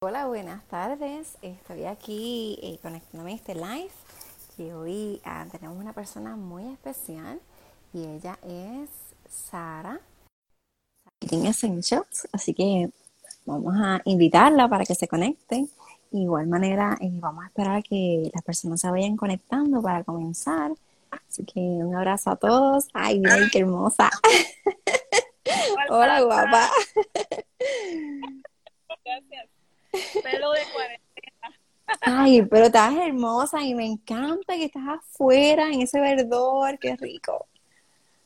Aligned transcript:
Hola, 0.00 0.28
buenas 0.28 0.64
tardes. 0.68 1.36
Estoy 1.42 1.86
aquí 1.86 2.56
eh, 2.62 2.78
conectándome 2.80 3.32
a 3.32 3.34
este 3.34 3.56
live 3.56 3.90
y 4.56 4.70
hoy 4.70 5.20
ah, 5.24 5.44
tenemos 5.50 5.76
una 5.76 5.92
persona 5.92 6.36
muy 6.36 6.72
especial 6.72 7.40
y 7.92 8.04
ella 8.04 8.38
es 8.44 8.90
Sara 9.28 10.00
Marketing 11.04 11.46
Essentials, 11.46 12.28
así 12.30 12.54
que 12.54 12.90
vamos 13.44 13.74
a 13.76 14.00
invitarla 14.04 14.68
para 14.68 14.84
que 14.84 14.94
se 14.94 15.08
conecten. 15.08 15.68
De 16.12 16.20
igual 16.20 16.46
manera, 16.46 16.96
eh, 17.00 17.10
vamos 17.14 17.42
a 17.42 17.48
esperar 17.48 17.78
a 17.78 17.82
que 17.82 18.30
las 18.32 18.44
personas 18.44 18.80
se 18.80 18.88
vayan 18.88 19.16
conectando 19.16 19.82
para 19.82 20.04
comenzar. 20.04 20.70
Así 21.10 21.44
que 21.44 21.58
un 21.58 21.96
abrazo 21.96 22.30
a 22.30 22.36
todos. 22.36 22.86
Ay, 22.92 23.18
mira, 23.18 23.48
qué 23.50 23.58
hermosa. 23.58 24.10
Hola, 25.90 26.22
guapa. 26.22 26.70
Gracias. 29.04 29.57
Pelo 30.22 30.52
de 30.52 30.62
cuarentena. 30.72 31.60
Ay, 32.02 32.42
pero 32.42 32.66
estás 32.66 32.94
hermosa 32.94 33.62
y 33.62 33.74
me 33.74 33.86
encanta 33.86 34.54
que 34.54 34.64
estás 34.64 34.86
afuera 34.88 35.68
en 35.68 35.82
ese 35.82 36.00
verdor, 36.00 36.78
qué 36.78 36.96
rico. 36.96 37.46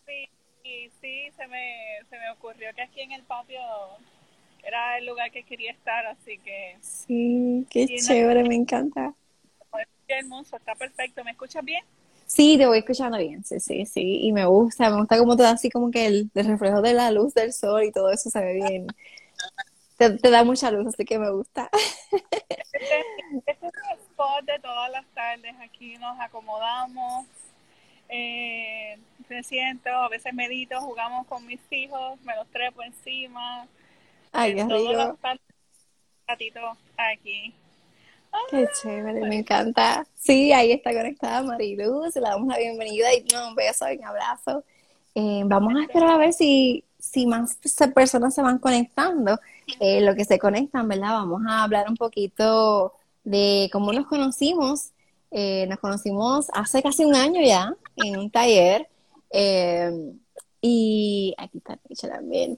Sí, 0.06 0.90
sí, 1.00 1.30
se 1.36 1.46
me, 1.46 1.98
se 2.08 2.18
me 2.18 2.30
ocurrió 2.30 2.68
que 2.74 2.82
aquí 2.82 3.00
en 3.00 3.12
el 3.12 3.22
patio 3.22 3.60
era 4.62 4.98
el 4.98 5.06
lugar 5.06 5.30
que 5.30 5.42
quería 5.42 5.72
estar, 5.72 6.06
así 6.06 6.38
que... 6.38 6.76
Sí, 6.80 7.66
qué 7.70 7.86
chévere, 7.98 8.44
me 8.44 8.54
encanta. 8.54 9.14
Qué 10.06 10.18
hermoso, 10.18 10.56
está 10.56 10.74
perfecto. 10.74 11.24
¿Me 11.24 11.32
escuchas 11.32 11.64
bien? 11.64 11.84
Sí, 12.26 12.56
te 12.56 12.66
voy 12.66 12.78
escuchando 12.78 13.18
bien, 13.18 13.44
sí, 13.44 13.60
sí, 13.60 13.86
sí. 13.86 14.20
Y 14.22 14.32
me 14.32 14.46
gusta, 14.46 14.90
me 14.90 14.96
gusta 14.96 15.18
como 15.18 15.36
todo 15.36 15.48
así 15.48 15.70
como 15.70 15.90
que 15.90 16.06
el, 16.06 16.30
el 16.34 16.46
reflejo 16.46 16.80
de 16.80 16.94
la 16.94 17.10
luz 17.10 17.34
del 17.34 17.52
sol 17.52 17.84
y 17.84 17.92
todo 17.92 18.10
eso 18.10 18.30
se 18.30 18.40
ve 18.40 18.54
bien. 18.54 18.86
Te, 20.10 20.30
da 20.30 20.42
mucha 20.42 20.70
luz, 20.70 20.88
así 20.88 21.04
que 21.04 21.18
me 21.18 21.30
gusta. 21.30 21.70
Este, 22.72 23.00
este, 23.36 23.52
es 23.52 23.62
el 23.62 23.98
spot 24.00 24.44
de 24.44 24.58
todas 24.58 24.90
las 24.90 25.06
tardes. 25.14 25.54
Aquí 25.60 25.96
nos 25.98 26.18
acomodamos, 26.18 27.26
eh, 28.08 28.98
me 29.28 29.42
siento, 29.44 29.90
a 29.90 30.08
veces 30.08 30.34
medito, 30.34 30.80
jugamos 30.80 31.26
con 31.26 31.46
mis 31.46 31.60
hijos, 31.70 32.20
me 32.22 32.34
los 32.34 32.48
trepo 32.48 32.82
encima. 32.82 33.68
Ay, 34.32 34.54
qué 34.54 34.64
rico. 34.64 35.18
Ratito 36.26 36.60
aquí. 36.96 37.54
Qué 38.50 38.66
chévere, 38.80 39.20
me 39.20 39.36
encanta. 39.36 40.04
Sí, 40.16 40.52
ahí 40.52 40.72
está 40.72 40.92
conectada 40.92 41.42
Mariluz, 41.42 42.16
le 42.16 42.22
damos 42.22 42.48
la 42.48 42.58
bienvenida 42.58 43.14
y 43.14 43.24
un 43.34 43.54
beso 43.54 43.90
y 43.92 43.98
un 43.98 44.04
abrazo. 44.04 44.64
Eh, 45.14 45.42
vamos 45.44 45.74
a 45.76 45.82
esperar 45.82 46.10
a 46.10 46.16
ver 46.16 46.32
si, 46.32 46.84
si 47.02 47.26
más 47.26 47.58
personas 47.94 48.32
se 48.34 48.42
van 48.42 48.58
conectando. 48.58 49.38
Eh, 49.80 50.00
lo 50.00 50.14
que 50.14 50.24
se 50.24 50.38
conectan, 50.38 50.86
¿verdad? 50.86 51.14
Vamos 51.14 51.42
a 51.48 51.64
hablar 51.64 51.86
un 51.88 51.96
poquito 51.96 52.94
de 53.24 53.68
cómo 53.72 53.92
nos 53.92 54.06
conocimos. 54.06 54.90
Eh, 55.32 55.66
nos 55.68 55.80
conocimos 55.80 56.46
hace 56.52 56.80
casi 56.82 57.04
un 57.04 57.16
año 57.16 57.42
ya 57.42 57.74
en 57.96 58.18
un 58.18 58.30
taller. 58.30 58.88
Eh, 59.30 60.14
y 60.60 61.34
aquí 61.38 61.58
está 61.58 61.76
Richa 61.88 62.08
también. 62.08 62.56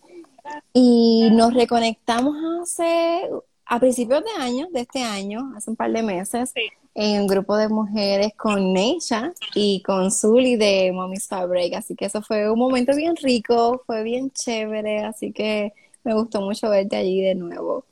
Y 0.74 1.30
nos 1.32 1.54
reconectamos 1.54 2.36
hace, 2.60 3.30
a 3.66 3.80
principios 3.80 4.22
de 4.24 4.42
año, 4.42 4.68
de 4.70 4.80
este 4.80 5.02
año, 5.02 5.52
hace 5.56 5.70
un 5.70 5.76
par 5.76 5.90
de 5.92 6.02
meses, 6.02 6.52
en 6.94 7.22
un 7.22 7.26
grupo 7.26 7.56
de 7.56 7.68
mujeres 7.68 8.32
con 8.36 8.72
Neisha 8.72 9.32
y 9.54 9.82
con 9.82 10.10
Zully 10.10 10.56
de 10.56 10.92
Mommy's 10.92 11.26
Fabric. 11.26 11.74
Así 11.74 11.94
que 11.94 12.04
eso 12.06 12.22
fue 12.22 12.50
un 12.50 12.58
momento 12.58 12.94
bien 12.94 13.16
rico, 13.16 13.82
fue 13.86 14.02
bien 14.02 14.30
chévere. 14.30 15.04
Así 15.04 15.32
que 15.32 15.72
me 16.04 16.14
gustó 16.14 16.40
mucho 16.40 16.68
verte 16.70 16.96
allí 16.96 17.20
de 17.20 17.34
nuevo. 17.34 17.84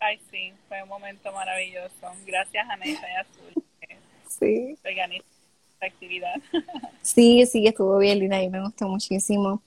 Ay, 0.00 0.20
sí, 0.30 0.52
fue 0.68 0.82
un 0.82 0.88
momento 0.88 1.32
maravilloso. 1.32 2.12
Gracias 2.26 2.68
a 2.68 2.76
Neta 2.76 3.06
y 3.08 3.14
Azul. 3.20 3.64
Sí. 4.28 4.76
Esta 5.82 5.86
actividad. 5.86 6.34
Sí, 7.02 7.44
sí, 7.46 7.66
estuvo 7.66 7.98
bien 7.98 8.20
linda 8.20 8.40
y 8.40 8.48
me 8.48 8.60
gustó 8.62 8.88
muchísimo. 8.88 9.60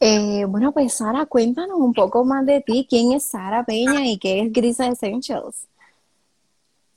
Eh, 0.00 0.44
bueno, 0.46 0.72
pues 0.72 0.94
Sara, 0.94 1.24
cuéntanos 1.26 1.78
un 1.78 1.94
poco 1.94 2.24
más 2.24 2.44
de 2.44 2.60
ti. 2.60 2.86
¿Quién 2.88 3.12
es 3.12 3.24
Sara 3.24 3.64
Peña 3.64 4.06
y 4.06 4.18
qué 4.18 4.40
es 4.40 4.52
Grisa 4.52 4.88
Essentials? 4.88 5.68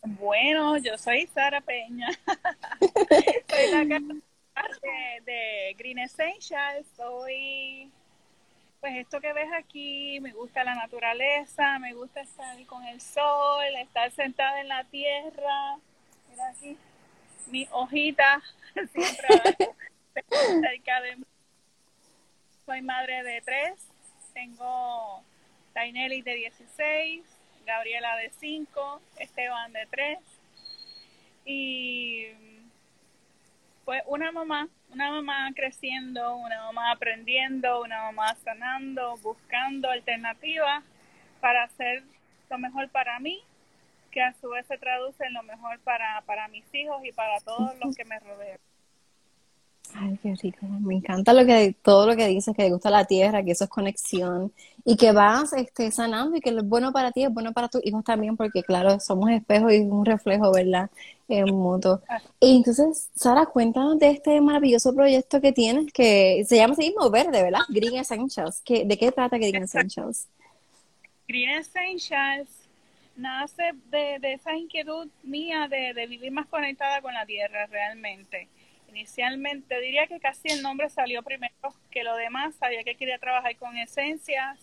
Bueno, 0.04 0.78
yo 0.78 0.98
soy 0.98 1.28
Sara 1.28 1.62
Peña. 1.62 2.10
soy 2.80 3.72
la 3.72 3.86
de, 3.86 5.32
de 5.32 5.76
Green 5.78 6.00
Essentials. 6.00 6.88
Soy 6.98 7.92
pues 8.82 8.96
esto 8.98 9.22
que 9.22 9.32
ves 9.32 9.48
aquí, 9.58 10.20
me 10.20 10.34
gusta 10.34 10.64
la 10.66 10.76
naturaleza, 10.76 11.80
me 11.80 11.94
gusta 11.94 12.20
estar 12.20 12.66
con 12.66 12.84
el 12.84 13.00
sol, 13.00 13.64
estar 13.80 14.12
sentada 14.12 14.60
en 14.60 14.68
la 14.68 14.84
tierra. 14.86 15.78
Mira 16.30 16.50
aquí, 16.50 16.78
mi 17.48 17.68
hojita 17.72 18.42
siempre 18.74 19.28
cerca 20.62 21.02
de 21.02 21.16
mí. 21.18 21.24
Soy 22.66 22.82
madre 22.82 23.24
de 23.24 23.42
tres, 23.42 23.74
tengo 24.34 25.22
Taineli 25.74 26.22
de 26.22 26.36
16, 26.36 27.26
Gabriela 27.66 28.16
de 28.18 28.30
5, 28.30 29.02
Esteban 29.18 29.74
de 29.74 29.86
3 29.88 30.20
y 31.46 32.28
pues 33.86 34.02
una 34.06 34.32
mamá, 34.32 34.70
una 34.92 35.12
mamá 35.12 35.52
creciendo, 35.54 36.36
una 36.38 36.64
mamá 36.66 36.92
aprendiendo, 36.92 37.82
una 37.82 38.04
mamá 38.04 38.36
sanando, 38.36 39.18
buscando 39.18 39.90
alternativas 39.90 40.84
para 41.42 41.64
hacer 41.64 42.04
lo 42.50 42.58
mejor 42.58 42.90
para 42.90 43.20
mí, 43.20 43.44
que 44.14 44.22
a 44.22 44.34
su 44.34 44.50
vez 44.50 44.66
se 44.68 44.78
traduce 44.78 45.26
en 45.26 45.34
lo 45.34 45.44
mejor 45.44 45.80
para, 45.80 46.22
para 46.26 46.48
mis 46.48 46.66
hijos 46.74 47.04
y 47.04 47.12
para 47.12 47.40
todos 47.42 47.72
los 47.84 47.96
que 47.96 48.06
me 48.06 48.20
rodean. 48.20 48.60
Ay, 49.96 50.18
qué 50.24 50.34
rico. 50.42 50.66
Me 50.66 50.96
encanta 50.96 51.34
lo 51.34 51.46
que 51.46 51.76
todo 51.82 52.08
lo 52.08 52.16
que 52.16 52.28
dices, 52.28 52.56
que 52.56 52.64
te 52.64 52.72
gusta 52.72 52.90
la 52.90 53.06
tierra, 53.06 53.44
que 53.44 53.52
eso 53.52 53.66
es 53.66 53.70
conexión 53.70 54.52
y 54.86 54.98
que 54.98 55.12
vas 55.12 55.54
este, 55.54 55.92
sanando 55.92 56.36
y 56.36 56.42
que 56.42 56.50
es 56.50 56.68
bueno 56.68 56.92
para 56.92 57.12
ti, 57.12 57.24
es 57.24 57.34
bueno 57.34 57.54
para 57.54 57.70
tus 57.70 57.86
hijos 57.86 58.04
también, 58.04 58.36
porque 58.36 58.64
claro, 58.64 59.00
somos 59.00 59.30
espejos 59.30 59.72
y 59.72 59.80
un 59.80 60.06
reflejo, 60.06 60.52
¿verdad? 60.52 60.90
En 61.28 61.54
mutuo. 61.54 62.02
Y 62.40 62.58
entonces, 62.58 63.10
Sara, 63.16 63.46
cuéntanos 63.46 64.00
de 64.00 64.10
este 64.12 64.40
maravilloso 64.42 64.96
proyecto 64.96 65.40
que 65.42 65.52
tienes, 65.52 65.92
que 65.94 66.44
se 66.48 66.56
llama 66.56 66.74
así 66.74 66.88
mismo 66.88 67.10
Verde, 67.10 67.44
¿verdad? 67.44 67.62
Green 67.70 67.96
Essentials. 67.96 68.62
¿Qué, 68.66 68.86
¿De 68.86 68.98
qué 68.98 69.12
trata 69.12 69.38
Green 69.38 69.64
Essentials? 69.64 70.28
Green 71.28 71.50
Essentials 71.50 72.63
nace 73.16 73.72
de, 73.90 74.20
de 74.20 74.34
esa 74.34 74.56
inquietud 74.56 75.10
mía 75.24 75.68
de, 75.68 75.94
de 75.94 76.08
vivir 76.08 76.32
más 76.32 76.48
conectada 76.48 77.02
con 77.02 77.14
la 77.14 77.26
tierra 77.26 77.66
realmente 77.68 78.50
inicialmente 78.94 79.80
diría 79.82 80.08
que 80.08 80.20
casi 80.20 80.50
el 80.50 80.62
nombre 80.62 80.90
salió 80.90 81.24
primero 81.24 81.54
que 81.90 82.04
lo 82.04 82.16
demás, 82.16 82.56
sabía 82.56 82.84
que 82.84 82.96
quería 82.96 83.18
trabajar 83.18 83.56
con 83.58 83.76
esencias. 83.78 84.60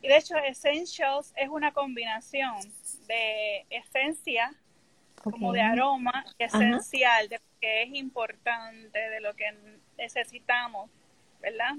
Y 0.00 0.08
de 0.08 0.16
hecho, 0.16 0.36
Essentials 0.38 1.34
es 1.36 1.48
una 1.50 1.72
combinación 1.72 2.56
de 3.06 3.66
esencia, 3.68 4.54
como 5.22 5.52
de 5.52 5.60
aroma, 5.60 6.24
esencial, 6.38 7.28
de 7.28 7.36
lo 7.36 7.60
que 7.60 7.82
es 7.82 7.94
importante, 7.94 8.98
de 8.98 9.20
lo 9.20 9.34
que 9.34 9.54
necesitamos, 9.98 10.90
¿verdad? 11.40 11.74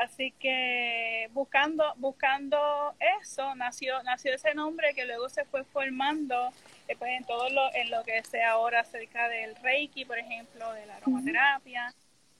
Así 0.00 0.30
que 0.40 1.28
buscando, 1.34 1.84
buscando 1.96 2.94
eso, 3.20 3.54
nació, 3.54 4.02
nació 4.02 4.34
ese 4.34 4.54
nombre 4.54 4.94
que 4.94 5.04
luego 5.04 5.28
se 5.28 5.44
fue 5.44 5.62
formando 5.62 6.48
eh, 6.88 6.96
pues 6.98 7.10
en 7.18 7.24
todo 7.24 7.50
lo, 7.50 7.74
en 7.74 7.90
lo 7.90 8.02
que 8.02 8.22
sea 8.22 8.52
ahora 8.52 8.80
acerca 8.80 9.28
del 9.28 9.54
Reiki, 9.56 10.06
por 10.06 10.18
ejemplo, 10.18 10.72
de 10.72 10.86
la 10.86 10.96
aromaterapia. 10.96 11.92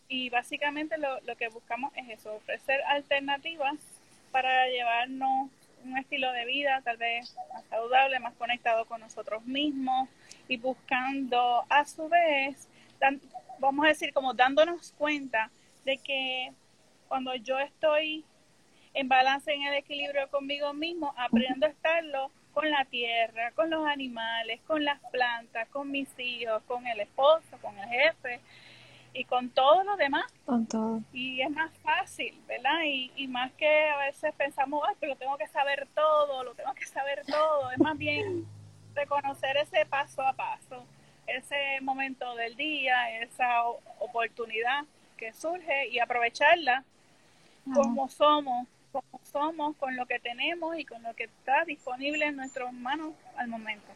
Y 0.08 0.30
básicamente 0.30 0.96
lo, 0.96 1.20
lo 1.20 1.36
que 1.36 1.48
buscamos 1.48 1.92
es 1.96 2.08
eso, 2.08 2.34
ofrecer 2.34 2.80
alternativas 2.84 3.76
para 4.32 4.66
llevarnos 4.68 5.50
un 5.84 5.98
estilo 5.98 6.32
de 6.32 6.46
vida 6.46 6.80
tal 6.82 6.96
vez 6.96 7.36
más 7.52 7.64
saludable, 7.66 8.20
más 8.20 8.32
conectado 8.36 8.86
con 8.86 9.02
nosotros 9.02 9.44
mismos 9.44 10.08
y 10.48 10.56
buscando 10.56 11.66
a 11.68 11.84
su 11.84 12.08
vez, 12.08 12.68
vamos 13.58 13.84
a 13.84 13.88
decir, 13.88 14.14
como 14.14 14.32
dándonos 14.32 14.92
cuenta 14.96 15.50
de 15.84 15.98
que 15.98 16.52
cuando 17.10 17.34
yo 17.34 17.58
estoy 17.58 18.24
en 18.94 19.08
balance, 19.08 19.52
en 19.52 19.62
el 19.62 19.74
equilibrio 19.74 20.30
conmigo 20.30 20.72
mismo, 20.72 21.12
aprendo 21.16 21.66
a 21.66 21.68
estarlo 21.68 22.30
con 22.54 22.70
la 22.70 22.84
tierra, 22.84 23.50
con 23.56 23.68
los 23.68 23.84
animales, 23.84 24.60
con 24.64 24.84
las 24.84 25.00
plantas, 25.10 25.66
con 25.70 25.90
mis 25.90 26.08
hijos, 26.20 26.62
con 26.68 26.86
el 26.86 27.00
esposo, 27.00 27.58
con 27.60 27.76
el 27.76 27.88
jefe 27.88 28.38
y 29.12 29.24
con 29.24 29.50
todo 29.50 29.82
lo 29.82 29.96
demás. 29.96 30.32
Con 30.46 30.66
todo. 30.66 31.00
Y 31.12 31.40
es 31.40 31.50
más 31.50 31.72
fácil, 31.78 32.40
¿verdad? 32.46 32.84
Y, 32.84 33.10
y 33.16 33.26
más 33.26 33.50
que 33.54 33.88
a 33.88 33.96
veces 33.96 34.32
pensamos, 34.36 34.84
ay, 34.88 34.94
pero 35.00 35.16
tengo 35.16 35.36
que 35.36 35.48
saber 35.48 35.88
todo, 35.96 36.44
lo 36.44 36.54
tengo 36.54 36.72
que 36.74 36.86
saber 36.86 37.22
todo. 37.26 37.72
Es 37.72 37.78
más 37.80 37.98
bien 37.98 38.46
reconocer 38.94 39.56
ese 39.56 39.84
paso 39.84 40.22
a 40.22 40.32
paso, 40.32 40.86
ese 41.26 41.80
momento 41.80 42.36
del 42.36 42.54
día, 42.54 43.18
esa 43.18 43.64
oportunidad 43.98 44.84
que 45.16 45.32
surge 45.32 45.88
y 45.88 45.98
aprovecharla 45.98 46.84
como 47.74 48.08
somos, 48.08 48.66
como 48.92 49.20
somos 49.22 49.76
con 49.76 49.96
lo 49.96 50.06
que 50.06 50.18
tenemos 50.20 50.78
y 50.78 50.84
con 50.84 51.02
lo 51.02 51.14
que 51.14 51.24
está 51.24 51.64
disponible 51.64 52.26
en 52.26 52.36
nuestras 52.36 52.72
manos 52.72 53.12
al 53.36 53.48
momento. 53.48 53.86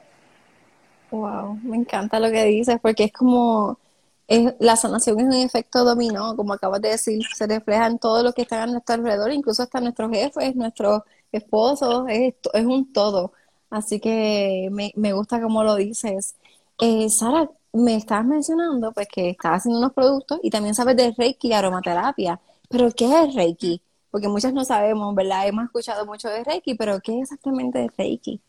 Wow, 1.11 1.59
me 1.63 1.77
encanta 1.77 2.19
lo 2.19 2.31
que 2.31 2.45
dices 2.45 2.79
porque 2.81 3.05
es 3.05 3.13
como 3.13 3.79
es, 4.27 4.55
la 4.59 4.77
sanación 4.77 5.21
es 5.21 5.27
un 5.27 5.33
efecto 5.35 5.85
dominó, 5.85 6.35
como 6.37 6.55
acabas 6.55 6.81
de 6.81 6.91
decir, 6.91 7.23
se 7.35 7.47
refleja 7.47 7.87
en 7.87 7.99
todo 7.99 8.23
lo 8.23 8.33
que 8.33 8.43
está 8.43 8.63
a 8.63 8.67
nuestro 8.67 8.95
alrededor, 8.95 9.33
incluso 9.33 9.63
hasta 9.63 9.81
nuestros 9.81 10.11
jefes, 10.11 10.57
nuestros 10.57 11.03
esposos, 11.33 12.07
es, 12.09 12.35
es 12.53 12.65
un 12.65 12.93
todo. 12.93 13.33
Así 13.71 14.01
que 14.01 14.69
me, 14.73 14.93
me 14.97 15.13
gusta 15.13 15.41
como 15.43 15.65
lo 15.65 15.77
dices. 15.77 16.37
Eh, 16.81 17.09
Sara, 17.11 17.51
me 17.73 17.97
estabas 17.97 18.25
mencionando 18.27 18.93
pues 18.93 19.09
que 19.09 19.31
estás 19.31 19.53
haciendo 19.59 19.79
unos 19.79 19.93
productos 19.93 20.39
y 20.43 20.51
también 20.51 20.75
sabes 20.75 20.97
de 20.97 21.13
Reiki 21.17 21.49
y 21.49 21.53
aromaterapia, 21.53 22.41
pero 22.69 22.91
¿qué 22.91 23.05
es 23.05 23.35
Reiki? 23.35 23.81
Porque 24.11 24.29
muchas 24.29 24.53
no 24.53 24.65
sabemos, 24.65 25.15
¿verdad? 25.15 25.47
Hemos 25.49 25.65
escuchado 25.65 26.07
mucho 26.07 26.29
de 26.29 26.45
Reiki, 26.45 26.75
pero 26.75 27.01
¿qué 27.01 27.17
es 27.17 27.23
exactamente 27.33 27.89
Reiki? 27.97 28.41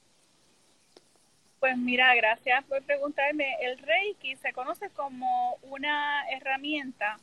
Pues 1.60 1.78
mira, 1.78 2.14
gracias 2.16 2.64
por 2.66 2.82
preguntarme. 2.84 3.56
El 3.62 3.78
Reiki 3.80 4.36
se 4.36 4.54
conoce 4.54 4.90
como 4.92 5.58
una 5.64 6.30
herramienta 6.30 7.18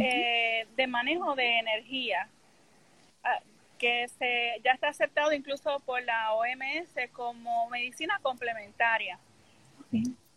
eh, 0.00 0.66
de 0.76 0.86
manejo 0.86 1.34
de 1.34 1.58
energía 1.58 2.28
ah, 3.22 3.40
que 3.78 4.08
se, 4.18 4.60
ya 4.64 4.72
está 4.72 4.88
aceptado 4.88 5.32
incluso 5.32 5.80
por 5.80 6.02
la 6.02 6.32
OMS 6.32 7.10
como 7.12 7.68
medicina 7.68 8.18
complementaria 8.22 9.18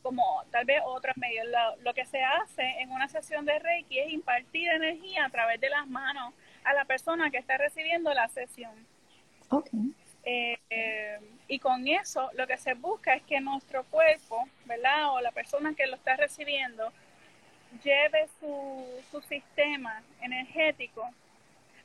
como 0.01 0.44
tal 0.51 0.66
vez 0.66 0.81
otros 0.86 1.16
medios. 1.18 1.48
Lo, 1.81 1.94
que 1.94 2.06
se 2.06 2.24
hace 2.24 2.63
en 2.80 2.92
una 2.92 3.07
sesión 3.07 3.46
de 3.46 3.60
Reiki 3.60 4.00
es 4.00 4.12
impartir 4.12 4.69
energía 4.69 5.25
a 5.25 5.30
través 5.30 5.60
de 5.60 5.69
las 5.69 5.88
manos 5.88 6.34
a 6.63 6.74
la 6.74 6.86
persona 6.86 7.30
que 7.30 7.38
está 7.38 7.57
recibiendo 7.57 8.13
la 8.13 8.28
sesión. 8.28 8.74
Eh, 10.24 10.60
eh, 10.69 11.19
y 11.48 11.60
con 11.60 11.88
eso 11.88 12.30
lo 12.34 12.46
que 12.46 12.57
se 12.57 12.74
busca 12.74 13.13
es 13.16 13.24
que 13.24 13.40
nuestro 13.40 13.84
cuerpo, 13.86 14.48
¿verdad? 14.66 15.13
O 15.13 15.22
la 15.22 15.31
persona 15.31 15.74
que 15.74 15.88
lo 15.88 15.96
está 15.96 16.16
recibiendo, 16.16 16.92
lleve 17.84 18.28
su, 18.40 18.86
su 19.12 19.22
sistema 19.22 20.04
energético 20.22 21.10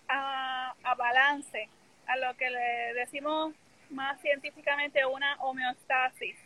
a, 0.08 0.74
a 0.82 0.94
balance, 0.94 1.68
a 2.06 2.16
lo 2.16 2.34
que 2.36 2.50
le 2.50 2.94
decimos 2.94 3.54
más 3.90 4.20
científicamente 4.20 5.04
una 5.06 5.36
homeostasis 5.40 6.36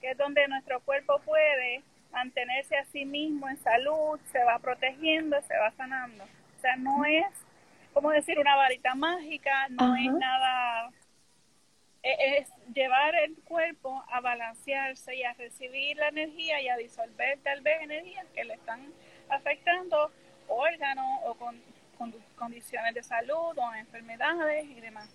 que 0.00 0.10
es 0.10 0.18
donde 0.18 0.46
nuestro 0.48 0.80
cuerpo 0.80 1.20
puede 1.24 1.82
mantenerse 2.12 2.76
a 2.76 2.84
sí 2.86 3.04
mismo 3.04 3.48
en 3.48 3.56
salud, 3.58 4.18
se 4.32 4.42
va 4.44 4.58
protegiendo, 4.58 5.40
se 5.42 5.56
va 5.56 5.70
sanando. 5.72 6.24
O 6.24 6.60
sea, 6.60 6.76
no 6.76 7.04
es, 7.04 7.26
como 7.92 8.10
decir, 8.10 8.38
una 8.38 8.56
varita 8.56 8.94
mágica, 8.94 9.68
no 9.68 9.94
es 9.96 10.12
nada, 10.12 10.90
e-, 12.02 12.38
es 12.38 12.48
llevar 12.74 13.14
el 13.14 13.36
cuerpo 13.44 14.02
a 14.10 14.20
balancearse 14.20 15.14
y 15.16 15.22
a 15.22 15.32
recibir 15.34 15.96
la 15.96 16.08
energía 16.08 16.60
y 16.60 16.68
a 16.68 16.76
disolver 16.76 17.38
tal 17.42 17.60
vez 17.60 17.82
energías 17.82 18.26
que 18.34 18.44
le 18.44 18.54
están 18.54 18.92
afectando 19.28 20.10
órganos 20.48 21.20
o 21.24 21.34
con, 21.34 21.60
condiciones 22.36 22.94
de 22.94 23.02
salud 23.02 23.56
o 23.56 23.74
enfermedades 23.74 24.64
y 24.64 24.80
demás. 24.80 25.08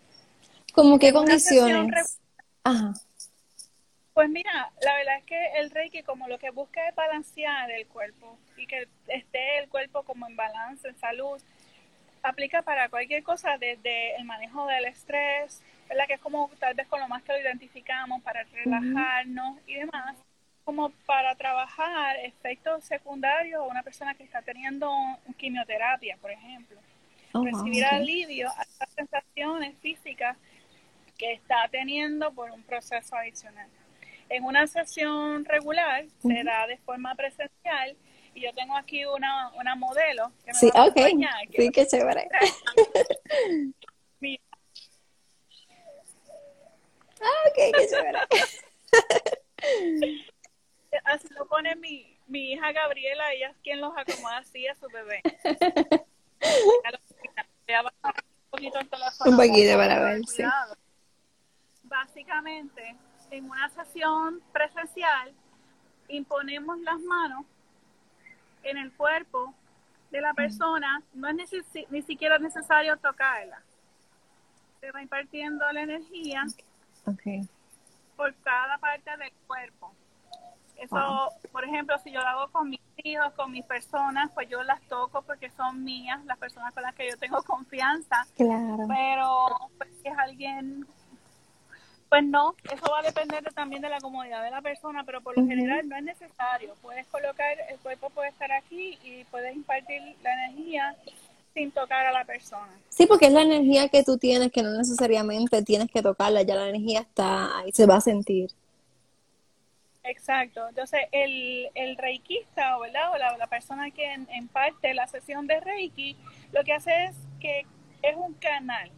¿Cómo 0.73 0.99
qué 0.99 1.11
condiciones? 1.11 2.19
Ajá. 2.63 2.93
Pues 4.15 4.29
mira, 4.29 4.71
la 4.81 4.95
verdad 4.95 5.17
es 5.17 5.25
que 5.25 5.45
el 5.57 5.69
Reiki 5.71 6.01
como 6.01 6.29
lo 6.29 6.39
que 6.39 6.49
busca 6.49 6.87
es 6.87 6.95
balancear 6.95 7.69
el 7.69 7.85
cuerpo 7.85 8.39
y 8.55 8.65
que 8.65 8.87
esté 9.07 9.59
el 9.59 9.67
cuerpo 9.67 10.03
como 10.03 10.25
en 10.25 10.37
balance, 10.37 10.87
en 10.87 10.97
salud. 10.97 11.41
Aplica 12.23 12.61
para 12.61 12.87
cualquier 12.87 13.23
cosa, 13.23 13.57
desde 13.57 14.15
el 14.15 14.23
manejo 14.23 14.67
del 14.67 14.85
estrés, 14.85 15.61
¿verdad? 15.89 16.07
Que 16.07 16.13
es 16.13 16.21
como 16.21 16.49
tal 16.59 16.75
vez 16.75 16.87
con 16.87 17.01
lo 17.01 17.09
más 17.09 17.23
que 17.23 17.33
lo 17.33 17.41
identificamos 17.41 18.21
para 18.23 18.43
relajarnos 18.43 19.57
y 19.67 19.75
demás, 19.75 20.15
como 20.63 20.91
para 21.05 21.35
trabajar 21.35 22.15
efectos 22.23 22.85
secundarios 22.85 23.59
a 23.59 23.63
una 23.63 23.83
persona 23.83 24.15
que 24.15 24.23
está 24.23 24.41
teniendo 24.41 24.89
quimioterapia, 25.37 26.15
por 26.21 26.31
ejemplo. 26.31 26.79
Oh, 27.33 27.43
Recibir 27.43 27.83
alivio 27.83 28.49
a 28.49 28.61
estas 28.61 28.89
sensaciones 28.91 29.75
físicas 29.79 30.37
que 31.17 31.33
está 31.33 31.67
teniendo 31.69 32.31
por 32.31 32.49
un 32.51 32.63
proceso 32.63 33.17
adicional. 33.17 33.67
En 34.29 34.43
una 34.43 34.67
sesión 34.67 35.45
regular 35.45 36.05
se 36.21 36.43
da 36.43 36.67
de 36.67 36.77
forma 36.79 37.15
presencial 37.15 37.95
y 38.33 38.41
yo 38.41 38.53
tengo 38.53 38.75
aquí 38.75 39.05
una, 39.05 39.51
una 39.53 39.75
modelo 39.75 40.31
que 40.43 40.47
me 40.47 40.53
sí, 40.53 40.69
va 40.75 40.83
a 40.83 40.87
okay. 40.87 41.13
sí, 41.55 41.71
qué 41.71 41.87
chévere. 41.87 42.27
Mira. 44.19 44.43
Ah, 47.21 47.49
ok, 47.49 47.55
qué 47.77 47.87
chévere. 47.87 48.19
así 51.05 51.27
lo 51.33 51.47
pone 51.47 51.75
mi, 51.75 52.17
mi 52.27 52.53
hija 52.53 52.71
Gabriela, 52.71 53.31
ella 53.33 53.49
es 53.49 53.57
quien 53.63 53.81
los 53.81 53.93
acomoda 53.95 54.37
así 54.37 54.67
a 54.67 54.75
su 54.75 54.87
bebé. 54.87 55.21
un 58.03 58.49
poquito 58.49 58.79
el 58.79 58.89
teléfono. 58.89 59.31
Un 59.31 59.37
poquito 59.37 59.77
para 59.77 59.99
ver, 59.99 60.25
sí. 60.25 60.43
Básicamente, 61.83 62.95
en 63.37 63.49
una 63.49 63.69
sesión 63.69 64.41
presencial 64.51 65.33
imponemos 66.07 66.79
las 66.79 66.99
manos 67.01 67.45
en 68.63 68.77
el 68.77 68.91
cuerpo 68.93 69.53
de 70.11 70.21
la 70.21 70.33
persona, 70.33 71.01
no 71.13 71.27
es 71.27 71.35
ni 71.89 72.01
siquiera 72.01 72.39
necesario 72.39 72.97
tocarla. 72.97 73.61
Se 74.79 74.91
va 74.91 75.01
impartiendo 75.01 75.69
la 75.71 75.81
energía 75.81 76.45
por 78.15 78.33
cada 78.35 78.77
parte 78.77 79.17
del 79.17 79.31
cuerpo. 79.47 79.93
Eso, 80.77 81.29
por 81.51 81.63
ejemplo, 81.63 81.97
si 81.99 82.11
yo 82.11 82.21
lo 82.21 82.27
hago 82.27 82.51
con 82.51 82.69
mis 82.69 82.81
hijos, 82.97 83.31
con 83.33 83.51
mis 83.51 83.65
personas, 83.65 84.29
pues 84.33 84.49
yo 84.49 84.61
las 84.63 84.81
toco 84.83 85.21
porque 85.21 85.49
son 85.51 85.83
mías, 85.83 86.23
las 86.25 86.37
personas 86.37 86.73
con 86.73 86.83
las 86.83 86.93
que 86.95 87.09
yo 87.09 87.17
tengo 87.17 87.41
confianza. 87.43 88.25
Claro. 88.35 88.85
Pero 88.87 89.47
pues, 89.77 89.89
es 90.03 90.17
alguien 90.17 90.85
pues 92.15 92.27
no, 92.27 92.55
eso 92.73 92.89
va 92.89 92.99
a 92.99 93.01
depender 93.01 93.43
también 93.53 93.81
de 93.81 93.89
la 93.89 93.99
comodidad 93.99 94.41
de 94.41 94.49
la 94.49 94.61
persona, 94.61 95.03
pero 95.03 95.19
por 95.19 95.37
lo 95.37 95.45
general 95.45 95.85
no 95.89 95.97
es 95.97 96.03
necesario. 96.03 96.73
Puedes 96.81 97.05
colocar, 97.07 97.57
el 97.69 97.77
cuerpo 97.79 98.09
puede 98.09 98.29
estar 98.29 98.49
aquí 98.53 98.97
y 99.03 99.25
puedes 99.25 99.53
impartir 99.53 100.01
la 100.23 100.33
energía 100.45 100.95
sin 101.53 101.71
tocar 101.71 102.05
a 102.05 102.13
la 102.13 102.23
persona. 102.23 102.71
Sí, 102.87 103.05
porque 103.05 103.25
es 103.25 103.33
la 103.33 103.41
energía 103.41 103.89
que 103.89 104.01
tú 104.05 104.17
tienes, 104.17 104.49
que 104.53 104.63
no 104.63 104.71
necesariamente 104.77 105.61
tienes 105.61 105.91
que 105.91 106.01
tocarla, 106.01 106.43
ya 106.43 106.55
la 106.55 106.69
energía 106.69 107.01
está 107.01 107.57
ahí, 107.57 107.73
se 107.73 107.85
va 107.85 107.97
a 107.97 108.01
sentir. 108.01 108.49
Exacto. 110.05 110.69
Entonces, 110.69 111.01
el, 111.11 111.67
el 111.75 111.97
reikista, 111.97 112.77
¿verdad? 112.77 113.11
o 113.11 113.17
la, 113.17 113.35
la 113.35 113.47
persona 113.47 113.91
que 113.91 114.13
en, 114.13 114.25
en 114.29 114.47
parte 114.47 114.93
la 114.93 115.07
sesión 115.07 115.47
de 115.47 115.59
reiki, 115.59 116.15
lo 116.53 116.63
que 116.63 116.71
hace 116.71 117.07
es 117.07 117.15
que 117.41 117.65
es 118.03 118.15
un 118.15 118.35
canal 118.35 118.89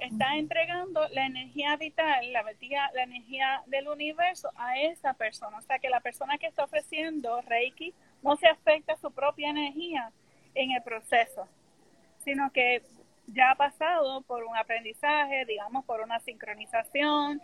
está 0.00 0.36
entregando 0.36 1.06
la 1.08 1.26
energía 1.26 1.76
vital, 1.76 2.32
la, 2.32 2.42
la 2.42 3.02
energía 3.02 3.62
del 3.66 3.88
universo 3.88 4.50
a 4.56 4.78
esa 4.78 5.14
persona. 5.14 5.58
O 5.58 5.62
sea, 5.62 5.78
que 5.78 5.88
la 5.88 6.00
persona 6.00 6.38
que 6.38 6.46
está 6.46 6.64
ofreciendo 6.64 7.40
Reiki 7.42 7.94
no 8.22 8.36
se 8.36 8.46
afecta 8.46 8.96
su 8.96 9.10
propia 9.10 9.50
energía 9.50 10.12
en 10.54 10.72
el 10.72 10.82
proceso, 10.82 11.48
sino 12.24 12.50
que 12.52 12.82
ya 13.26 13.50
ha 13.50 13.54
pasado 13.56 14.22
por 14.22 14.44
un 14.44 14.56
aprendizaje, 14.56 15.44
digamos, 15.44 15.84
por 15.84 16.00
una 16.00 16.20
sincronización, 16.20 17.40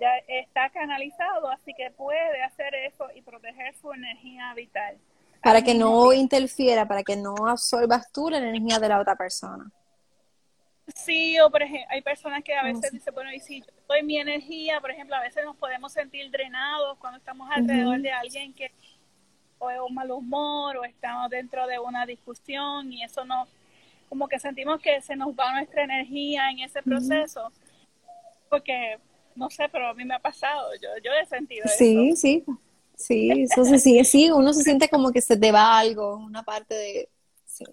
ya 0.00 0.16
está 0.28 0.70
canalizado, 0.70 1.50
así 1.50 1.72
que 1.74 1.90
puede 1.90 2.42
hacer 2.42 2.74
eso 2.74 3.06
y 3.14 3.22
proteger 3.22 3.74
su 3.76 3.92
energía 3.92 4.52
vital. 4.54 4.96
Para 5.42 5.62
que 5.62 5.74
no 5.74 6.12
interfiera, 6.12 6.86
para 6.86 7.02
que 7.02 7.16
no 7.16 7.34
absorbas 7.46 8.10
tú 8.12 8.28
la 8.30 8.38
energía 8.38 8.78
de 8.78 8.88
la 8.88 9.00
otra 9.00 9.16
persona. 9.16 9.70
Sí, 10.94 11.38
o 11.40 11.50
por 11.50 11.62
ejemplo, 11.62 11.86
hay 11.90 12.00
personas 12.02 12.44
que 12.44 12.54
a 12.54 12.62
veces 12.62 12.92
dicen, 12.92 13.12
bueno, 13.14 13.32
y 13.32 13.40
si 13.40 13.60
yo 13.60 13.66
doy 13.88 14.02
mi 14.02 14.18
energía, 14.18 14.80
por 14.80 14.90
ejemplo, 14.90 15.16
a 15.16 15.20
veces 15.20 15.44
nos 15.44 15.56
podemos 15.56 15.92
sentir 15.92 16.30
drenados 16.30 16.96
cuando 16.98 17.18
estamos 17.18 17.48
alrededor 17.50 18.00
de 18.00 18.12
alguien 18.12 18.52
que 18.54 18.70
o 19.58 19.70
es 19.70 19.80
un 19.80 19.94
mal 19.94 20.10
humor 20.10 20.76
o 20.76 20.84
estamos 20.84 21.30
dentro 21.30 21.66
de 21.66 21.78
una 21.78 22.04
discusión 22.06 22.92
y 22.92 23.02
eso 23.02 23.24
no, 23.24 23.46
como 24.08 24.28
que 24.28 24.38
sentimos 24.38 24.80
que 24.80 25.00
se 25.00 25.16
nos 25.16 25.28
va 25.28 25.54
nuestra 25.54 25.84
energía 25.84 26.50
en 26.50 26.60
ese 26.60 26.82
proceso, 26.82 27.50
porque 28.48 28.98
no 29.34 29.50
sé, 29.50 29.68
pero 29.70 29.88
a 29.88 29.94
mí 29.94 30.04
me 30.04 30.14
ha 30.14 30.18
pasado, 30.18 30.70
yo, 30.80 30.88
yo 31.02 31.10
he 31.12 31.26
sentido 31.26 31.64
sí, 31.76 32.10
eso. 32.10 32.16
Sí, 32.16 32.44
sí, 32.44 32.44
sí, 32.96 33.42
eso 33.42 33.64
se 33.64 33.78
sigue, 33.78 34.04
sí, 34.04 34.30
uno 34.30 34.52
se 34.52 34.62
siente 34.62 34.88
como 34.88 35.10
que 35.10 35.20
se 35.20 35.36
te 35.36 35.52
va 35.52 35.78
algo, 35.78 36.16
una 36.16 36.42
parte 36.42 36.74
de, 36.74 37.08
sí. 37.44 37.64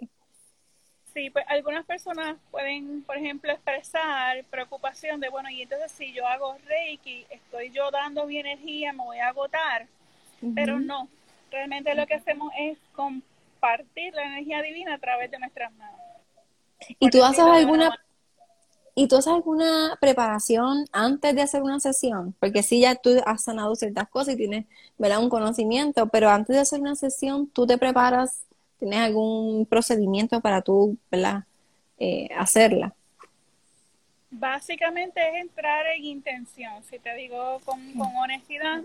Sí, 1.14 1.30
pues 1.30 1.46
algunas 1.48 1.86
personas 1.86 2.38
pueden, 2.50 3.04
por 3.04 3.18
ejemplo, 3.18 3.52
expresar 3.52 4.44
preocupación 4.46 5.20
de, 5.20 5.30
bueno, 5.30 5.50
y 5.50 5.62
entonces 5.62 5.92
si 5.92 6.12
yo 6.12 6.26
hago 6.28 6.58
Reiki, 6.66 7.26
estoy 7.30 7.70
yo 7.70 7.92
dando 7.92 8.26
mi 8.26 8.40
energía, 8.40 8.94
me 8.94 9.04
voy 9.04 9.20
a 9.20 9.28
agotar, 9.28 9.86
pero 10.56 10.80
no, 10.80 11.08
realmente 11.52 11.94
lo 11.94 12.08
que 12.08 12.16
hacemos 12.16 12.52
es 12.58 12.78
compartir 12.96 14.14
la 14.16 14.24
energía 14.24 14.62
divina 14.64 14.96
a 14.96 14.98
través 14.98 15.30
de 15.30 15.38
nuestras 15.38 15.72
manos. 15.76 16.00
¿Y 17.00 17.10
tú 17.12 17.24
haces 17.24 17.46
alguna, 17.46 17.96
¿y 18.96 19.08
tú 19.08 19.18
haces 19.18 19.32
alguna 19.32 19.96
preparación 20.02 20.86
antes 20.92 21.36
de 21.36 21.44
hacer 21.44 21.62
una 21.62 21.80
sesión? 21.80 22.36
Porque 22.40 22.64
sí, 22.64 22.82
ya 22.82 22.96
tú 22.96 23.12
has 23.26 23.44
sanado 23.44 23.76
ciertas 23.76 24.10
cosas 24.10 24.34
y 24.34 24.38
tienes, 24.38 24.66
¿verdad? 24.98 25.20
Un 25.20 25.30
conocimiento, 25.30 26.08
pero 26.08 26.30
antes 26.30 26.56
de 26.56 26.62
hacer 26.62 26.82
una 26.82 26.96
sesión, 26.96 27.48
¿tú 27.48 27.68
te 27.68 27.78
preparas? 27.78 28.48
¿Tienes 28.84 29.00
algún 29.00 29.66
procedimiento 29.66 30.42
para 30.42 30.62
tú. 30.62 30.98
Eh, 32.00 32.28
hacerla. 32.36 32.94
Básicamente 34.30 35.22
es 35.26 35.42
entrar 35.42 35.88
en 35.88 36.04
intención, 36.04 36.84
si 36.84 37.00
te 37.00 37.16
digo 37.16 37.62
con, 37.64 37.94
con 37.94 38.14
honestidad 38.18 38.82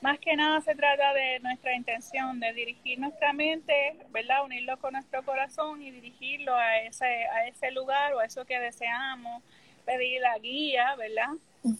más 0.00 0.18
que 0.18 0.34
nada 0.34 0.60
se 0.62 0.74
trata 0.74 1.14
de 1.14 1.38
nuestra 1.40 1.76
intención, 1.76 2.40
de 2.40 2.52
dirigir 2.54 2.98
nuestra 2.98 3.32
mente, 3.32 3.96
¿verdad? 4.10 4.44
Unirlo 4.44 4.78
con 4.78 4.94
nuestro 4.94 5.22
corazón 5.22 5.80
y 5.80 5.92
dirigirlo 5.92 6.56
a 6.56 6.78
ese, 6.78 7.04
a 7.04 7.46
ese 7.46 7.70
lugar 7.70 8.14
o 8.14 8.18
a 8.18 8.24
eso 8.24 8.44
que 8.44 8.58
deseamos, 8.58 9.44
pedir 9.84 10.22
la 10.22 10.38
guía, 10.38 10.96
¿verdad? 10.96 11.30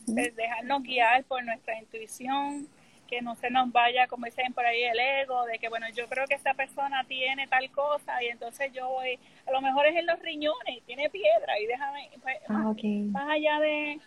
Dejarnos 0.07 0.85
guiar 0.85 1.25
por 1.25 1.45
nuestra 1.45 1.79
intuición, 1.81 2.69
que 3.07 3.23
no 3.23 3.35
se 3.37 3.51
nos 3.51 3.71
vaya, 3.73 4.07
como 4.07 4.27
dicen 4.27 4.53
por 4.53 4.65
ahí, 4.65 4.83
el 4.83 4.99
ego, 4.99 5.45
de 5.47 5.59
que, 5.59 5.69
bueno, 5.69 5.87
yo 5.91 6.09
creo 6.09 6.27
que 6.27 6.35
esta 6.35 6.55
persona 6.55 7.05
tiene 7.05 7.47
tal 7.47 7.71
cosa 7.71 8.23
y 8.23 8.29
entonces 8.29 8.73
yo 8.73 8.89
voy, 8.89 9.19
a 9.47 9.51
lo 9.53 9.61
mejor 9.61 9.87
es 9.87 9.97
en 9.97 10.07
los 10.07 10.19
riñones, 10.21 10.83
tiene 10.85 11.09
piedra 11.11 11.59
y 11.61 11.67
déjame, 11.67 12.11
pues, 12.23 12.37
ah, 12.49 12.73
más, 13.13 13.29
allá 13.31 13.61
de, 13.61 14.01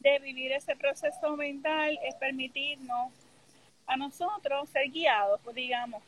de 0.00 0.18
vivir 0.20 0.52
ese 0.52 0.76
proceso 0.76 1.36
mental, 1.36 1.98
es 2.02 2.14
permitirnos 2.16 3.12
a 3.86 3.96
nosotros 3.96 4.68
ser 4.70 4.90
guiados, 4.90 5.40
pues, 5.44 5.56
digamos, 5.56 6.02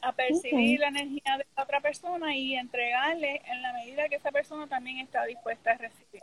a 0.00 0.12
percibir 0.12 0.80
la 0.80 0.88
energía 0.88 1.38
de 1.38 1.46
la 1.56 1.62
otra 1.62 1.80
persona 1.80 2.36
y 2.36 2.56
entregarle 2.56 3.40
en 3.46 3.62
la 3.62 3.72
medida 3.72 4.08
que 4.08 4.16
esa 4.16 4.32
persona 4.32 4.66
también 4.66 4.98
está 4.98 5.24
dispuesta 5.24 5.70
a 5.70 5.76
recibir. 5.76 6.22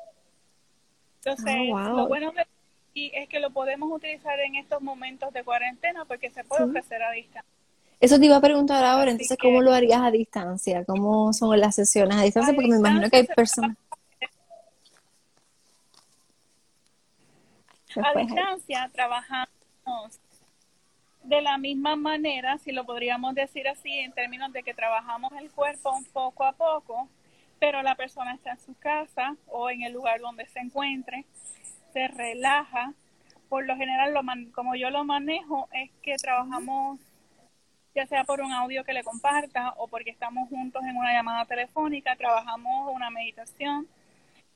Entonces, 1.24 1.72
ah, 1.76 1.94
lo 1.96 2.08
bueno 2.08 2.34
es 2.96 3.30
que 3.30 3.40
lo 3.40 3.52
podemos 3.52 3.92
utilizar 3.92 4.40
en 4.40 4.56
estos 4.56 4.82
momentos 4.82 5.32
de 5.34 5.44
cuarentena 5.44 6.06
porque 6.06 6.30
se 6.30 6.44
puede 6.44 6.66
ofrecer 6.66 7.02
a 7.04 7.12
distancia. 7.12 7.44
Eso 8.00 8.18
te 8.18 8.26
iba 8.26 8.38
a 8.38 8.42
preguntar 8.42 8.84
ahora, 8.84 9.12
entonces, 9.12 9.38
¿cómo 9.38 9.62
lo 9.62 9.74
harías 9.74 10.02
a 10.02 10.10
distancia? 10.10 10.86
¿Cómo 10.86 11.34
son 11.34 11.60
las 11.60 11.76
sesiones 11.76 12.18
a 12.18 12.24
distancia? 12.24 12.54
porque 12.54 12.70
me 12.70 12.78
imagino 12.78 13.10
que 13.10 13.18
hay 13.18 13.28
personas... 13.28 13.76
A 18.02 18.18
distancia 18.18 18.90
trabajamos 18.94 19.50
de 21.24 21.42
la 21.42 21.58
misma 21.58 21.96
manera, 21.96 22.58
si 22.60 22.72
lo 22.72 22.86
podríamos 22.86 23.36
decir 23.36 23.68
así, 23.68 23.92
en 24.00 24.14
términos 24.14 24.54
de 24.54 24.64
que 24.64 24.74
trabajamos 24.74 25.32
el 25.40 25.52
cuerpo 25.52 25.92
un 25.92 26.06
poco 26.06 26.46
a 26.46 26.54
poco, 26.54 27.10
pero 27.60 27.82
la 27.84 27.96
persona 27.96 28.34
está 28.34 28.52
en 28.52 28.60
su 28.60 28.76
casa 28.78 29.36
o 29.48 29.70
en 29.70 29.84
el 29.84 29.94
lugar 29.94 30.22
donde 30.22 30.48
se 30.48 30.60
encuentre, 30.60 31.26
se 31.94 32.08
relaja. 32.08 32.94
Por 33.50 33.66
lo 33.66 33.76
general, 33.76 34.14
lo 34.14 34.22
como 34.54 34.76
yo 34.76 34.90
lo 34.90 35.04
manejo, 35.04 35.68
es 35.74 35.90
que 36.02 36.16
trabajamos 36.18 37.00
ya 37.96 38.06
sea 38.06 38.24
por 38.24 38.42
un 38.42 38.52
audio 38.52 38.84
que 38.84 38.94
le 38.94 39.04
comparta 39.04 39.74
o 39.78 39.88
porque 39.88 40.12
estamos 40.12 40.48
juntos 40.50 40.84
en 40.86 40.96
una 40.96 41.12
llamada 41.12 41.46
telefónica, 41.46 42.16
trabajamos 42.16 42.94
una 42.94 43.10
meditación 43.10 43.88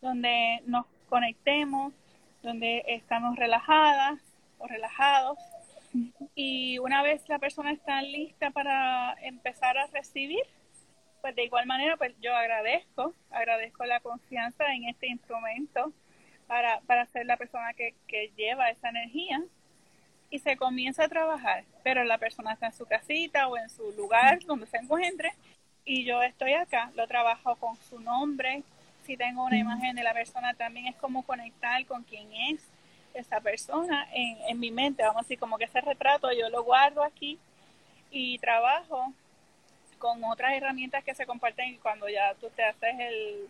donde 0.01 0.61
nos 0.65 0.85
conectemos, 1.09 1.93
donde 2.41 2.83
estamos 2.87 3.35
relajadas 3.35 4.19
o 4.59 4.67
relajados 4.67 5.37
y 6.35 6.79
una 6.79 7.03
vez 7.03 7.27
la 7.29 7.39
persona 7.39 7.71
está 7.71 8.01
lista 8.01 8.51
para 8.51 9.15
empezar 9.21 9.77
a 9.77 9.87
recibir, 9.87 10.43
pues 11.21 11.35
de 11.35 11.43
igual 11.43 11.65
manera, 11.65 11.97
pues 11.97 12.13
yo 12.21 12.35
agradezco, 12.35 13.13
agradezco 13.29 13.85
la 13.85 13.99
confianza 13.99 14.73
en 14.73 14.89
este 14.89 15.07
instrumento 15.07 15.93
para, 16.47 16.79
para 16.81 17.05
ser 17.07 17.25
la 17.25 17.37
persona 17.37 17.73
que, 17.73 17.93
que 18.07 18.31
lleva 18.35 18.69
esa 18.69 18.89
energía 18.89 19.41
y 20.29 20.39
se 20.39 20.57
comienza 20.57 21.05
a 21.05 21.07
trabajar, 21.07 21.63
pero 21.83 22.03
la 22.03 22.17
persona 22.17 22.53
está 22.53 22.67
en 22.67 22.73
su 22.73 22.85
casita 22.85 23.47
o 23.47 23.57
en 23.57 23.69
su 23.69 23.91
lugar 23.93 24.39
donde 24.45 24.65
se 24.65 24.77
encuentre 24.77 25.31
y 25.85 26.05
yo 26.05 26.21
estoy 26.23 26.53
acá, 26.53 26.91
lo 26.95 27.07
trabajo 27.07 27.55
con 27.57 27.75
su 27.89 27.99
nombre, 27.99 28.63
si 29.05 29.17
tengo 29.17 29.45
una 29.45 29.57
imagen 29.57 29.95
de 29.95 30.03
la 30.03 30.13
persona 30.13 30.53
también 30.53 30.87
es 30.87 30.95
como 30.95 31.23
conectar 31.23 31.85
con 31.85 32.03
quién 32.03 32.27
es, 32.33 32.61
esa 33.13 33.41
persona 33.41 34.07
en, 34.11 34.37
en 34.47 34.59
mi 34.59 34.71
mente, 34.71 35.03
vamos 35.03 35.19
a 35.19 35.23
decir, 35.23 35.37
como 35.37 35.57
que 35.57 35.65
ese 35.65 35.81
retrato 35.81 36.31
yo 36.31 36.49
lo 36.49 36.63
guardo 36.63 37.03
aquí 37.03 37.37
y 38.09 38.39
trabajo 38.39 39.13
con 39.99 40.23
otras 40.23 40.53
herramientas 40.53 41.03
que 41.03 41.13
se 41.13 41.25
comparten 41.25 41.77
cuando 41.77 42.09
ya 42.09 42.33
tú 42.35 42.49
te 42.55 42.63
haces 42.63 42.95
el 42.99 43.49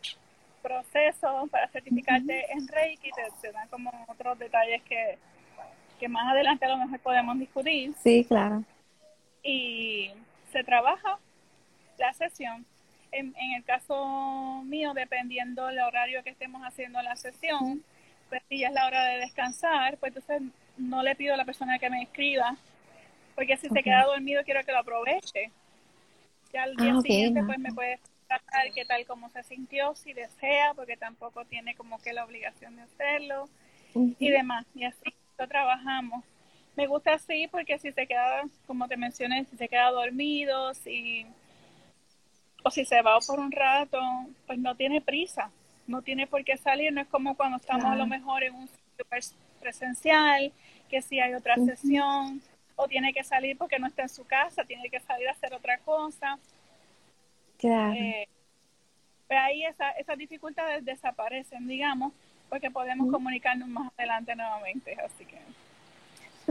proceso 0.63 1.47
para 1.51 1.67
certificarte 1.67 2.51
en 2.51 2.67
Reiki, 2.67 3.11
te, 3.11 3.23
te, 3.41 3.51
dan 3.51 3.67
como 3.67 3.91
otros 4.07 4.39
detalles 4.39 4.81
que, 4.83 5.17
que 5.99 6.07
más 6.07 6.31
adelante 6.31 6.65
a 6.65 6.69
lo 6.69 6.77
mejor 6.77 6.99
podemos 6.99 7.37
discutir. 7.37 7.93
Sí, 8.01 8.25
claro. 8.25 8.63
Y 9.43 10.11
se 10.51 10.63
trabaja 10.63 11.19
la 11.99 12.13
sesión. 12.13 12.65
En, 13.11 13.35
en 13.37 13.53
el 13.53 13.63
caso 13.63 14.63
mío, 14.65 14.93
dependiendo 14.93 15.67
del 15.67 15.79
horario 15.81 16.23
que 16.23 16.31
estemos 16.31 16.63
haciendo 16.63 16.99
la 17.03 17.15
sesión, 17.15 17.83
si 18.49 18.59
ya 18.59 18.69
es 18.69 18.73
la 18.73 18.87
hora 18.87 19.03
de 19.05 19.17
descansar, 19.19 19.97
pues 19.97 20.15
entonces 20.15 20.41
no 20.77 21.03
le 21.03 21.15
pido 21.15 21.33
a 21.33 21.37
la 21.37 21.45
persona 21.45 21.77
que 21.79 21.89
me 21.89 22.01
escriba, 22.01 22.55
porque 23.35 23.57
si 23.57 23.69
se 23.69 23.83
queda 23.83 24.05
dormido 24.05 24.43
quiero 24.43 24.63
que 24.63 24.71
lo 24.71 24.79
aproveche. 24.79 25.51
Ya 26.51 26.63
al 26.63 26.75
día 26.75 26.93
ah, 26.95 27.01
siguiente 27.01 27.43
pues 27.43 27.59
me 27.59 27.71
puede 27.71 27.99
contar 28.23 28.71
qué 28.73 28.85
tal 28.85 29.05
como 29.05 29.29
se 29.29 29.43
sintió, 29.43 29.95
si 29.95 30.13
desea, 30.13 30.73
porque 30.73 30.97
tampoco 30.97 31.45
tiene 31.45 31.75
como 31.75 31.99
que 31.99 32.13
la 32.13 32.25
obligación 32.25 32.75
de 32.75 32.83
hacerlo 32.83 33.49
y 33.95 34.29
demás. 34.29 34.65
Y 34.75 34.85
así 34.85 35.13
lo 35.37 35.47
trabajamos. 35.47 36.23
Me 36.75 36.87
gusta 36.87 37.13
así 37.13 37.47
porque 37.47 37.77
si 37.79 37.91
se 37.91 38.07
queda, 38.07 38.43
como 38.65 38.87
te 38.87 38.97
mencioné, 38.97 39.45
si 39.45 39.57
se 39.57 39.69
queda 39.69 39.91
dormido, 39.91 40.73
si 40.73 41.25
o 42.63 42.71
si 42.71 42.85
se 42.85 43.01
va 43.01 43.19
por 43.19 43.39
un 43.39 43.51
rato, 43.51 43.99
pues 44.47 44.57
no 44.57 44.75
tiene 44.75 45.01
prisa 45.01 45.51
no 45.87 46.01
tiene 46.01 46.27
por 46.27 46.43
qué 46.43 46.57
salir, 46.57 46.93
no 46.93 47.01
es 47.01 47.07
como 47.07 47.35
cuando 47.35 47.57
estamos 47.57 47.85
a 47.85 47.95
lo 47.95 48.07
mejor 48.07 48.43
en 48.43 48.55
un 48.55 48.67
sitio 48.67 49.05
presencial, 49.59 50.51
que 50.89 51.01
si 51.01 51.19
hay 51.19 51.33
otra 51.33 51.55
sesión, 51.55 52.41
o 52.75 52.87
tiene 52.87 53.13
que 53.13 53.23
salir 53.23 53.57
porque 53.57 53.79
no 53.79 53.87
está 53.87 54.03
en 54.03 54.09
su 54.09 54.25
casa, 54.25 54.63
tiene 54.63 54.89
que 54.89 54.99
salir 54.99 55.27
a 55.27 55.31
hacer 55.31 55.53
otra 55.53 55.77
cosa. 55.79 56.39
Claro. 57.63 57.93
Eh, 57.93 58.27
pero 59.25 59.39
ahí 59.39 59.63
esa, 59.63 59.91
esas 59.91 60.17
dificultades 60.17 60.83
desaparecen, 60.83 61.65
digamos, 61.65 62.11
porque 62.49 62.69
podemos 62.69 63.09
comunicarnos 63.09 63.69
más 63.69 63.89
adelante 63.97 64.35
nuevamente, 64.35 64.97
así 64.99 65.25
que... 65.25 65.39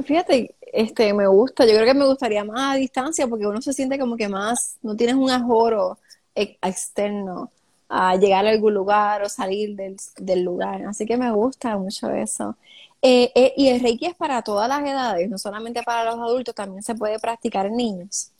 Fíjate, 0.02 0.54
este, 0.72 1.12
me 1.12 1.26
gusta, 1.26 1.66
yo 1.66 1.72
creo 1.72 1.84
que 1.84 1.92
me 1.92 2.06
gustaría 2.06 2.42
más 2.44 2.74
a 2.74 2.78
distancia 2.78 3.26
porque 3.26 3.46
uno 3.46 3.60
se 3.60 3.74
siente 3.74 3.98
como 3.98 4.16
que 4.16 4.26
más, 4.26 4.78
no 4.80 4.96
tienes 4.96 5.16
un 5.16 5.30
ajoro 5.30 5.98
externo 6.34 7.50
a 7.90 8.16
llegar 8.16 8.46
a 8.46 8.50
algún 8.50 8.72
lugar 8.72 9.22
o 9.22 9.28
salir 9.28 9.76
del, 9.76 10.42
lugar. 10.42 10.86
Así 10.86 11.04
que 11.04 11.18
me 11.18 11.30
gusta 11.30 11.76
mucho 11.76 12.08
eso. 12.10 12.56
Eh, 13.02 13.30
eh, 13.34 13.52
y 13.54 13.68
el 13.68 13.80
Reiki 13.80 14.06
es 14.06 14.14
para 14.14 14.40
todas 14.40 14.66
las 14.66 14.80
edades, 14.80 15.28
no 15.28 15.36
solamente 15.36 15.82
para 15.82 16.10
los 16.10 16.14
adultos, 16.14 16.54
también 16.54 16.82
se 16.82 16.94
puede 16.94 17.18
practicar 17.18 17.66
en 17.66 17.76
niños. 17.76 18.31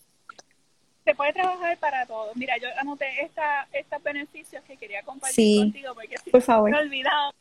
Se 1.05 1.15
puede 1.15 1.33
trabajar 1.33 1.77
para 1.79 2.07
todos. 2.07 2.37
Mira, 2.37 2.57
yo 2.59 2.69
anoté 2.79 3.23
esta, 3.23 3.67
estos 3.73 4.03
beneficios 4.03 4.63
que 4.65 4.77
quería 4.77 5.03
compartir 5.03 5.63
contigo 5.63 5.95
porque 5.95 6.19
si 6.19 6.31
por 6.31 6.43
favor. 6.43 6.71
me 6.71 6.77
he 6.77 6.81
olvidado, 6.81 7.35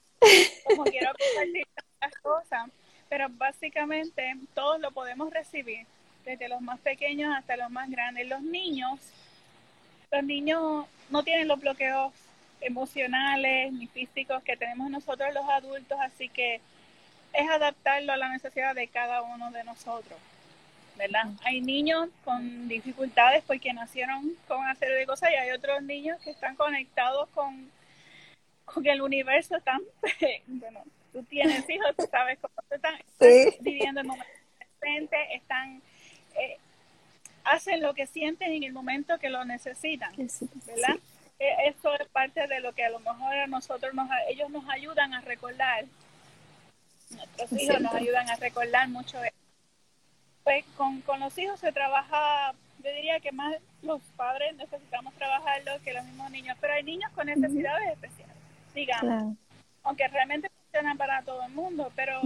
como 0.63 0.83
quiero 0.85 1.11
compartir 1.11 1.67
las 2.01 2.15
cosas, 2.17 2.69
pero 3.07 3.27
básicamente 3.29 4.35
todos 4.55 4.79
lo 4.79 4.91
podemos 4.91 5.31
recibir, 5.31 5.85
desde 6.25 6.49
los 6.49 6.61
más 6.61 6.79
pequeños 6.79 7.35
hasta 7.35 7.55
los 7.55 7.69
más 7.69 7.89
grandes. 7.89 8.27
Los 8.27 8.41
niños 8.41 8.99
los 10.11 10.23
niños 10.25 10.85
no 11.09 11.23
tienen 11.23 11.47
los 11.47 11.59
bloqueos 11.59 12.11
emocionales 12.59 13.71
ni 13.71 13.87
físicos 13.87 14.43
que 14.43 14.57
tenemos 14.57 14.89
nosotros 14.89 15.33
los 15.33 15.47
adultos, 15.49 15.97
así 16.01 16.27
que 16.27 16.59
es 17.33 17.49
adaptarlo 17.49 18.11
a 18.11 18.17
la 18.17 18.29
necesidad 18.29 18.75
de 18.75 18.87
cada 18.89 19.21
uno 19.21 19.51
de 19.51 19.63
nosotros, 19.63 20.19
¿verdad? 20.95 21.25
Hay 21.43 21.61
niños 21.61 22.09
con 22.23 22.67
dificultades 22.67 23.43
porque 23.45 23.73
nacieron 23.73 24.35
con 24.47 24.59
una 24.59 24.75
serie 24.75 24.95
de 24.95 25.05
cosas 25.05 25.31
y 25.31 25.35
hay 25.35 25.51
otros 25.51 25.81
niños 25.83 26.19
que 26.21 26.31
están 26.31 26.55
conectados 26.55 27.27
con, 27.29 27.69
con 28.65 28.85
el 28.85 29.01
universo 29.01 29.59
tan, 29.61 29.81
bueno, 30.47 30.83
tú 31.11 31.23
tienes 31.23 31.69
hijos, 31.69 31.95
tú 31.97 32.07
sabes 32.09 32.39
cómo 32.39 32.53
están, 32.69 32.95
viviendo 33.61 34.01
el 34.01 34.07
momento 34.07 34.29
presente, 34.79 35.35
están 35.35 35.81
eh, 36.35 36.57
hacen 37.43 37.81
lo 37.81 37.93
que 37.93 38.07
sienten 38.07 38.53
en 38.53 38.63
el 38.63 38.73
momento 38.73 39.17
que 39.19 39.29
lo 39.29 39.43
necesitan, 39.45 40.13
¿verdad? 40.15 40.95
E, 41.39 41.69
eso 41.69 41.93
es 41.99 42.07
parte 42.09 42.47
de 42.47 42.59
lo 42.59 42.73
que 42.73 42.85
a 42.85 42.89
lo 42.89 42.99
mejor 42.99 43.33
a 43.33 43.47
nosotros 43.47 43.93
nos, 43.93 44.09
ellos 44.29 44.49
nos 44.49 44.67
ayudan 44.69 45.13
a 45.13 45.21
recordar, 45.21 45.85
nuestros 47.09 47.51
hijos 47.53 47.81
nos 47.81 47.93
ayudan 47.93 48.29
a 48.29 48.35
recordar 48.35 48.87
mucho 48.89 49.19
de 49.19 49.33
pues 50.43 50.65
con, 50.77 51.01
con 51.01 51.19
los 51.19 51.37
hijos 51.37 51.59
se 51.59 51.71
trabaja, 51.71 52.53
yo 52.83 52.93
diría 52.93 53.19
que 53.19 53.31
más 53.31 53.55
los 53.81 54.01
padres 54.15 54.55
necesitamos 54.55 55.13
trabajarlo 55.15 55.71
que 55.83 55.93
los 55.93 56.05
mismos 56.05 56.31
niños, 56.31 56.57
pero 56.59 56.73
hay 56.73 56.83
niños 56.83 57.11
con 57.13 57.27
necesidades 57.27 57.91
especiales. 57.91 58.35
digamos. 58.73 59.37
Aunque 59.83 60.07
realmente 60.07 60.49
funciona 60.49 60.95
para 60.95 61.21
todo 61.23 61.43
el 61.43 61.51
mundo, 61.53 61.91
pero 61.95 62.21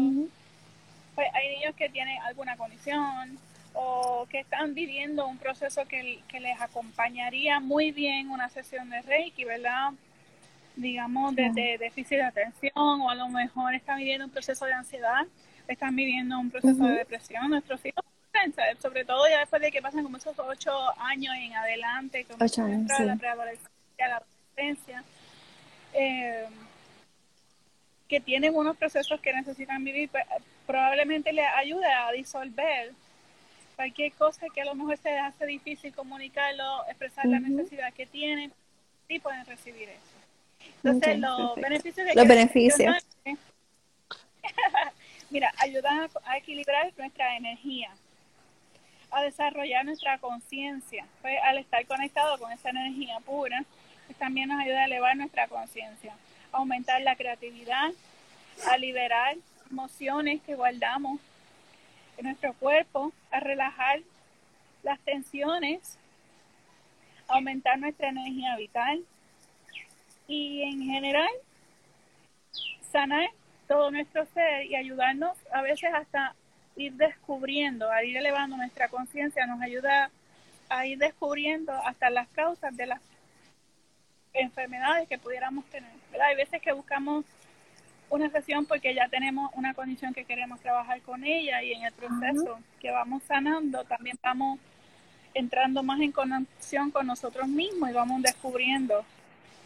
pues, 1.16 1.28
hay 1.34 1.56
niños 1.56 1.76
que 1.76 1.90
tienen 1.90 2.22
alguna 2.24 2.58
condición 2.58 3.40
o 3.74 4.26
que 4.30 4.40
están 4.40 4.74
viviendo 4.74 5.28
un 5.28 5.38
proceso 5.38 5.86
que, 5.86 6.22
les 6.40 6.62
acompañaría 6.62 7.60
muy 7.60 7.92
bien 7.92 8.30
una 8.30 8.50
sesión 8.50 8.90
de 8.90 9.02
Reiki, 9.02 9.44
¿verdad? 9.46 9.92
Digamos, 10.76 11.36
de, 11.36 11.78
déficit 11.80 12.18
de 12.18 12.24
atención 12.24 12.74
o 12.76 13.10
a 13.10 13.16
lo 13.16 13.30
mejor 13.30 13.74
están 13.74 13.98
viviendo 13.98 14.26
un 14.26 14.32
proceso 14.32 14.66
de 14.66 14.74
ansiedad, 14.74 15.26
están 15.74 15.96
viviendo 15.96 16.40
un 16.40 16.50
proceso 16.50 16.84
de 16.84 16.94
depresión. 16.94 17.50
Nuestros 17.50 17.84
hijos, 17.86 18.04
sobre 18.80 19.06
todo 19.06 19.28
ya 19.30 19.40
después 19.40 19.62
de 19.62 19.72
que 19.72 19.82
pasan 19.82 20.04
como 20.04 20.18
esos 20.18 20.38
ocho 20.38 20.72
años 21.00 21.34
en 21.38 21.54
adelante, 21.54 22.26
como 22.26 22.44
ocho 22.44 22.64
años, 22.64 22.92
la 23.00 23.16
preadolescencia, 23.16 24.08
la 24.08 24.18
adolescencia, 24.18 25.04
eh, 25.94 26.46
que 28.08 28.20
tienen 28.20 28.56
unos 28.56 28.78
procesos 28.78 29.20
que 29.20 29.34
necesitan 29.34 29.84
vivir, 29.84 30.10
pues, 30.10 30.24
probablemente 30.68 31.34
les 31.34 31.48
ayude 31.56 31.92
a 31.92 32.12
disolver 32.12 32.92
cualquier 33.76 34.12
cosa 34.14 34.48
que 34.54 34.62
a 34.62 34.66
lo 34.66 34.76
mejor 34.76 34.98
se 34.98 35.18
hace 35.18 35.46
difícil 35.46 35.94
comunicarlo, 35.94 36.86
expresar 36.88 37.26
la 37.26 37.40
necesidad 37.40 37.94
que 37.94 38.06
tienen, 38.06 38.52
sí 39.08 39.20
pueden 39.20 39.46
recibir 39.46 39.90
eso. 39.90 40.16
Entonces, 40.84 41.20
los 41.20 41.56
beneficios 41.56 42.08
de 42.08 42.16
los 42.16 42.28
beneficios. 42.28 43.06
Mira, 45.36 45.54
ayudan 45.58 46.10
a, 46.24 46.38
equilibrar 46.38 46.94
nuestra 46.98 47.36
energía, 47.36 47.92
a 49.12 49.22
desarrollar 49.22 49.84
nuestra 49.84 50.18
conciencia. 50.18 51.06
Pues, 51.22 51.38
al 51.44 51.58
estar 51.58 51.86
conectado 51.88 52.40
con 52.40 52.54
esa 52.54 52.70
energía 52.70 53.20
pura, 53.20 53.66
pues, 54.06 54.18
también 54.18 54.48
nos 54.48 54.62
ayuda 54.62 54.84
a 54.84 54.86
elevar 54.86 55.18
nuestra 55.18 55.50
conciencia, 55.50 56.14
a 56.54 56.58
aumentar 56.60 57.02
la 57.02 57.18
creatividad, 57.18 57.90
a 58.72 58.78
liberar 58.78 59.36
emociones 59.70 60.42
que 60.44 60.56
guardamos 60.56 61.20
en 62.16 62.28
nuestro 62.28 62.54
cuerpo, 62.54 63.12
a 63.30 63.42
relajar 63.42 64.00
las 64.84 65.02
tensiones, 65.02 65.98
aumentar 67.28 67.78
nuestra 67.78 68.08
energía 68.08 68.56
vital 68.56 69.04
y 70.30 70.62
en 70.62 70.82
general 70.82 71.32
sanar 72.90 73.28
todo 73.68 73.92
nuestro 73.92 74.26
ser 74.28 74.66
y 74.66 74.76
ayudarnos 74.76 75.38
a 75.52 75.62
veces 75.62 75.92
hasta 75.94 76.36
ir 76.76 76.94
descubriendo, 76.94 77.90
a 77.90 78.04
ir 78.04 78.18
elevando 78.18 78.58
nuestra 78.58 78.90
conciencia, 78.90 79.46
nos 79.46 79.62
ayuda 79.62 80.12
a 80.70 80.86
ir 80.86 80.98
descubriendo 80.98 81.72
hasta 81.72 82.10
las 82.10 82.28
causas 82.30 82.76
de 82.76 82.88
las 82.88 83.02
enfermedades 84.34 85.08
que 85.08 85.18
pudiéramos 85.18 85.66
tener. 85.66 85.92
Hay 86.22 86.36
veces 86.36 86.62
que 86.62 86.74
buscamos 86.74 87.26
una 88.10 88.30
sesión 88.30 88.66
porque 88.66 88.94
ya 88.94 89.08
tenemos 89.10 89.52
una 89.56 89.74
condición 89.74 90.14
que 90.14 90.26
queremos 90.26 90.60
trabajar 90.60 91.02
con 91.02 91.24
ella 91.24 91.64
y 91.64 91.74
en 91.74 91.84
el 91.84 91.94
proceso 91.94 92.60
que 92.80 92.92
vamos 92.92 93.24
sanando 93.24 93.84
también 93.86 94.18
vamos 94.22 94.60
entrando 95.34 95.84
más 95.84 96.00
en 96.00 96.12
conexión 96.12 96.92
con 96.92 97.08
nosotros 97.08 97.48
mismos 97.48 97.90
y 97.90 97.94
vamos 97.94 98.22
descubriendo 98.22 99.04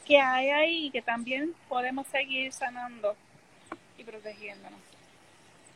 que 0.06 0.20
hay 0.20 0.50
ahí 0.50 0.86
y 0.86 0.91
que 0.91 1.01
también 1.01 1.53
podemos 1.68 2.08
seguir 2.08 2.51
sanando 2.51 3.15
y 4.00 4.03
protegiéndonos. 4.03 4.79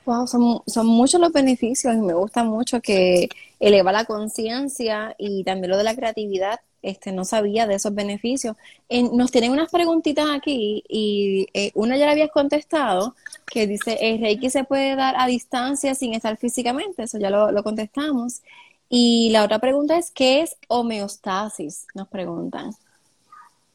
Wow, 0.05 0.27
son, 0.27 0.61
son 0.67 0.87
muchos 0.87 1.21
los 1.21 1.31
beneficios 1.31 1.93
y 1.93 1.97
me 1.97 2.13
gusta 2.13 2.43
mucho 2.43 2.81
que 2.81 3.29
eleva 3.59 3.91
la 3.91 4.03
conciencia 4.05 5.15
y 5.17 5.43
también 5.45 5.71
lo 5.71 5.77
de 5.77 5.85
la 5.85 5.95
creatividad 5.95 6.59
este, 6.83 7.13
no 7.13 7.23
sabía 7.23 7.65
de 7.65 7.75
esos 7.75 7.95
beneficios. 7.95 8.57
nos 8.89 9.31
tienen 9.31 9.51
unas 9.51 9.71
preguntitas 9.71 10.27
aquí 10.29 10.83
y 10.89 11.47
eh, 11.53 11.71
una 11.73 11.95
ya 11.95 12.05
la 12.05 12.11
habías 12.11 12.31
contestado, 12.31 13.15
que 13.45 13.65
dice, 13.67 13.97
¿el 14.01 14.19
Reiki 14.19 14.49
se 14.49 14.65
puede 14.65 14.95
dar 14.97 15.15
a 15.17 15.27
distancia 15.27 15.95
sin 15.95 16.13
estar 16.13 16.35
físicamente? 16.37 17.03
Eso 17.03 17.17
ya 17.17 17.29
lo, 17.29 17.51
lo 17.51 17.63
contestamos. 17.63 18.41
Y 18.89 19.29
la 19.31 19.45
otra 19.45 19.59
pregunta 19.59 19.97
es, 19.97 20.11
¿qué 20.11 20.41
es 20.41 20.57
homeostasis? 20.67 21.87
Nos 21.95 22.09
preguntan. 22.09 22.71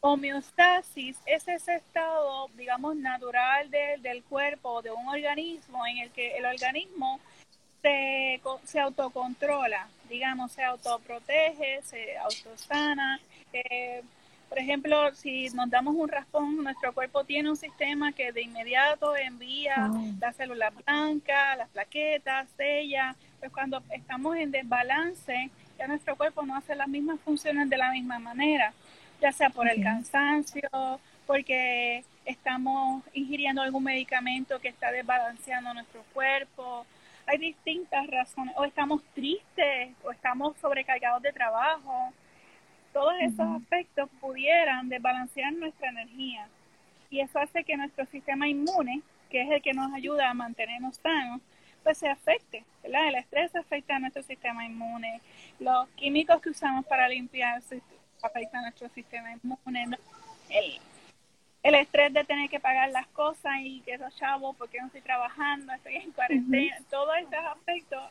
Homeostasis 0.00 1.16
es 1.26 1.48
ese 1.48 1.76
estado, 1.76 2.48
digamos, 2.56 2.96
natural 2.96 3.70
del 3.70 4.22
cuerpo, 4.24 4.80
de 4.80 4.92
un 4.92 5.08
organismo, 5.08 5.84
en 5.86 5.98
el 5.98 6.10
que 6.10 6.36
el 6.36 6.46
organismo 6.46 7.18
se, 7.82 8.40
se 8.64 8.80
autocontrola, 8.80 9.88
digamos, 10.08 10.52
se 10.52 10.62
autoprotege, 10.62 11.82
se 11.82 12.16
autosana. 12.18 13.20
Eh, 13.52 14.02
por 14.48 14.58
ejemplo, 14.58 15.14
si 15.14 15.50
nos 15.50 15.68
damos 15.68 15.94
un 15.94 16.08
raspón, 16.08 16.62
nuestro 16.62 16.94
cuerpo 16.94 17.24
tiene 17.24 17.50
un 17.50 17.56
sistema 17.56 18.12
que 18.12 18.32
de 18.32 18.42
inmediato 18.42 19.14
envía 19.16 19.74
ah. 19.76 19.90
las 20.20 20.36
células 20.36 20.72
blancas, 20.86 21.58
las 21.58 21.68
plaquetas, 21.70 22.48
sella. 22.56 23.14
Pues 23.40 23.52
cuando 23.52 23.82
estamos 23.90 24.36
en 24.36 24.50
desbalance, 24.50 25.50
ya 25.78 25.86
nuestro 25.86 26.16
cuerpo 26.16 26.44
no 26.46 26.56
hace 26.56 26.74
las 26.74 26.88
mismas 26.88 27.20
funciones 27.20 27.68
de 27.68 27.76
la 27.76 27.90
misma 27.92 28.18
manera, 28.18 28.72
ya 29.20 29.32
sea 29.32 29.50
por 29.50 29.68
el 29.68 29.82
cansancio, 29.82 30.68
porque 31.26 32.04
estamos 32.24 33.02
ingiriendo 33.12 33.62
algún 33.62 33.84
medicamento 33.84 34.60
que 34.60 34.68
está 34.68 34.90
desbalanceando 34.92 35.74
nuestro 35.74 36.02
cuerpo, 36.14 36.86
hay 37.28 37.38
distintas 37.38 38.06
razones, 38.06 38.54
o 38.56 38.64
estamos 38.64 39.02
tristes, 39.14 39.90
o 40.02 40.10
estamos 40.10 40.56
sobrecargados 40.58 41.22
de 41.22 41.32
trabajo. 41.32 42.12
Todos 42.92 43.12
esos 43.20 43.46
aspectos 43.60 44.08
pudieran 44.18 44.88
desbalancear 44.88 45.52
nuestra 45.52 45.90
energía. 45.90 46.48
Y 47.10 47.20
eso 47.20 47.38
hace 47.38 47.64
que 47.64 47.76
nuestro 47.76 48.06
sistema 48.06 48.48
inmune, 48.48 49.02
que 49.30 49.42
es 49.42 49.50
el 49.50 49.60
que 49.60 49.74
nos 49.74 49.92
ayuda 49.92 50.30
a 50.30 50.34
mantenernos 50.34 50.96
sanos, 50.96 51.42
pues 51.82 51.98
se 51.98 52.08
afecte. 52.08 52.64
¿verdad? 52.82 53.08
El 53.08 53.16
estrés 53.16 53.54
afecta 53.54 53.96
a 53.96 53.98
nuestro 53.98 54.22
sistema 54.22 54.64
inmune. 54.64 55.20
Los 55.60 55.86
químicos 55.90 56.40
que 56.40 56.50
usamos 56.50 56.86
para 56.86 57.08
limpiar 57.08 57.60
afectan 58.26 58.60
a 58.60 58.62
nuestro 58.68 58.88
sistema 58.90 59.32
inmune. 59.32 59.96
El, 60.50 60.80
el 61.62 61.74
estrés 61.74 62.12
de 62.12 62.24
tener 62.24 62.48
que 62.48 62.60
pagar 62.60 62.90
las 62.90 63.06
cosas 63.08 63.54
y 63.60 63.80
que 63.80 63.94
esos 63.94 64.14
chavos, 64.16 64.56
porque 64.56 64.80
no 64.80 64.86
estoy 64.86 65.02
trabajando, 65.02 65.72
estoy 65.72 65.96
en 65.96 66.12
cuarentena, 66.12 66.78
todos 66.90 67.16
estos 67.18 67.44
aspectos 67.44 68.02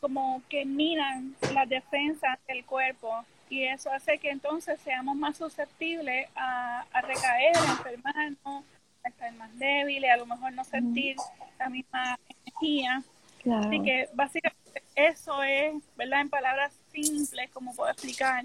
como 0.00 0.42
que 0.50 0.66
minan 0.66 1.34
las 1.54 1.66
defensas 1.66 2.38
del 2.46 2.64
cuerpo 2.66 3.24
y 3.48 3.64
eso 3.64 3.90
hace 3.90 4.18
que 4.18 4.30
entonces 4.30 4.78
seamos 4.80 5.16
más 5.16 5.36
susceptibles 5.36 6.28
a, 6.34 6.84
recaer, 7.02 7.56
a 7.56 7.72
enfermarnos, 7.72 8.64
a 9.02 9.08
estar 9.08 9.32
más 9.34 9.56
débiles, 9.58 10.10
a 10.10 10.16
lo 10.16 10.26
mejor 10.26 10.52
no 10.52 10.64
sentir 10.64 11.16
la 11.58 11.68
misma 11.68 12.18
energía. 12.28 13.02
Así 13.50 13.82
que 13.82 14.08
básicamente 14.14 14.82
eso 14.94 15.42
es, 15.42 15.74
¿verdad? 15.96 16.22
En 16.22 16.30
palabras 16.30 16.78
simples, 16.92 17.50
como 17.50 17.74
puedo 17.74 17.90
explicar 17.90 18.44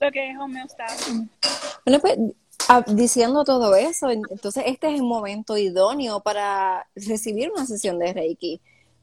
lo 0.00 0.10
que 0.10 0.30
es 0.30 0.38
homeostasis. 0.38 1.22
Bueno, 1.84 2.00
pues 2.00 2.18
Ah, 2.68 2.82
diciendo 2.86 3.44
todo 3.44 3.74
eso, 3.74 4.10
entonces 4.10 4.64
este 4.66 4.88
es 4.88 4.94
el 4.94 5.02
momento 5.02 5.58
idóneo 5.58 6.20
para 6.20 6.86
recibir 6.94 7.50
una 7.50 7.66
sesión 7.66 7.98
de 7.98 8.14
Reiki, 8.14 8.60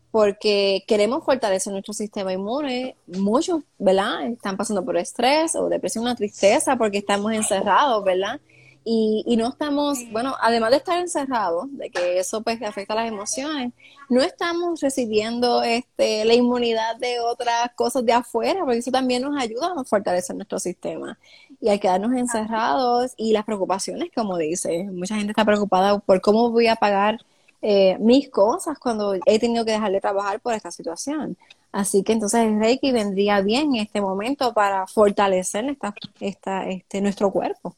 porque 0.10 0.84
queremos 0.88 1.23
fortalecer 1.23 1.71
nuestro 1.71 1.93
sistema 1.93 2.34
inmune. 2.34 2.95
Muchos, 3.06 3.62
¿verdad? 3.77 4.25
Están 4.25 4.58
pasando 4.58 4.84
por 4.84 4.97
estrés 4.97 5.56
o 5.56 5.69
depresión, 5.69 6.04
una 6.06 6.15
tristeza 6.15 6.75
porque 6.75 6.97
estamos 6.97 7.34
encerrados, 7.34 8.04
¿verdad? 8.04 8.41
Y, 8.84 9.24
y 9.28 9.38
no 9.38 9.50
estamos, 9.50 10.00
bueno, 10.12 10.36
además 10.41 10.72
de 10.72 10.78
estar 10.78 11.00
encerrados, 11.00 11.65
de 11.78 11.89
que 11.91 12.17
eso 12.20 12.41
pues 12.41 12.62
afecta 12.63 12.96
las 12.96 13.08
emociones, 13.08 13.74
no 14.10 14.22
estamos 14.22 14.82
recibiendo 14.82 15.63
este, 15.63 16.26
la 16.26 16.34
inmunidad 16.34 16.98
de 16.98 17.20
otras 17.20 17.72
cosas 17.76 18.06
de 18.06 18.13
afuera, 18.13 18.62
porque 18.62 18.80
eso 18.80 18.91
también 18.91 19.22
nos 19.22 19.41
ayuda 19.41 19.74
a 19.78 19.84
fortalecer 19.84 20.36
nuestro 20.36 20.60
sistema. 20.60 21.17
Y 21.62 21.70
al 21.70 21.80
quedarnos 21.80 22.12
encerrados 22.13 23.13
y 23.17 23.34
las 23.34 23.46
preocupaciones, 23.46 24.10
como 24.15 24.38
dice, 24.38 24.86
mucha 24.91 25.15
gente 25.15 25.32
está 25.32 25.46
preocupada 25.46 26.00
por 26.00 26.20
cómo 26.20 26.52
voy 26.52 26.67
a 26.67 26.76
pagar 26.76 27.20
eh, 27.62 27.98
mis 28.00 28.30
cosas 28.30 28.80
cuando 28.80 29.13
he 29.26 29.39
tenido 29.39 29.63
que 29.63 29.72
dejar 29.72 29.91
de 29.91 30.02
trabajar 30.02 30.39
por 30.39 30.54
esta 30.54 30.72
situación. 30.72 31.38
Así 31.72 32.04
que 32.04 32.13
entonces 32.13 32.41
el 32.41 32.60
Reiki 32.60 32.91
vendría 32.91 33.41
bien 33.41 33.76
en 33.76 33.82
este 33.82 34.02
momento 34.02 34.54
para 34.54 34.88
fortalecer 34.88 35.78
esta, 36.20 36.67
este, 36.70 37.02
nuestro 37.02 37.32
cuerpo. 37.32 37.76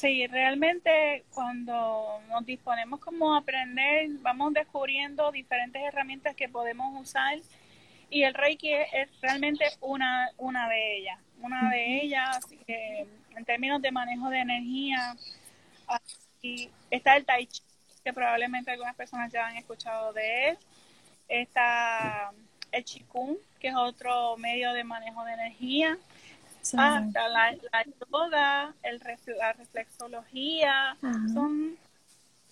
Sí, 0.00 0.26
realmente 0.28 1.24
cuando 1.34 2.22
nos 2.30 2.46
disponemos 2.46 3.00
como 3.00 3.34
a 3.34 3.38
aprender, 3.40 4.08
vamos 4.22 4.54
descubriendo 4.54 5.30
diferentes 5.30 5.82
herramientas 5.82 6.34
que 6.34 6.48
podemos 6.48 6.98
usar 6.98 7.36
y 8.08 8.22
el 8.22 8.32
Reiki 8.32 8.72
es 8.72 9.10
realmente 9.20 9.66
una, 9.82 10.30
una 10.38 10.70
de 10.70 10.96
ellas, 10.96 11.18
una 11.42 11.68
de 11.68 12.00
ellas 12.00 12.40
que 12.66 13.06
en 13.36 13.44
términos 13.44 13.82
de 13.82 13.92
manejo 13.92 14.30
de 14.30 14.38
energía, 14.38 15.14
y 16.40 16.70
está 16.90 17.18
el 17.18 17.26
Tai 17.26 17.44
Chi, 17.44 17.60
que 18.02 18.14
probablemente 18.14 18.70
algunas 18.70 18.96
personas 18.96 19.30
ya 19.30 19.48
han 19.48 19.58
escuchado 19.58 20.14
de 20.14 20.48
él, 20.48 20.58
está 21.28 22.32
el 22.72 22.84
Qigong, 22.84 23.36
que 23.60 23.68
es 23.68 23.74
otro 23.74 24.38
medio 24.38 24.72
de 24.72 24.82
manejo 24.82 25.26
de 25.26 25.34
energía, 25.34 25.98
hasta 26.62 27.28
la, 27.28 27.52
la 27.52 27.84
yoga, 28.10 28.74
el, 28.82 29.00
la 29.38 29.52
reflexología, 29.52 30.96
son 31.32 31.76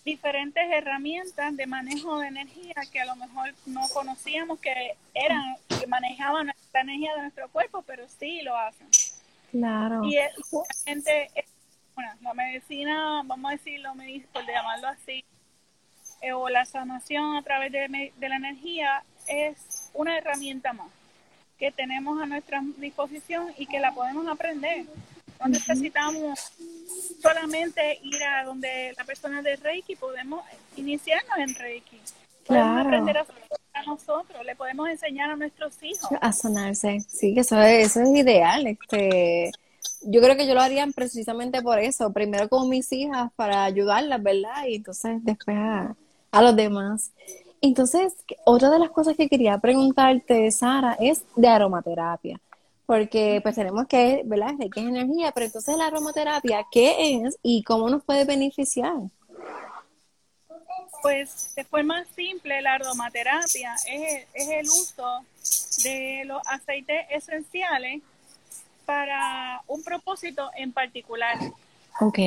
diferentes 0.05 0.65
herramientas 0.73 1.57
de 1.57 1.67
manejo 1.67 2.19
de 2.19 2.29
energía 2.29 2.75
que 2.91 3.01
a 3.01 3.05
lo 3.05 3.17
mejor 3.17 3.53
no 3.67 3.87
conocíamos 3.93 4.59
que 4.59 4.97
eran, 5.15 5.57
que 5.69 5.87
manejaban 5.87 6.47
la 6.47 6.81
energía 6.81 7.15
de 7.15 7.23
nuestro 7.23 7.49
cuerpo, 7.51 7.83
pero 7.87 8.09
sí 8.09 8.41
lo 8.43 8.57
hacen. 8.57 8.89
Claro. 9.51 10.05
Y 10.05 10.17
es, 10.17 10.33
gente, 10.85 11.31
bueno, 11.95 12.11
la 12.23 12.35
medicina, 12.35 13.23
vamos 13.25 13.51
a 13.51 13.53
decirlo, 13.53 13.93
por 14.33 14.47
llamarlo 14.47 14.89
así, 14.89 15.25
eh, 16.23 16.33
o 16.33 16.49
la 16.49 16.65
sanación 16.65 17.37
a 17.37 17.43
través 17.43 17.71
de, 17.71 18.13
de 18.17 18.29
la 18.29 18.37
energía 18.37 19.03
es 19.27 19.91
una 19.93 20.17
herramienta 20.17 20.73
más 20.73 20.89
que 21.59 21.73
tenemos 21.73 22.21
a 22.23 22.27
nuestra 22.27 22.63
disposición 22.77 23.53
y 23.59 23.67
que 23.67 23.81
la 23.81 23.93
podemos 23.93 24.27
aprender. 24.29 24.87
No 25.41 25.49
necesitamos 25.49 26.53
solamente 27.21 27.99
ir 28.03 28.23
a 28.25 28.45
donde 28.45 28.93
la 28.97 29.05
persona 29.05 29.43
de 29.43 29.57
Reiki, 29.57 29.97
podemos 29.97 30.43
iniciarnos 30.77 31.39
en 31.39 31.55
Reiki. 31.55 32.01
Podemos 32.47 32.87
aprender 32.87 33.19
a, 33.19 33.27
a 33.75 33.83
nosotros, 33.85 34.45
le 34.45 34.57
podemos 34.57 34.89
enseñar 34.89 35.31
a 35.31 35.37
nuestros 35.37 35.75
hijos. 35.83 36.11
A 36.21 36.33
sanarse, 36.33 37.01
sí, 37.09 37.35
que 37.35 37.41
eso 37.41 37.61
es, 37.61 37.89
eso 37.89 38.03
es 38.03 38.09
ideal. 38.17 38.67
Este, 38.67 39.53
yo 40.03 40.21
creo 40.21 40.37
que 40.37 40.47
yo 40.47 40.55
lo 40.55 40.61
haría 40.61 40.87
precisamente 40.95 41.63
por 41.63 41.79
eso. 41.79 42.13
Primero 42.13 42.49
con 42.49 42.69
mis 42.69 42.93
hijas 42.93 43.31
para 43.37 43.65
ayudarlas, 43.65 44.23
¿verdad? 44.23 44.67
Y 44.67 44.77
entonces 44.77 45.25
después 45.25 45.57
a, 45.57 45.95
a 46.31 46.43
los 46.43 46.57
demás. 46.57 47.13
Entonces, 47.61 48.15
otra 48.45 48.71
de 48.71 48.79
las 48.79 48.91
cosas 48.91 49.17
que 49.17 49.29
quería 49.29 49.59
preguntarte, 49.59 50.51
Sara, 50.51 50.97
es 51.01 51.25
de 51.35 51.49
aromaterapia. 51.49 52.41
Porque 52.87 53.41
pues 53.43 53.55
tenemos 53.55 53.87
que, 53.87 54.23
¿verdad? 54.25 54.55
De 54.55 54.71
qué 54.71 54.81
es 54.81 54.87
energía, 54.87 55.33
pero 55.33 55.47
entonces 55.47 55.77
la 55.77 55.87
aromaterapia, 55.87 56.65
¿qué 56.71 57.23
es 57.25 57.37
y 57.43 57.63
cómo 57.63 57.91
nos 57.91 58.03
puede 58.03 58.25
beneficiar? 58.25 58.97
Pues 61.03 61.55
de 61.55 61.65
forma 61.65 62.05
simple, 62.17 62.63
la 62.63 62.75
aromaterapia 62.75 63.75
es, 63.87 64.27
es 64.33 64.49
el 64.49 64.67
uso 64.67 65.21
de 65.83 66.23
los 66.25 66.41
aceites 66.47 67.07
esenciales 67.11 68.01
para 68.87 69.63
un 69.67 69.83
propósito 69.83 70.51
en 70.57 70.73
particular. 70.73 71.37
Ok 72.01 72.19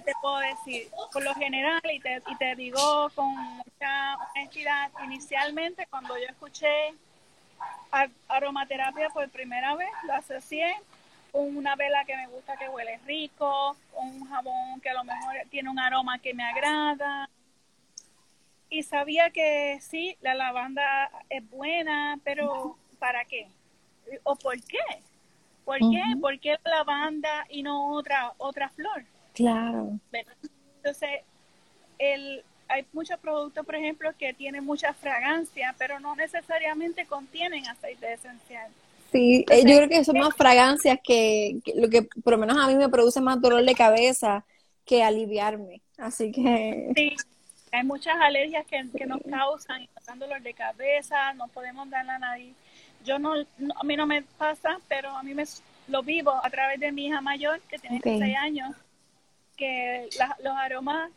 te 0.00 0.12
puedo 0.20 0.38
decir? 0.38 0.88
Por 1.12 1.22
lo 1.22 1.34
general, 1.34 1.80
y 1.92 2.00
te, 2.00 2.22
y 2.28 2.36
te 2.36 2.56
digo 2.56 3.10
con 3.14 3.34
mucha 3.34 4.16
honestidad, 4.30 4.90
inicialmente 5.04 5.86
cuando 5.90 6.16
yo 6.16 6.24
escuché 6.28 6.94
aromaterapia 8.28 9.10
por 9.10 9.28
primera 9.30 9.74
vez, 9.74 9.90
lo 10.04 10.14
asocié 10.14 10.74
con 11.30 11.56
una 11.56 11.76
vela 11.76 12.04
que 12.04 12.16
me 12.16 12.26
gusta 12.28 12.56
que 12.56 12.68
huele 12.68 12.98
rico, 13.06 13.76
un 13.94 14.24
jabón 14.26 14.80
que 14.80 14.90
a 14.90 14.94
lo 14.94 15.04
mejor 15.04 15.34
tiene 15.50 15.70
un 15.70 15.78
aroma 15.78 16.18
que 16.18 16.34
me 16.34 16.44
agrada. 16.44 17.28
Y 18.68 18.82
sabía 18.82 19.30
que 19.30 19.78
sí, 19.80 20.16
la 20.20 20.34
lavanda 20.34 21.10
es 21.28 21.48
buena, 21.50 22.18
pero 22.24 22.76
¿para 22.98 23.24
qué? 23.24 23.48
¿O 24.24 24.34
por 24.36 24.60
qué? 24.62 25.02
¿Por 25.64 25.78
qué? 25.78 26.02
¿Por 26.20 26.38
qué 26.40 26.58
la 26.64 26.78
lavanda 26.78 27.46
y 27.48 27.62
no 27.62 27.94
otra, 27.94 28.32
otra 28.38 28.68
flor? 28.70 29.04
Claro. 29.32 29.98
Entonces, 30.76 31.20
el, 31.98 32.42
hay 32.68 32.84
muchos 32.92 33.18
productos, 33.20 33.64
por 33.64 33.74
ejemplo, 33.74 34.10
que 34.18 34.32
tienen 34.34 34.64
mucha 34.64 34.92
fragancia, 34.94 35.74
pero 35.78 36.00
no 36.00 36.16
necesariamente 36.16 37.06
contienen 37.06 37.66
aceite 37.66 38.12
esencial. 38.12 38.70
Sí, 39.12 39.44
eh, 39.50 39.62
yo 39.66 39.76
creo 39.76 39.88
que 39.88 40.04
son 40.04 40.18
más 40.18 40.34
fragancias 40.34 40.98
que, 41.04 41.60
lo 41.74 41.90
que 41.90 42.02
por 42.02 42.32
lo 42.32 42.38
menos 42.38 42.56
a 42.56 42.66
mí 42.66 42.74
me 42.76 42.88
produce 42.88 43.20
más 43.20 43.40
dolor 43.40 43.62
de 43.64 43.74
cabeza 43.74 44.44
que 44.86 45.02
aliviarme. 45.02 45.82
Así 45.98 46.32
que... 46.32 46.92
Sí, 46.96 47.14
hay 47.72 47.84
muchas 47.84 48.16
alergias 48.20 48.66
que, 48.66 49.06
nos 49.06 49.20
causan, 49.30 49.86
dolor 50.16 50.42
de 50.42 50.54
cabeza, 50.54 51.32
no 51.34 51.48
podemos 51.48 51.88
darle 51.88 52.12
a 52.12 52.18
nadie. 52.18 52.54
Yo 53.04 53.18
no, 53.18 53.34
a 53.34 53.84
mí 53.84 53.96
no 53.96 54.06
me 54.06 54.22
pasa, 54.22 54.78
pero 54.88 55.10
a 55.10 55.22
mí 55.22 55.34
me 55.34 55.44
lo 55.88 56.02
vivo 56.02 56.32
a 56.42 56.48
través 56.50 56.80
de 56.80 56.92
mi 56.92 57.06
hija 57.06 57.20
mayor, 57.20 57.60
que 57.62 57.78
tiene 57.78 58.00
6 58.02 58.36
años 58.36 58.76
que 59.56 60.08
los 60.42 60.56
aromas, 60.56 61.10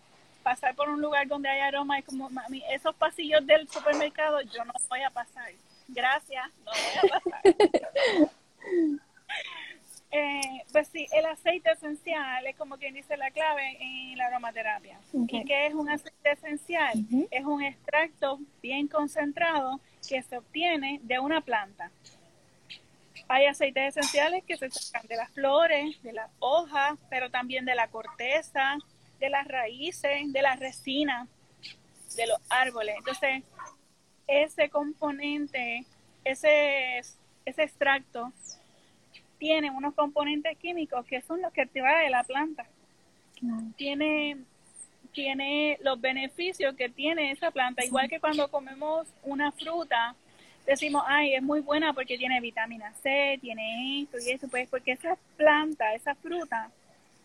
pasar 0.44 0.76
por 0.76 0.90
un 0.90 1.02
lugar 1.02 1.28
donde 1.28 1.50
hay 1.50 1.62
aromas, 1.62 2.00
es 2.00 2.06
como, 2.06 2.30
mami, 2.30 2.64
esos 2.72 2.96
pasillos 2.96 3.46
del 3.46 3.68
supermercado 3.68 4.42
yo 4.42 4.64
no 4.66 4.74
voy 4.90 5.02
a 5.02 5.10
pasar. 5.10 5.52
Gracias, 5.88 6.46
no 6.64 6.72
voy 6.72 7.10
a 7.10 7.20
pasar. 7.20 7.42
eh, 10.12 10.64
pues 10.72 10.88
sí, 10.90 11.08
el 11.12 11.26
aceite 11.26 11.72
esencial 11.72 12.46
es 12.46 12.56
como 12.56 12.78
quien 12.78 12.94
dice 12.94 13.18
la 13.18 13.32
clave 13.32 13.78
en 13.80 14.18
la 14.18 14.28
aromaterapia. 14.28 15.00
¿Y 15.14 15.46
qué 15.46 15.68
es 15.68 15.74
un 15.74 15.90
aceite 15.90 16.32
esencial? 16.32 17.06
Es 17.32 17.44
un 17.46 17.64
extracto 17.64 18.40
bien 18.62 18.88
concentrado 18.88 19.80
que 20.08 20.22
se 20.22 20.38
obtiene 20.38 21.00
de 21.04 21.20
una 21.20 21.42
planta. 21.42 21.92
Hay 23.28 23.46
aceites 23.46 23.98
esenciales 23.98 24.44
que 24.44 24.58
se 24.58 24.70
sacan 24.70 25.08
de 25.08 25.16
las 25.16 25.32
flores, 25.32 26.02
de 26.04 26.14
las 26.14 26.30
hojas, 26.40 26.98
pero 27.10 27.30
también 27.32 27.66
de 27.66 27.76
la 27.76 27.88
corteza, 27.88 28.78
de 29.20 29.30
las 29.30 29.48
raíces, 29.48 30.32
de 30.32 30.42
la 30.42 30.56
resina, 30.56 31.28
de 32.16 32.28
los 32.28 32.38
árboles. 32.50 32.96
Entonces, 32.98 33.44
ese 34.28 34.70
componente, 34.70 35.86
ese, 36.24 37.00
ese 37.46 37.64
extracto, 37.64 38.32
tiene 39.38 39.72
unos 39.72 39.94
componentes 39.94 40.58
químicos 40.58 41.06
que 41.06 41.22
son 41.22 41.42
los 41.42 41.52
que 41.52 41.66
de 41.66 42.10
la 42.10 42.24
planta. 42.24 42.66
Tiene, 43.76 44.38
tiene 45.12 45.78
los 45.82 46.00
beneficios 46.00 46.76
que 46.76 46.90
tiene 46.90 47.32
esa 47.32 47.52
planta, 47.52 47.84
igual 47.84 48.10
que 48.10 48.20
cuando 48.20 48.50
comemos 48.50 49.08
una 49.24 49.52
fruta 49.52 50.16
decimos, 50.66 51.04
ay, 51.08 51.36
es 51.36 51.44
muy 51.44 51.62
buena 51.62 51.94
porque 51.94 52.18
tiene 52.18 52.40
vitamina 52.42 52.94
C, 53.02 53.38
tiene 53.42 54.02
esto 54.02 54.18
y 54.20 54.32
eso, 54.32 54.48
pues 54.48 54.70
porque 54.70 54.94
esa 54.94 55.18
planta, 55.38 55.94
esa 55.94 56.16
fruta, 56.16 56.72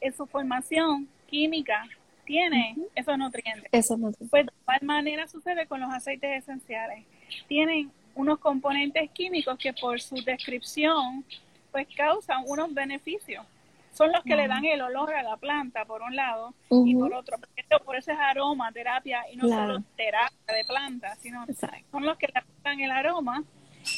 en 0.00 0.14
su 0.14 0.26
formación 0.26 1.08
química, 1.28 1.86
tiene 2.24 2.76
esos 2.94 3.18
nutrientes. 3.18 3.68
Esos 3.72 3.98
nutrientes. 3.98 4.30
Pues 4.30 4.46
de 4.46 4.52
igual 4.62 4.78
manera 4.82 5.26
sucede 5.26 5.66
con 5.66 5.80
los 5.80 5.92
aceites 5.92 6.42
esenciales. 6.42 7.04
Tienen 7.48 7.90
unos 8.14 8.38
componentes 8.38 9.10
químicos 9.10 9.58
que 9.58 9.72
por 9.72 10.00
su 10.00 10.16
descripción, 10.16 11.24
pues 11.72 11.88
causan 11.96 12.44
unos 12.46 12.72
beneficios 12.72 13.44
son 13.92 14.12
los 14.12 14.22
que 14.24 14.36
le 14.36 14.48
dan 14.48 14.64
el 14.64 14.80
olor 14.80 15.14
a 15.14 15.22
la 15.22 15.36
planta, 15.36 15.84
por 15.84 16.02
un 16.02 16.16
lado, 16.16 16.54
y 16.70 16.94
por 16.94 17.12
otro, 17.14 17.36
por 17.84 17.96
eso 17.96 18.12
es 18.12 18.18
aroma, 18.18 18.72
terapia, 18.72 19.22
y 19.32 19.36
no 19.36 19.48
solo 19.48 19.82
terapia 19.96 20.54
de 20.54 20.64
planta, 20.64 21.16
sino 21.16 21.44
son 21.90 22.06
los 22.06 22.16
que 22.16 22.28
le 22.28 22.42
dan 22.62 22.80
el 22.80 22.90
aroma 22.90 23.44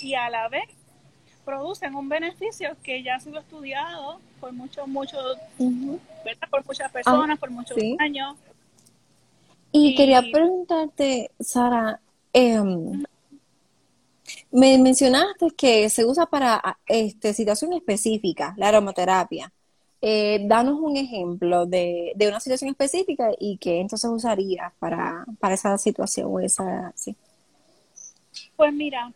y 0.02 0.14
a 0.14 0.30
la 0.30 0.48
vez 0.48 0.68
producen 1.44 1.94
un 1.94 2.08
beneficio 2.08 2.76
que 2.82 3.02
ya 3.02 3.16
ha 3.16 3.20
sido 3.20 3.40
estudiado 3.40 4.20
por 4.40 4.52
muchos, 4.52 4.86
muchos, 4.88 5.38
Por 5.58 6.66
muchas 6.66 6.90
personas, 6.90 7.38
por 7.38 7.50
muchos 7.50 7.76
años. 7.98 8.36
Y, 9.72 9.94
quería 9.94 10.20
preguntarte, 10.20 11.30
Sara, 11.40 12.00
em, 12.32 13.02
me 14.50 14.78
mencionaste 14.78 15.50
que 15.56 15.88
se 15.88 16.04
usa 16.04 16.26
para 16.26 16.78
este, 16.86 17.32
situación 17.32 17.72
específica, 17.72 18.54
la 18.58 18.68
aromaterapia. 18.68 19.50
Eh, 20.04 20.40
danos 20.46 20.80
un 20.80 20.96
ejemplo 20.96 21.64
de, 21.64 22.12
una 22.18 22.40
situación 22.40 22.70
específica 22.70 23.30
y 23.38 23.56
que 23.58 23.78
entonces 23.78 24.10
usarías 24.10 24.72
para, 24.80 25.24
para 25.38 25.54
esa 25.54 25.78
situación 25.78 26.26
o 26.28 26.40
esa, 26.40 26.92
sí. 26.96 27.14
Pues 28.56 28.72
mira, 28.72 29.12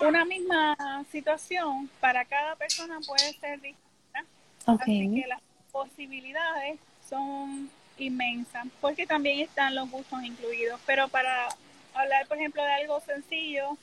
una 0.00 0.24
misma 0.24 0.76
situación 1.10 1.90
para 2.00 2.24
cada 2.24 2.54
persona 2.54 3.00
puede 3.04 3.32
ser 3.40 3.60
distinta. 3.60 4.24
Así 4.66 5.10
que 5.14 5.26
las 5.26 5.40
posibilidades 5.72 6.78
son 7.08 7.68
inmensas, 7.98 8.66
porque 8.80 9.04
también 9.04 9.40
están 9.40 9.74
los 9.74 9.90
gustos 9.90 10.22
incluidos. 10.22 10.80
Pero 10.86 11.08
para 11.08 11.48
hablar, 11.92 12.26
por 12.28 12.36
ejemplo, 12.36 12.62
de 12.62 12.72
algo 12.72 13.00
sencillo, 13.00 13.76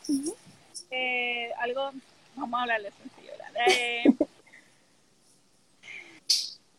eh, 0.92 1.52
algo, 1.60 1.92
vamos 2.36 2.58
a 2.58 2.62
hablar 2.64 2.82
de 2.82 2.92
sencillo, 2.92 3.32
eh, 3.68 4.04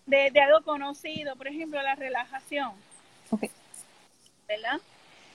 de, 0.07 0.41
algo 0.41 0.63
conocido, 0.63 1.37
por 1.37 1.49
ejemplo, 1.49 1.83
la 1.83 1.95
relajación. 1.95 2.73
¿Verdad? 4.49 4.81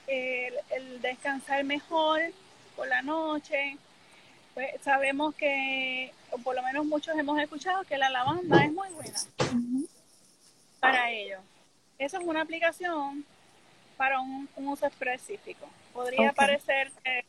El, 0.07 1.01
descansar 1.01 1.63
mejor 1.63 2.21
por 2.75 2.87
la 2.87 3.01
noche. 3.01 3.77
Pues 4.53 4.69
sabemos 4.81 5.35
que, 5.35 6.11
o 6.31 6.37
por 6.37 6.55
lo 6.55 6.63
menos 6.63 6.85
muchos 6.85 7.17
hemos 7.17 7.39
escuchado, 7.39 7.83
que 7.83 7.97
la 7.97 8.09
lavanda 8.09 8.63
es 8.63 8.71
muy 8.71 8.89
buena 8.89 9.19
para 10.79 11.11
ello. 11.11 11.39
Eso 11.97 12.19
es 12.19 12.25
una 12.25 12.41
aplicación 12.41 13.23
para 13.95 14.19
un, 14.19 14.49
uso 14.57 14.87
específico. 14.87 15.69
Podría 15.93 16.33
parecer 16.33 16.91
que, 17.03 17.23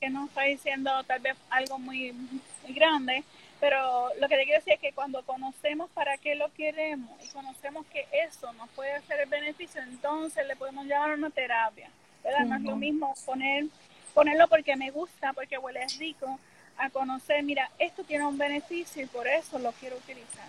que, 0.00 0.08
no 0.08 0.26
está 0.26 0.42
diciendo 0.42 0.90
tal 1.04 1.20
vez 1.20 1.36
algo 1.50 1.78
muy, 1.78 2.12
muy 2.12 2.72
grande, 2.72 3.24
Pero 3.60 4.08
lo 4.18 4.28
que 4.28 4.36
te 4.36 4.44
quiero 4.44 4.58
decir 4.58 4.72
es 4.72 4.80
que 4.80 4.92
cuando 4.92 5.22
conocemos 5.24 5.90
para 5.90 6.16
qué 6.16 6.34
lo 6.34 6.52
queremos 6.54 7.10
y 7.22 7.28
conocemos 7.28 7.86
que 7.86 8.06
eso 8.12 8.52
nos 8.54 8.68
puede 8.70 8.94
hacer 8.94 9.20
el 9.20 9.28
beneficio, 9.28 9.82
entonces 9.82 10.46
le 10.46 10.56
podemos 10.56 10.86
llamar 10.86 11.12
una 11.12 11.30
terapia. 11.30 11.90
¿verdad? 12.24 12.46
No 12.46 12.56
es 12.56 12.62
lo 12.62 12.76
mismo 12.76 13.14
poner, 13.24 13.66
ponerlo 14.14 14.48
porque 14.48 14.76
me 14.76 14.90
gusta, 14.90 15.32
porque 15.32 15.58
huele 15.58 15.86
rico, 15.98 16.38
a 16.78 16.90
conocer, 16.90 17.42
mira, 17.42 17.70
esto 17.78 18.04
tiene 18.04 18.26
un 18.26 18.38
beneficio 18.38 19.02
y 19.02 19.06
por 19.06 19.26
eso 19.26 19.58
lo 19.58 19.72
quiero 19.72 19.96
utilizar. 19.96 20.46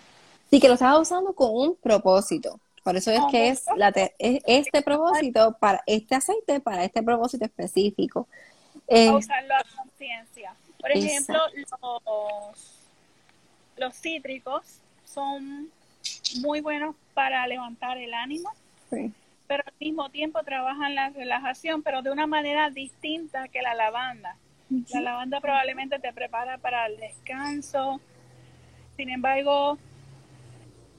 Sí, 0.49 0.59
que 0.59 0.67
lo 0.67 0.75
estás 0.75 0.97
usando 0.97 1.33
con 1.33 1.49
un 1.53 1.75
propósito. 1.75 2.59
Por 2.83 2.95
eso 2.95 3.11
es 3.11 3.21
que 3.29 3.49
es, 3.49 3.65
la 3.75 3.93
este 4.17 4.81
propósito 4.81 5.55
para 5.59 5.83
este 5.85 6.15
aceite, 6.15 6.59
para 6.61 6.83
este 6.83 7.03
propósito 7.03 7.45
específico. 7.45 8.27
usarlo 8.87 9.55
a 9.55 9.63
conciencia. 9.75 10.55
Por 10.79 10.91
ejemplo, 10.91 11.37
los, 11.53 12.80
los 13.81 13.95
cítricos 13.95 14.79
son 15.03 15.69
muy 16.41 16.61
buenos 16.61 16.95
para 17.15 17.45
levantar 17.47 17.97
el 17.97 18.13
ánimo, 18.13 18.51
pero 19.47 19.63
al 19.65 19.73
mismo 19.79 20.09
tiempo 20.09 20.43
trabajan 20.43 20.93
la 20.93 21.09
relajación, 21.09 21.81
pero 21.81 22.03
de 22.03 22.11
una 22.11 22.27
manera 22.27 22.69
distinta 22.69 23.47
que 23.47 23.61
la 23.61 23.73
lavanda. 23.73 24.37
La 24.93 25.01
lavanda 25.01 25.41
probablemente 25.41 25.99
te 25.99 26.13
prepara 26.13 26.59
para 26.59 26.85
el 26.85 26.97
descanso. 26.97 27.99
Sin 28.95 29.09
embargo, 29.09 29.79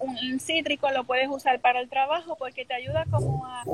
un 0.00 0.40
cítrico 0.40 0.90
lo 0.90 1.04
puedes 1.04 1.28
usar 1.28 1.60
para 1.60 1.80
el 1.80 1.88
trabajo 1.88 2.36
porque 2.36 2.64
te 2.64 2.74
ayuda 2.74 3.06
como 3.10 3.46
a, 3.46 3.64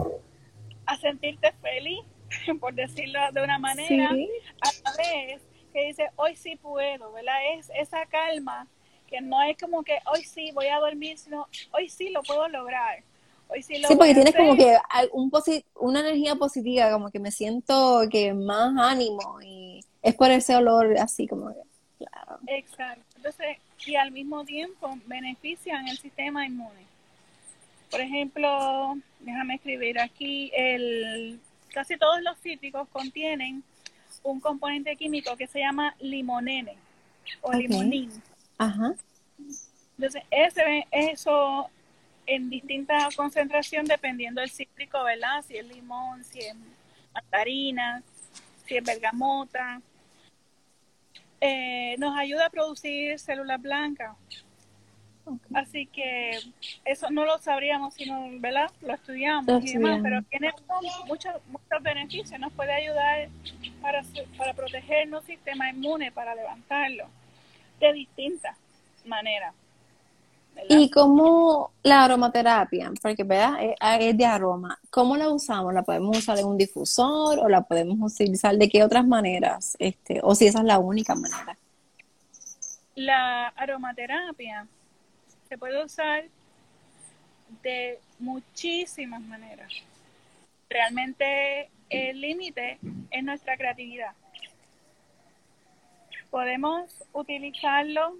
sentirte 1.01 1.53
feliz, 1.63 2.01
por 2.61 2.75
decirlo 2.75 3.19
de 3.33 3.43
una 3.43 3.59
manera, 3.59 4.11
a 4.11 4.69
la 4.85 4.97
vez 4.99 5.41
que 5.73 5.87
dice, 5.87 6.11
hoy 6.17 6.37
sí 6.37 6.57
puedo, 6.57 7.11
¿verdad? 7.13 7.39
Es 7.55 7.71
esa 7.75 8.05
calma 8.07 8.69
que 9.09 9.21
no 9.21 9.43
es 9.43 9.57
como 9.59 9.83
que 9.83 9.99
hoy 10.13 10.23
sí 10.25 10.51
voy 10.53 10.67
a 10.67 10.79
dormir, 10.79 11.19
sino 11.19 11.47
hoy 11.73 11.89
sí 11.89 12.11
lo 12.11 12.23
puedo 12.23 12.49
lograr. 12.49 13.03
Hoy 13.49 13.63
sí, 13.63 13.79
lo 13.79 13.89
sí 13.89 13.97
porque 13.97 14.15
tienes 14.15 14.35
como 14.35 14.57
que 14.57 14.77
un 15.13 15.31
una 15.77 16.01
energía 16.01 16.35
positiva, 16.35 16.91
como 16.91 17.11
que 17.11 17.19
me 17.19 17.31
siento 17.31 18.03
que 18.11 18.35
más 18.35 18.75
ánimo 18.77 19.41
y 19.43 19.85
es 20.03 20.15
por 20.15 20.31
ese 20.31 20.55
olor 20.55 20.99
así 20.99 21.27
como 21.27 21.49
que, 21.49 22.05
claro. 22.05 22.39
Exacto. 22.47 23.05
Entonces, 23.17 23.57
y 23.87 23.97
al 23.97 24.11
mismo 24.11 24.45
tiempo 24.45 24.99
benefician 25.07 25.89
el 25.89 25.99
sistema 25.99 26.47
inmune. 26.47 26.87
Por 27.91 28.01
ejemplo, 28.01 28.99
déjame 29.21 29.55
escribir 29.55 29.99
aquí, 29.99 30.51
el, 30.55 31.41
casi 31.73 31.97
todos 31.97 32.21
los 32.23 32.39
cítricos 32.39 32.87
contienen 32.89 33.63
un 34.23 34.41
componente 34.41 34.95
químico 34.97 35.37
que 35.37 35.47
se 35.47 35.61
llama 35.61 35.95
limonene 36.01 36.77
o 37.41 37.53
limonín. 37.53 38.11
Ajá. 38.59 38.95
Entonces, 39.97 40.23
ese, 40.31 40.87
eso 40.91 41.71
en 42.27 42.51
distinta 42.51 43.09
concentración 43.17 43.87
dependiendo 43.87 44.41
del 44.41 44.51
cítrico, 44.51 45.03
¿verdad? 45.03 45.43
Si 45.47 45.57
es 45.57 45.67
limón, 45.67 46.23
si 46.25 46.41
es 46.41 46.55
mandarina, 47.13 48.03
si 48.67 48.77
es 48.77 48.85
bergamota, 48.85 49.81
eh, 51.41 51.97
nos 51.99 52.17
ayuda 52.17 52.47
a 52.47 52.51
producir 52.51 53.19
células 53.19 53.61
blancas. 53.61 54.15
Así 55.53 55.87
que 55.87 56.39
eso 56.85 57.11
no 57.11 57.27
lo 57.27 57.39
sabríamos 57.39 57.95
si 57.95 58.07
no, 58.07 58.29
¿verdad? 58.41 58.71
Lo 58.81 58.95
estudiamos 58.95 59.63
y 59.65 59.75
demás, 59.75 60.01
pero 60.03 60.23
tiene 60.23 60.53
muchos, 61.07 61.35
muchos 61.49 61.83
beneficios. 61.83 62.41
Nos 62.41 62.53
puede 62.53 62.73
ayudar 62.73 63.29
para, 63.83 64.03
para 64.39 64.55
proteger 64.55 65.07
nuestro 65.09 65.35
sistema 65.35 65.71
inmune, 65.71 66.13
para 66.13 66.35
levantarlo 66.35 67.09
de 67.81 67.93
distintas 67.93 68.57
maneras. 69.05 69.55
Y 70.69 70.91
como 70.91 71.71
la 71.83 72.05
aromaterapia, 72.05 72.91
porque 73.01 73.23
¿verdad? 73.23 73.63
Es, 73.63 73.77
ah, 73.81 73.97
es, 73.97 74.17
de 74.17 74.25
aroma, 74.25 74.79
¿cómo 74.91 75.17
la 75.17 75.31
usamos? 75.31 75.73
¿La 75.73 75.83
podemos 75.83 76.19
usar 76.19 76.39
en 76.39 76.47
un 76.47 76.59
difusor 76.59 77.39
o 77.39 77.49
la 77.49 77.63
podemos 77.63 78.13
utilizar 78.13 78.57
de 78.57 78.69
qué 78.69 78.83
otras 78.83 79.07
maneras? 79.07 79.77
Este, 79.79 80.21
o 80.23 80.35
si 80.35 80.47
esa 80.47 80.59
es 80.59 80.65
la 80.65 80.79
única 80.79 81.15
manera. 81.15 81.57
La 82.97 83.49
aromaterapia 83.49 84.67
se 85.49 85.57
puede 85.57 85.85
usar 85.85 86.25
de 87.63 87.99
muchísimas 88.19 89.23
maneras. 89.23 89.73
Realmente 90.69 91.71
el 91.89 92.21
límite 92.21 92.79
es 93.11 93.25
nuestra 93.25 93.57
creatividad. 93.57 94.13
Podemos 96.31 96.91
utilizarlo 97.13 98.17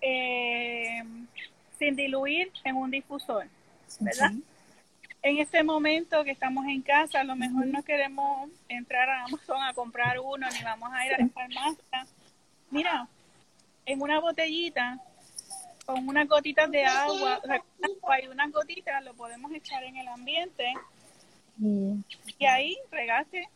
eh, 0.00 1.02
sin 1.78 1.96
diluir 1.96 2.50
en 2.64 2.76
un 2.76 2.90
difusor, 2.90 3.46
¿verdad? 4.00 4.32
En 5.22 5.38
este 5.38 5.62
momento 5.62 6.24
que 6.24 6.30
estamos 6.30 6.66
en 6.66 6.80
casa, 6.82 7.20
a 7.20 7.24
lo 7.24 7.36
mejor 7.36 7.66
no 7.66 7.82
queremos 7.82 8.50
entrar 8.68 9.08
a 9.08 9.24
Amazon 9.24 9.62
a 9.62 9.74
comprar 9.74 10.18
uno, 10.18 10.46
ni 10.50 10.62
vamos 10.62 10.90
a 10.92 11.06
ir 11.06 11.14
a 11.14 11.18
la 11.18 11.28
farmacia. 11.28 12.06
Mira, 12.70 13.06
en 13.84 14.00
una 14.00 14.18
botellita, 14.18 14.98
con 15.84 16.08
unas 16.08 16.26
gotitas 16.26 16.70
de 16.70 16.84
agua, 16.84 17.40
o 18.00 18.10
hay 18.10 18.28
unas 18.28 18.50
gotitas, 18.50 19.04
lo 19.04 19.12
podemos 19.14 19.52
echar 19.52 19.84
en 19.84 19.96
el 19.96 20.08
ambiente 20.08 20.72
y 21.58 22.46
ahí 22.46 22.78
regaste 22.90 23.46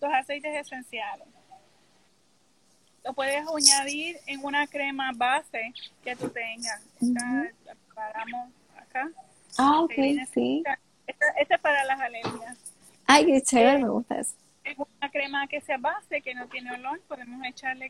los 0.00 0.12
aceites 0.12 0.54
esenciales 0.54 1.26
lo 3.06 3.12
puedes 3.14 3.44
añadir 3.46 4.16
en 4.26 4.44
una 4.44 4.66
crema 4.66 5.12
base 5.14 5.72
que 6.02 6.16
tú 6.16 6.28
tengas. 6.28 6.82
paramos 7.94 8.50
acá. 8.76 9.10
Ah, 9.56 9.80
ok, 9.80 9.92
sí. 10.34 10.62
Este, 11.06 11.24
es 11.54 11.60
para 11.60 11.84
las 11.84 12.00
alergias. 12.00 12.58
Ay, 13.06 13.26
qué 13.26 13.40
chévere, 13.40 13.78
me 13.78 13.88
gusta 13.88 14.18
eso. 14.18 14.34
Es 14.64 14.76
una 14.76 15.10
crema 15.10 15.46
que 15.46 15.60
sea 15.60 15.78
base, 15.78 16.20
que 16.20 16.34
no 16.34 16.48
tiene 16.48 16.72
olor. 16.72 17.00
Podemos 17.02 17.46
echarle 17.46 17.88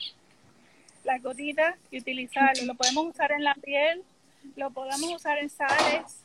las 1.04 1.22
gotitas 1.22 1.76
y 1.90 1.98
utilizarlo. 1.98 2.64
Lo 2.66 2.74
podemos 2.74 3.06
usar 3.06 3.32
en 3.32 3.42
la 3.42 3.54
piel, 3.54 4.04
lo 4.54 4.70
podemos 4.70 5.14
usar 5.14 5.38
en 5.38 5.50
sales, 5.50 6.24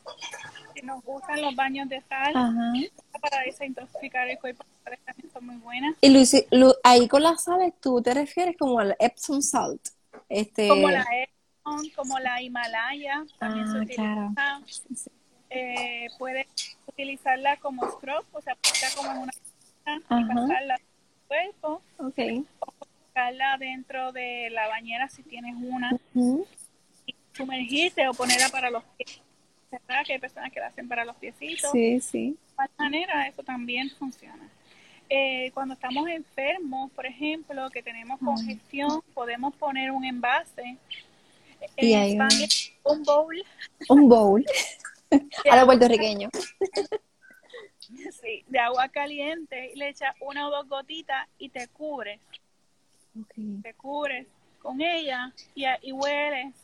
si 0.74 0.82
nos 0.82 1.02
gustan 1.02 1.42
los 1.42 1.54
baños 1.56 1.88
de 1.88 2.00
sal, 2.02 2.32
para 3.20 3.42
desintoxicar 3.44 4.28
el 4.28 4.38
cuerpo 4.38 4.64
son 5.32 5.46
muy 5.46 5.56
buenas. 5.56 5.94
Y 6.00 6.10
Luis, 6.10 6.34
ahí 6.82 7.08
con 7.08 7.22
las 7.22 7.44
sales, 7.44 7.72
¿tú 7.80 8.02
te 8.02 8.14
refieres 8.14 8.56
como 8.58 8.78
al 8.78 8.96
Epsom 8.98 9.40
salt? 9.40 9.80
Este... 10.28 10.68
Como 10.68 10.90
la 10.90 11.06
Epsom, 11.12 11.90
como 11.96 12.18
la 12.18 12.42
Himalaya, 12.42 13.24
también 13.38 13.68
se 13.68 13.78
ah, 13.78 13.80
utiliza. 13.80 14.02
Claro. 14.34 14.64
Eh, 15.50 16.06
puedes 16.18 16.46
utilizarla 16.86 17.56
como 17.58 17.88
scrub, 17.90 18.24
o 18.32 18.40
sea, 18.40 18.56
ponerla 18.56 18.88
como 18.96 19.10
en 19.10 19.18
una 19.18 19.32
y 19.96 20.24
pasarla 20.34 20.76
en 20.76 20.82
cuerpo. 21.28 21.82
Okay. 21.98 22.46
O 22.60 22.66
colocarla 22.66 23.58
dentro 23.58 24.12
de 24.12 24.48
la 24.50 24.68
bañera 24.68 25.08
si 25.08 25.22
tienes 25.22 25.54
una. 25.58 25.90
Y 26.14 26.44
sumergirte 27.32 28.06
o 28.08 28.14
ponerla 28.14 28.48
para 28.48 28.70
los 28.70 28.82
pies. 28.96 29.20
¿Verdad? 29.70 30.04
Que 30.04 30.12
hay 30.14 30.18
personas 30.18 30.52
que 30.52 30.60
la 30.60 30.66
hacen 30.66 30.86
para 30.86 31.04
los 31.04 31.16
piecitos. 31.16 31.70
Sí, 31.70 32.00
sí. 32.00 32.36
De 32.58 32.68
manera, 32.78 33.26
eso 33.26 33.42
también 33.42 33.90
funciona. 33.90 34.48
Eh, 35.08 35.50
cuando 35.52 35.74
estamos 35.74 36.08
enfermos, 36.08 36.90
por 36.92 37.06
ejemplo, 37.06 37.70
que 37.70 37.82
tenemos 37.82 38.18
congestión, 38.20 39.02
podemos 39.14 39.54
poner 39.56 39.90
un 39.90 40.04
envase. 40.04 40.76
En 41.76 42.20
un 42.84 43.02
bowl. 43.02 43.44
Un 43.88 44.08
bowl. 44.08 44.44
A 45.50 45.56
lo 45.56 45.66
puertorriqueño. 45.66 46.30
Sí, 48.22 48.42
de 48.48 48.58
agua 48.58 48.88
caliente 48.88 49.70
y 49.74 49.78
le 49.78 49.90
echas 49.90 50.14
una 50.20 50.48
o 50.48 50.50
dos 50.50 50.66
gotitas 50.66 51.28
y 51.36 51.50
te 51.50 51.68
cubres. 51.68 52.20
Te 53.62 53.74
cubres 53.74 54.26
con 54.60 54.80
ella 54.80 55.30
y, 55.54 55.66
y 55.82 55.92
hueles 55.92 56.54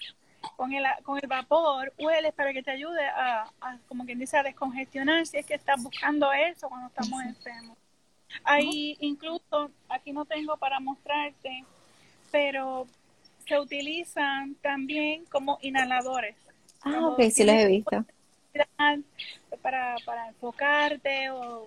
con 0.56 0.72
el, 0.72 0.84
con 1.02 1.18
el 1.18 1.26
vapor, 1.26 1.92
hueles 1.98 2.32
para 2.32 2.52
que 2.52 2.62
te 2.62 2.70
ayude 2.70 3.06
a, 3.06 3.50
como 3.86 4.04
quien 4.04 4.18
dice, 4.18 4.36
a 4.36 4.42
descongestionar 4.42 5.26
si 5.26 5.38
es 5.38 5.46
que 5.46 5.54
estás 5.54 5.82
buscando 5.82 6.32
eso 6.32 6.68
cuando 6.68 6.88
estamos 6.88 7.22
enfermos. 7.22 7.76
Ahí 8.44 8.96
incluso, 9.00 9.70
aquí 9.88 10.12
no 10.12 10.24
tengo 10.24 10.56
para 10.56 10.80
mostrarte, 10.80 11.64
pero 12.30 12.86
se 13.46 13.58
utilizan 13.58 14.54
también 14.56 15.24
como 15.26 15.58
inhaladores. 15.62 16.36
Ah, 16.82 17.08
ok, 17.08 17.22
sí 17.30 17.44
los 17.44 17.54
he 17.54 17.66
visto. 17.66 18.04
Para, 19.62 19.96
para 20.04 20.28
enfocarte 20.28 21.30
o, 21.30 21.64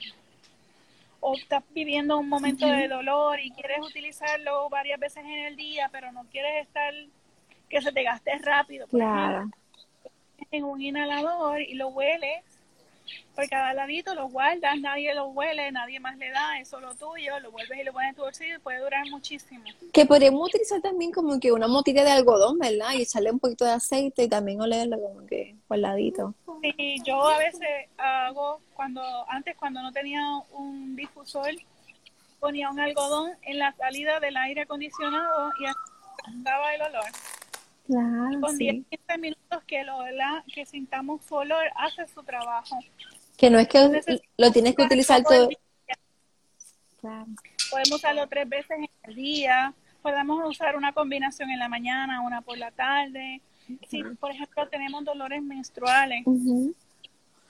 o 1.19 1.35
estás 1.35 1.63
viviendo 1.73 2.17
un 2.17 2.27
momento 2.27 2.65
de 2.67 2.87
dolor 2.87 3.39
y 3.39 3.51
quieres 3.51 3.79
utilizarlo 3.79 4.69
varias 4.69 4.99
veces 4.99 5.23
en 5.23 5.45
el 5.45 5.55
día, 5.55 5.89
pero 5.91 6.11
no 6.11 6.25
quieres 6.25 6.65
estar 6.65 6.93
que 7.71 7.81
se 7.81 7.91
te 7.91 8.03
gaste 8.03 8.37
rápido. 8.39 8.85
Claro. 8.87 9.49
en 10.51 10.63
un 10.65 10.81
inhalador 10.81 11.61
y 11.61 11.75
lo 11.75 11.87
hueles 11.89 12.43
por 13.35 13.47
cada 13.49 13.73
ladito, 13.73 14.13
lo 14.13 14.27
guardas, 14.27 14.79
nadie 14.79 15.13
lo 15.15 15.27
huele, 15.27 15.71
nadie 15.71 15.99
más 15.99 16.17
le 16.17 16.29
da, 16.31 16.59
es 16.59 16.67
solo 16.67 16.93
tuyo, 16.95 17.39
lo 17.39 17.51
vuelves 17.51 17.79
y 17.79 17.83
lo 17.83 17.93
pones 17.93 18.09
en 18.09 18.15
tu 18.15 18.21
bolsillo 18.21 18.55
y 18.57 18.59
puede 18.59 18.79
durar 18.79 19.05
muchísimo. 19.09 19.63
Que 19.93 20.05
podríamos 20.05 20.49
utilizar 20.49 20.81
también 20.81 21.11
como 21.11 21.39
que 21.39 21.51
una 21.51 21.67
motilla 21.67 22.03
de 22.03 22.11
algodón, 22.11 22.59
¿verdad? 22.59 22.93
Y 22.93 23.03
echarle 23.03 23.31
un 23.31 23.39
poquito 23.39 23.65
de 23.65 23.71
aceite 23.71 24.23
y 24.23 24.29
también 24.29 24.59
olerlo 24.59 24.99
como 24.99 25.25
que 25.25 25.55
por 25.67 25.77
ladito. 25.77 26.33
Sí, 26.61 27.01
yo 27.05 27.25
a 27.25 27.37
veces 27.37 27.87
hago, 27.97 28.61
cuando 28.73 29.01
antes 29.29 29.55
cuando 29.57 29.81
no 29.81 29.91
tenía 29.91 30.21
un 30.51 30.95
difusor, 30.95 31.51
ponía 32.39 32.69
un 32.69 32.79
algodón 32.79 33.31
en 33.43 33.59
la 33.59 33.73
salida 33.73 34.19
del 34.19 34.35
aire 34.35 34.61
acondicionado 34.61 35.51
y 35.59 36.43
daba 36.43 36.75
el 36.75 36.81
olor. 36.81 37.05
Claro, 37.85 38.41
Con 38.41 38.57
sí. 38.57 38.65
10, 38.71 38.85
15 38.89 39.17
minutos 39.17 39.63
que, 39.65 39.83
lo, 39.83 40.09
la, 40.11 40.43
que 40.53 40.65
sintamos 40.65 41.23
su 41.25 41.35
olor, 41.35 41.63
hace 41.75 42.07
su 42.07 42.23
trabajo. 42.23 42.77
Que 43.37 43.49
no 43.49 43.59
es 43.59 43.67
que 43.67 44.21
lo 44.37 44.51
tienes 44.51 44.75
que 44.75 44.83
utilizar 44.83 45.23
todo. 45.23 45.49
Claro. 46.99 47.25
Podemos 47.71 47.91
usarlo 47.91 48.27
tres 48.27 48.47
veces 48.47 48.71
en 48.71 48.89
el 49.03 49.15
día, 49.15 49.73
podemos 50.01 50.47
usar 50.47 50.75
una 50.75 50.93
combinación 50.93 51.49
en 51.49 51.59
la 51.59 51.67
mañana, 51.67 52.21
una 52.21 52.41
por 52.41 52.57
la 52.57 52.71
tarde. 52.71 53.41
Si, 53.87 54.03
por 54.03 54.31
ejemplo, 54.31 54.67
tenemos 54.67 55.03
dolores 55.03 55.41
menstruales 55.41 56.23
uh 56.25 56.33
-huh. 56.33 56.75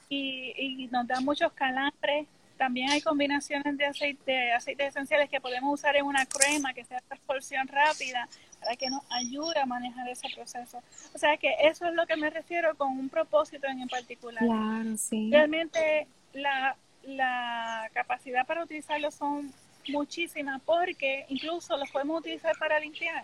y, 0.08 0.54
y, 0.56 0.88
nos 0.88 1.08
dan 1.08 1.26
muchos 1.26 1.52
calambres, 1.54 2.28
también 2.58 2.92
hay 2.92 3.02
combinaciones 3.02 3.76
de 3.76 3.86
aceite, 3.86 4.32
de 4.32 4.54
aceites 4.54 4.90
esenciales 4.90 5.30
que 5.30 5.42
podemos 5.42 5.74
usar 5.74 5.96
en 5.96 6.06
una 6.06 6.26
crema 6.28 6.74
que 6.74 6.86
sea 6.86 7.02
absorción 7.10 7.68
rápida 7.68 8.30
para 8.62 8.76
que 8.76 8.90
nos 8.90 9.02
ayude 9.10 9.60
a 9.60 9.66
manejar 9.66 10.08
ese 10.08 10.28
proceso. 10.36 10.82
O 11.14 11.18
sea 11.18 11.36
que 11.38 11.54
eso 11.64 11.86
es 11.88 11.94
lo 11.94 12.06
que 12.06 12.16
me 12.16 12.30
refiero 12.30 12.76
con 12.78 12.98
un 12.98 13.10
propósito 13.10 13.68
en 13.68 13.88
particular. 13.90 14.44
Claro, 14.46 14.98
sí. 14.98 15.30
Realmente 15.32 16.08
la, 16.34 16.76
la 17.04 17.90
capacidad 17.94 18.46
para 18.46 18.64
utilizarlo 18.64 19.12
son 19.12 19.52
muchísimas 19.90 20.62
porque 20.62 21.26
incluso 21.30 21.76
los 21.76 21.90
podemos 21.90 22.20
utilizar 22.20 22.56
para 22.58 22.80
limpiar. 22.80 23.24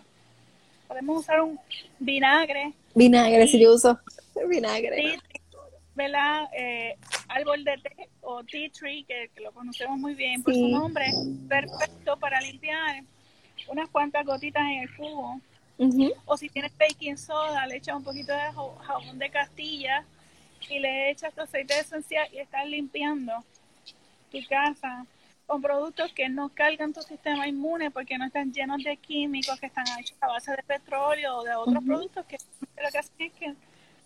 Podemos 0.88 1.20
usar 1.20 1.42
un 1.42 1.60
vinagre. 2.00 2.74
Vinagre, 2.96 3.48
si 3.48 3.60
yo 3.62 3.74
uso 3.76 4.00
vinagre. 4.50 4.96
Sí, 5.14 5.20
¿verdad? 5.94 6.48
Eh, 6.58 6.96
árbol 7.28 7.64
de 7.64 7.78
té 7.78 8.10
o 8.22 8.44
tea 8.44 8.70
tree, 8.72 9.04
que, 9.04 9.30
que 9.36 9.42
lo 9.42 9.52
conocemos 9.52 10.00
muy 10.00 10.16
bien 10.16 10.42
por 10.42 10.54
Sí. 10.54 10.60
su 10.62 10.68
nombre, 10.70 11.06
perfecto 11.48 12.18
para 12.18 12.40
limpiar 12.42 13.04
unas 13.68 13.90
cuantas 13.90 14.26
gotitas 14.26 14.64
en 14.64 14.82
el 14.84 14.96
cubo. 14.96 15.40
Ujú. 15.80 16.12
O 16.26 16.38
si 16.38 16.50
tienes 16.50 16.76
baking 16.78 17.18
soda, 17.18 17.66
le 17.68 17.78
echas 17.78 17.96
un 17.96 18.04
poquito 18.04 18.32
de 18.34 18.40
ja- 18.40 18.84
jabón 18.86 19.20
de 19.20 19.30
castilla 19.30 20.04
y 20.70 20.80
le 20.80 21.12
echas 21.12 21.34
tu 21.34 21.42
aceite 21.42 21.80
esencial 21.80 22.28
y 22.34 22.40
estás 22.40 22.66
limpiando 22.66 23.44
tu 24.32 24.40
casa 24.50 25.06
con 25.46 25.62
productos 25.62 26.12
que 26.14 26.28
no 26.30 26.50
cargan 26.50 26.92
tu 26.94 27.02
sistema 27.02 27.48
inmune 27.48 27.90
porque 27.92 28.18
no 28.18 28.26
están 28.26 28.52
llenos 28.52 28.84
de 28.84 28.98
químicos 28.98 29.60
que 29.60 29.68
están 29.68 29.86
hechos 30.00 30.18
a 30.20 30.28
base 30.28 30.52
de 30.52 30.64
petróleo 30.64 31.38
o 31.38 31.44
de 31.44 31.56
otros 31.56 31.84
productos 31.86 32.26
que 32.26 32.38
lo 32.84 32.90
que 32.92 32.98
hacen 32.98 33.14
es 33.20 33.32
que 33.34 33.54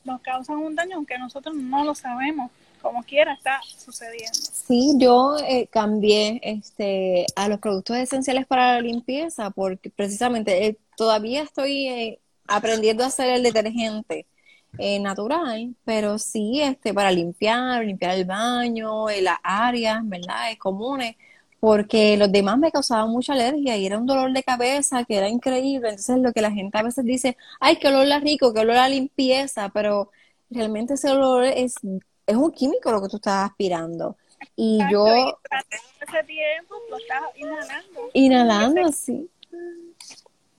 nos 0.04 0.22
causan 0.22 0.58
un 0.58 0.76
daño 0.76 0.98
aunque 0.98 1.18
nosotros 1.18 1.56
no 1.56 1.84
lo 1.86 1.96
sabemos. 1.96 2.52
Como 2.82 3.04
quiera 3.04 3.34
está 3.34 3.62
sucediendo. 3.78 4.34
Sí, 4.34 4.94
yo 4.98 5.38
eh, 5.48 5.68
cambié 5.68 6.40
este, 6.44 7.26
a 7.36 7.48
los 7.48 7.60
productos 7.60 7.98
esenciales 7.98 8.48
para 8.48 8.74
la 8.74 8.82
limpieza 8.82 9.50
porque 9.52 9.90
precisamente 9.90 10.66
eh, 10.66 10.78
todavía 10.98 11.44
estoy 11.44 11.88
eh, 11.88 12.20
aprendiendo 12.48 13.04
a 13.04 13.08
hacer 13.08 13.30
el 13.30 13.44
detergente 13.44 14.26
natural, 15.02 15.76
pero 15.84 16.18
sí 16.18 16.62
este, 16.62 16.94
para 16.94 17.12
limpiar, 17.12 17.84
limpiar 17.86 18.16
el 18.18 18.26
baño, 18.26 19.08
las 19.22 19.38
áreas, 19.44 20.00
¿verdad? 20.04 20.52
Eh, 20.52 20.58
comunes, 20.58 21.16
porque 21.60 22.18
los 22.18 22.32
demás 22.32 22.58
me 22.58 22.72
causaban 22.72 23.10
mucha 23.10 23.34
alergia 23.34 23.78
y 23.78 23.86
era 23.86 23.98
un 23.98 24.06
dolor 24.08 24.34
de 24.34 24.44
cabeza 24.44 25.04
que 25.06 25.18
era 25.18 25.30
increíble. 25.30 25.90
Entonces 25.90 26.18
lo 26.20 26.32
que 26.34 26.42
la 26.42 26.52
gente 26.52 26.78
a 26.78 26.84
veces 26.84 27.06
dice, 27.06 27.38
ay, 27.60 27.78
qué 27.78 27.90
olor 27.90 28.12
a 28.12 28.20
rico, 28.20 28.54
qué 28.54 28.62
olor 28.62 28.78
a 28.78 28.90
limpieza, 28.90 29.70
pero 29.70 30.12
realmente 30.50 30.96
ese 30.96 31.12
olor 31.12 31.44
es, 31.46 31.76
es 32.32 32.38
un 32.38 32.52
químico 32.52 32.92
lo 32.92 33.02
que 33.02 33.10
tú 33.10 33.18
estás 33.18 33.50
aspirando. 33.50 34.18
Y 34.56 34.80
yo 34.92 35.06
y 35.06 35.34
ese 36.04 36.24
tiempo 36.26 36.76
lo 36.90 36.98
estás 36.98 37.22
inhalando. 37.36 38.10
inhalando, 38.14 38.92
sí. 38.92 39.30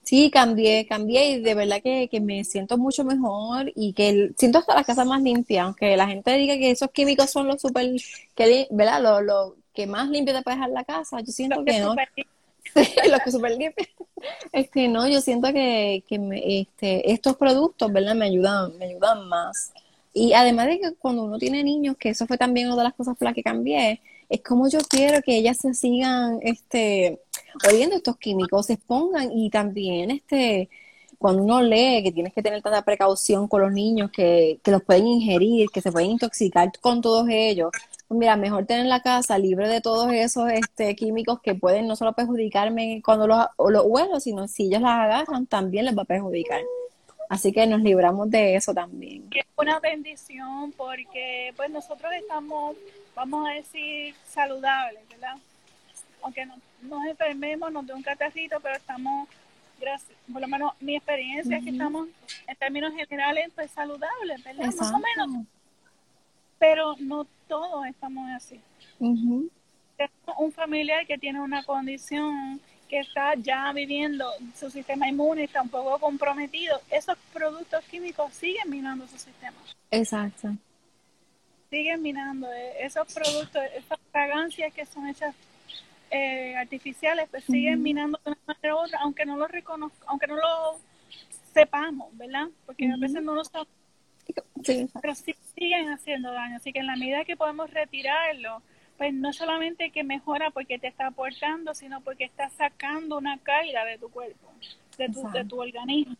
Sí, 0.03 0.29
cambié, 0.29 0.85
cambié 0.85 1.29
y 1.31 1.41
de 1.41 1.55
verdad 1.55 1.81
que, 1.81 2.09
que 2.09 2.19
me 2.19 2.43
siento 2.43 2.77
mucho 2.77 3.05
mejor 3.05 3.71
y 3.73 3.93
que 3.93 4.09
el- 4.09 4.35
siento 4.37 4.57
hasta 4.59 4.75
la 4.75 4.83
casa 4.83 5.05
más 5.05 5.21
limpia, 5.21 5.63
aunque 5.63 5.95
la 5.95 6.07
gente 6.07 6.31
diga 6.33 6.55
que 6.55 6.71
esos 6.71 6.91
químicos 6.91 7.31
son 7.31 7.47
los 7.47 7.61
super, 7.61 7.89
que, 8.35 8.67
¿verdad? 8.69 9.01
Lo, 9.01 9.21
lo 9.21 9.55
que 9.73 9.87
más 9.87 10.09
limpio 10.09 10.33
te 10.35 10.41
puede 10.41 10.57
dejar 10.57 10.71
la 10.71 10.83
casa, 10.83 11.21
yo 11.21 11.31
siento 11.31 11.63
que 11.63 11.71
que 11.71 11.79
no. 11.79 11.95
Sí, 12.73 13.09
los 13.09 13.21
que 13.21 13.31
super 13.31 13.51
limpios. 13.51 13.87
Este, 14.51 14.87
no, 14.87 15.07
yo 15.07 15.21
siento 15.21 15.53
que, 15.53 16.03
que 16.07 16.17
me- 16.19 16.61
este, 16.61 17.11
estos 17.11 17.37
productos, 17.37 17.91
¿verdad? 17.91 18.15
Me 18.15 18.25
ayudan, 18.25 18.77
me 18.77 18.85
ayudan 18.85 19.27
más. 19.27 19.71
Y 20.13 20.33
además 20.33 20.67
de 20.67 20.79
que 20.79 20.93
cuando 20.95 21.23
uno 21.23 21.39
tiene 21.39 21.63
niños, 21.63 21.97
que 21.97 22.09
eso 22.09 22.27
fue 22.27 22.37
también 22.37 22.67
una 22.67 22.77
de 22.77 22.83
las 22.83 22.93
cosas 22.93 23.17
por 23.17 23.25
las 23.25 23.33
que 23.33 23.43
cambié, 23.43 24.01
es 24.29 24.41
como 24.41 24.69
yo 24.69 24.79
quiero 24.87 25.21
que 25.21 25.37
ellas 25.37 25.57
se 25.57 25.73
sigan, 25.73 26.39
este, 26.43 27.19
oliendo 27.67 27.95
estos 27.95 28.17
químicos, 28.17 28.67
se 28.67 28.73
expongan 28.73 29.31
y 29.31 29.49
también, 29.49 30.11
este, 30.11 30.69
cuando 31.17 31.43
uno 31.43 31.61
lee 31.61 32.03
que 32.03 32.11
tienes 32.11 32.33
que 32.33 32.43
tener 32.43 32.61
tanta 32.61 32.83
precaución 32.83 33.47
con 33.47 33.61
los 33.61 33.71
niños 33.71 34.11
que, 34.11 34.59
que 34.63 34.71
los 34.71 34.83
pueden 34.83 35.07
ingerir, 35.07 35.69
que 35.69 35.81
se 35.81 35.91
pueden 35.91 36.11
intoxicar 36.11 36.71
con 36.81 37.01
todos 37.01 37.27
ellos, 37.29 37.71
pues 38.07 38.19
mira, 38.19 38.35
mejor 38.35 38.65
tener 38.65 38.85
la 38.85 39.01
casa 39.01 39.37
libre 39.37 39.67
de 39.67 39.81
todos 39.81 40.11
esos 40.11 40.51
este, 40.51 40.95
químicos 40.95 41.39
que 41.41 41.55
pueden 41.55 41.87
no 41.87 41.95
solo 41.95 42.13
perjudicarme 42.13 43.01
cuando 43.03 43.27
los, 43.27 43.45
los 43.69 43.83
huelo, 43.85 44.19
sino 44.19 44.47
si 44.47 44.65
ellos 44.65 44.81
las 44.81 44.91
agarran, 44.91 45.47
también 45.47 45.85
les 45.85 45.97
va 45.97 46.03
a 46.03 46.05
perjudicar. 46.05 46.61
Así 47.29 47.51
que 47.51 47.65
nos 47.65 47.81
libramos 47.81 48.29
de 48.29 48.55
eso 48.55 48.73
también. 48.73 49.27
Y 49.31 49.39
es 49.39 49.45
una 49.57 49.79
bendición 49.79 50.71
porque 50.73 51.53
pues 51.55 51.69
nosotros 51.69 52.11
estamos, 52.13 52.75
vamos 53.15 53.49
a 53.49 53.53
decir, 53.53 54.13
saludables, 54.25 55.07
¿verdad? 55.09 55.35
Aunque 56.21 56.45
no, 56.45 56.55
nos 56.81 57.05
enfermemos, 57.05 57.71
nos 57.71 57.85
dé 57.85 57.93
un 57.93 58.03
catarrito, 58.03 58.59
pero 58.61 58.75
estamos, 58.75 59.27
gracias, 59.79 60.17
por 60.31 60.41
lo 60.41 60.47
menos 60.47 60.73
mi 60.79 60.95
experiencia 60.95 61.57
es 61.57 61.63
que 61.63 61.69
estamos 61.71 62.07
en 62.47 62.55
términos 62.55 62.93
generales 62.93 63.51
pues 63.55 63.71
saludables, 63.71 64.43
¿verdad? 64.43 64.65
Más 64.65 64.91
o 64.91 64.99
menos, 64.99 65.45
pero 66.59 66.95
no 66.99 67.25
todos 67.47 67.85
estamos 67.87 68.29
así. 68.31 68.59
Tenemos 68.99 70.37
un 70.39 70.51
familiar 70.51 71.05
que 71.05 71.17
tiene 71.17 71.41
una 71.41 71.63
condición 71.63 72.61
que 72.93 72.99
está 72.99 73.33
ya 73.33 73.73
viviendo, 73.73 74.29
su 74.55 74.69
sistema 74.69 75.09
inmune 75.09 75.45
está 75.45 75.63
un 75.63 75.69
poco 75.69 75.97
comprometido, 75.97 76.79
esos 76.91 77.17
productos 77.33 77.83
químicos 77.85 78.31
siguen 78.35 78.69
minando 78.69 79.07
su 79.07 79.17
sistema. 79.17 79.57
Exacto. 79.89 80.49
siguen 81.71 82.03
minando 82.03 82.53
eh, 82.53 82.85
esos 82.85 83.11
productos, 83.11 83.63
esas 83.75 83.97
fragancias 84.11 84.71
que 84.75 84.85
son 84.85 85.07
hechas 85.07 85.33
eh, 86.11 86.55
artificiales, 86.55 87.27
pues 87.31 87.45
siguen 87.45 87.81
minando 87.81 88.19
de 88.23 88.29
una 88.29 88.39
manera 88.45 88.75
u 88.75 88.77
otra, 88.77 88.99
aunque 89.01 89.25
no 89.25 89.37
lo 89.37 89.47
reconozca, 89.47 90.05
aunque 90.05 90.27
no 90.27 90.35
lo 90.35 90.79
sepamos, 91.51 92.15
¿verdad? 92.15 92.45
Porque 92.67 92.91
a 92.91 92.97
veces 92.97 93.23
no 93.23 93.33
lo 93.33 93.43
sabemos, 93.43 93.73
Sí, 94.63 94.87
pero 95.01 95.15
sí 95.15 95.35
siguen 95.57 95.89
haciendo 95.89 96.31
daño. 96.31 96.57
Así 96.57 96.71
que 96.71 96.79
en 96.79 96.87
la 96.87 96.95
medida 96.95 97.25
que 97.25 97.35
podemos 97.35 97.71
retirarlo, 97.71 98.61
pues 99.03 99.13
no 99.13 99.33
solamente 99.33 99.91
que 99.91 100.01
mejora 100.05 100.49
porque 100.51 100.79
te 100.79 100.87
está 100.87 101.07
aportando, 101.07 101.73
sino 101.75 101.99
porque 101.99 102.23
está 102.23 102.49
sacando 102.51 103.17
una 103.17 103.37
carga 103.37 103.83
de 103.83 103.97
tu 103.97 104.09
cuerpo, 104.09 104.49
de 104.97 105.09
tu, 105.09 105.29
de 105.29 105.43
tu 105.43 105.59
organismo. 105.61 106.15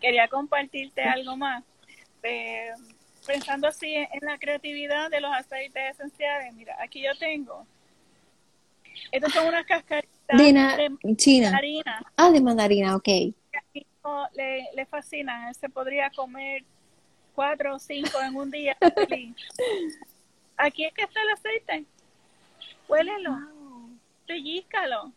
Quería 0.00 0.26
compartirte 0.28 1.02
algo 1.02 1.36
más. 1.36 1.62
Eh, 2.22 2.70
pensando 3.26 3.68
así 3.68 3.92
en, 3.94 4.08
en 4.10 4.20
la 4.22 4.38
creatividad 4.38 5.10
de 5.10 5.20
los 5.20 5.30
aceites 5.34 5.90
esenciales, 5.90 6.54
mira, 6.54 6.74
aquí 6.82 7.02
yo 7.02 7.14
tengo. 7.18 7.66
Estas 9.12 9.34
son 9.34 9.48
unas 9.48 9.66
cascaritas 9.66 10.38
De 10.38 10.52
na- 10.54 10.76
de 10.78 11.16
China. 11.16 11.58
harina 11.58 12.02
Ah, 12.16 12.30
de 12.30 12.40
mandarina, 12.40 12.96
ok. 12.96 13.04
que 13.04 13.34
le, 14.34 14.66
le 14.74 14.86
fascinan. 14.86 15.48
Él 15.48 15.54
se 15.54 15.68
podría 15.68 16.08
comer 16.08 16.64
cuatro 17.34 17.74
o 17.74 17.78
cinco 17.78 18.18
en 18.22 18.34
un 18.34 18.50
día. 18.50 18.74
feliz. 19.08 19.36
Aquí 20.56 20.84
es 20.84 20.92
que 20.94 21.02
está 21.02 21.20
el 21.22 21.30
aceite. 21.30 21.84
Huélelo, 22.88 23.36
pellízcalo. 24.26 25.12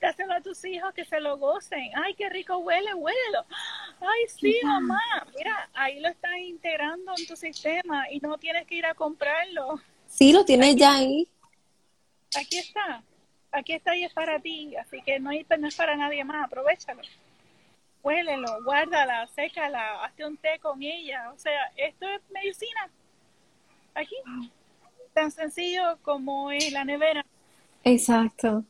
Dáselo 0.00 0.34
a 0.34 0.40
tus 0.42 0.62
hijos 0.66 0.92
que 0.92 1.04
se 1.06 1.20
lo 1.20 1.38
gocen. 1.38 1.90
Ay, 1.94 2.14
qué 2.14 2.28
rico 2.28 2.58
huele, 2.58 2.92
huélelo. 2.94 3.44
Ay, 4.00 4.28
sí, 4.28 4.60
mamá. 4.62 5.00
Mira, 5.36 5.68
ahí 5.72 6.00
lo 6.00 6.08
estás 6.08 6.36
integrando 6.38 7.14
en 7.16 7.26
tu 7.26 7.34
sistema 7.34 8.10
y 8.10 8.20
no 8.20 8.36
tienes 8.36 8.66
que 8.66 8.74
ir 8.74 8.86
a 8.86 8.94
comprarlo. 8.94 9.80
Sí, 10.06 10.32
lo 10.32 10.44
tienes 10.44 10.76
ya 10.76 10.96
ahí. 10.96 11.26
Aquí 12.38 12.58
está. 12.58 13.02
Aquí 13.50 13.72
está 13.72 13.96
y 13.96 14.04
es 14.04 14.12
para 14.12 14.38
ti. 14.38 14.76
Así 14.76 15.00
que 15.02 15.18
no, 15.18 15.30
hay- 15.30 15.46
no 15.58 15.66
es 15.66 15.74
para 15.74 15.96
nadie 15.96 16.22
más. 16.24 16.44
Aprovechalo. 16.44 17.00
Huélelo, 18.02 18.62
guárdala, 18.64 19.26
sécala, 19.28 20.04
hazte 20.04 20.24
un 20.26 20.36
té 20.36 20.58
con 20.60 20.80
ella. 20.82 21.32
O 21.34 21.38
sea, 21.38 21.72
esto 21.76 22.06
es 22.06 22.20
medicina. 22.30 22.90
Aquí. 23.96 24.16
Tan 25.12 25.30
sencillo 25.30 25.98
como 26.02 26.50
es 26.50 26.72
la 26.72 26.84
nevera. 26.84 27.24
Exacto. 27.84 28.64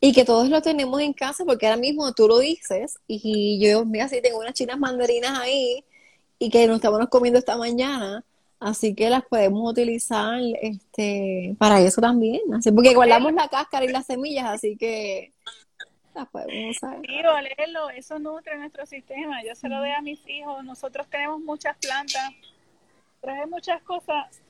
Y 0.00 0.12
que 0.12 0.24
todos 0.24 0.48
lo 0.48 0.62
tenemos 0.62 1.00
en 1.00 1.12
casa, 1.12 1.44
porque 1.44 1.66
ahora 1.66 1.80
mismo 1.80 2.12
tú 2.12 2.28
lo 2.28 2.38
dices, 2.38 2.98
y 3.08 3.58
yo, 3.60 3.84
mira, 3.84 4.08
sí 4.08 4.22
tengo 4.22 4.38
unas 4.38 4.54
chinas 4.54 4.78
mandarinas 4.78 5.38
ahí, 5.38 5.84
y 6.38 6.50
que 6.50 6.66
nos 6.68 6.76
estamos 6.76 7.08
comiendo 7.08 7.38
esta 7.38 7.56
mañana, 7.56 8.24
así 8.60 8.94
que 8.94 9.10
las 9.10 9.24
podemos 9.24 9.68
utilizar 9.70 10.40
este 10.62 11.56
para 11.58 11.80
eso 11.80 12.00
también, 12.00 12.42
así 12.54 12.70
porque 12.70 12.94
guardamos 12.94 13.32
la 13.32 13.48
cáscara 13.48 13.84
y 13.84 13.88
las 13.88 14.06
semillas, 14.06 14.46
así 14.46 14.76
que 14.76 15.32
las 16.14 16.28
podemos 16.28 16.76
usar. 16.76 17.00
Sí, 17.04 17.14
olerlo, 17.26 17.90
eso 17.90 18.20
nutre 18.20 18.56
nuestro 18.56 18.86
sistema, 18.86 19.42
yo 19.42 19.56
se 19.56 19.68
lo 19.68 19.78
doy 19.78 19.90
a 19.90 20.00
mis 20.00 20.20
hijos, 20.28 20.64
nosotros 20.64 21.08
tenemos 21.08 21.40
muchas 21.40 21.76
plantas, 21.78 22.30
traje 23.20 23.46
muchas 23.46 23.82
cosas 23.82 24.40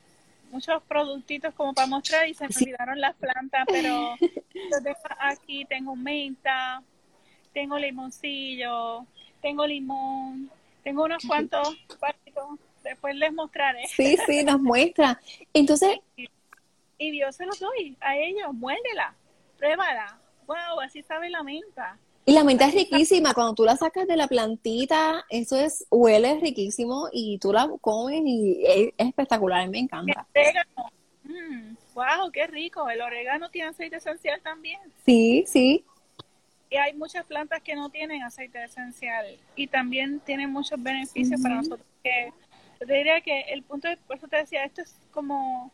muchos 0.51 0.83
productitos 0.85 1.55
como 1.55 1.75
para 1.75 1.87
mostrar 1.87 2.29
y 2.29 2.35
se 2.35 2.45
me 2.45 2.55
olvidaron 2.55 3.01
las 3.01 3.14
plantas, 3.16 3.64
pero 3.66 4.14
aquí 5.21 5.64
tengo 5.66 5.95
menta, 5.95 6.83
tengo 7.53 7.79
limoncillo, 7.79 9.07
tengo 9.41 9.66
limón, 9.66 10.51
tengo 10.83 11.05
unos 11.05 11.23
cuantos 11.27 11.77
después 12.83 13.14
les 13.16 13.33
mostraré. 13.33 13.87
Sí, 13.89 14.16
sí, 14.27 14.45
nos 14.45 14.61
muestra. 14.61 15.21
Entonces... 15.53 15.99
Y, 17.01 17.21
yo 17.21 17.31
se 17.31 17.47
los 17.47 17.61
doy 17.61 17.97
a 18.01 18.16
ellos, 18.16 18.53
muérdela, 18.53 19.14
pruébala. 19.57 20.19
Wow, 20.49 20.81
así 20.83 21.01
sabe 21.05 21.31
la 21.31 21.45
menta. 21.45 21.97
Y 22.29 22.33
la 22.35 22.45
menta 22.45 22.66
es 22.66 22.74
riquísima, 22.74 23.33
cuando 23.33 23.55
tú 23.55 23.64
la 23.64 23.74
sacas 23.74 24.07
de 24.07 24.14
la 24.14 24.29
plantita, 24.29 25.24
eso 25.31 25.57
es, 25.57 25.87
huele 25.91 26.39
riquísimo 26.41 27.09
y 27.11 27.39
tú 27.39 27.55
la 27.55 27.70
comes 27.81 28.20
y 28.22 28.62
es, 28.66 28.93
espectacular, 28.99 29.66
me 29.70 29.79
encanta. 29.79 30.26
Orégano. 30.35 30.91
wow, 31.95 32.29
mm, 32.29 32.31
qué 32.31 32.47
rico. 32.47 32.91
El 32.91 33.01
orégano 33.01 33.49
tiene 33.49 33.68
aceite 33.68 33.97
esencial 33.97 34.43
también. 34.43 34.79
Sí, 35.07 35.45
sí. 35.47 35.87
Y 36.68 36.76
hay 36.76 36.93
muchas 36.93 37.24
plantas 37.24 37.62
que 37.62 37.74
no 37.74 37.89
tienen 37.89 38.22
aceite 38.22 38.62
esencial 38.62 39.24
y 39.57 39.66
también 39.66 40.20
tienen 40.20 40.53
muchos 40.53 40.83
beneficios 40.83 41.41
para 41.41 41.55
nosotros. 41.55 41.87
Que, 42.05 42.31
yo 42.79 42.87
te 42.87 42.93
diría 42.93 43.22
que 43.22 43.41
el 43.49 43.62
punto, 43.62 43.89
de, 43.89 43.97
por 43.97 44.18
eso 44.18 44.29
te 44.29 44.37
decía, 44.37 44.64
esto 44.64 44.83
es 44.83 44.95
como 45.12 45.72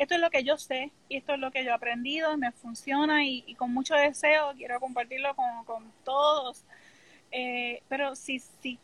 esto 0.00 0.14
es 0.14 0.20
lo 0.22 0.30
que 0.30 0.44
yo 0.44 0.56
sé 0.56 0.90
y 1.10 1.18
esto 1.18 1.34
es 1.34 1.40
lo 1.40 1.50
que 1.50 1.62
yo 1.62 1.72
he 1.72 1.74
aprendido, 1.74 2.34
me 2.38 2.52
funciona 2.52 3.22
y, 3.26 3.54
con 3.56 3.74
mucho 3.74 3.94
deseo 3.94 4.54
quiero 4.56 4.80
compartirlo 4.80 5.36
con, 5.36 5.92
todos. 6.04 6.64
Eh, 7.30 7.82
pero 7.86 8.16
si, 8.16 8.38
si 8.38 8.78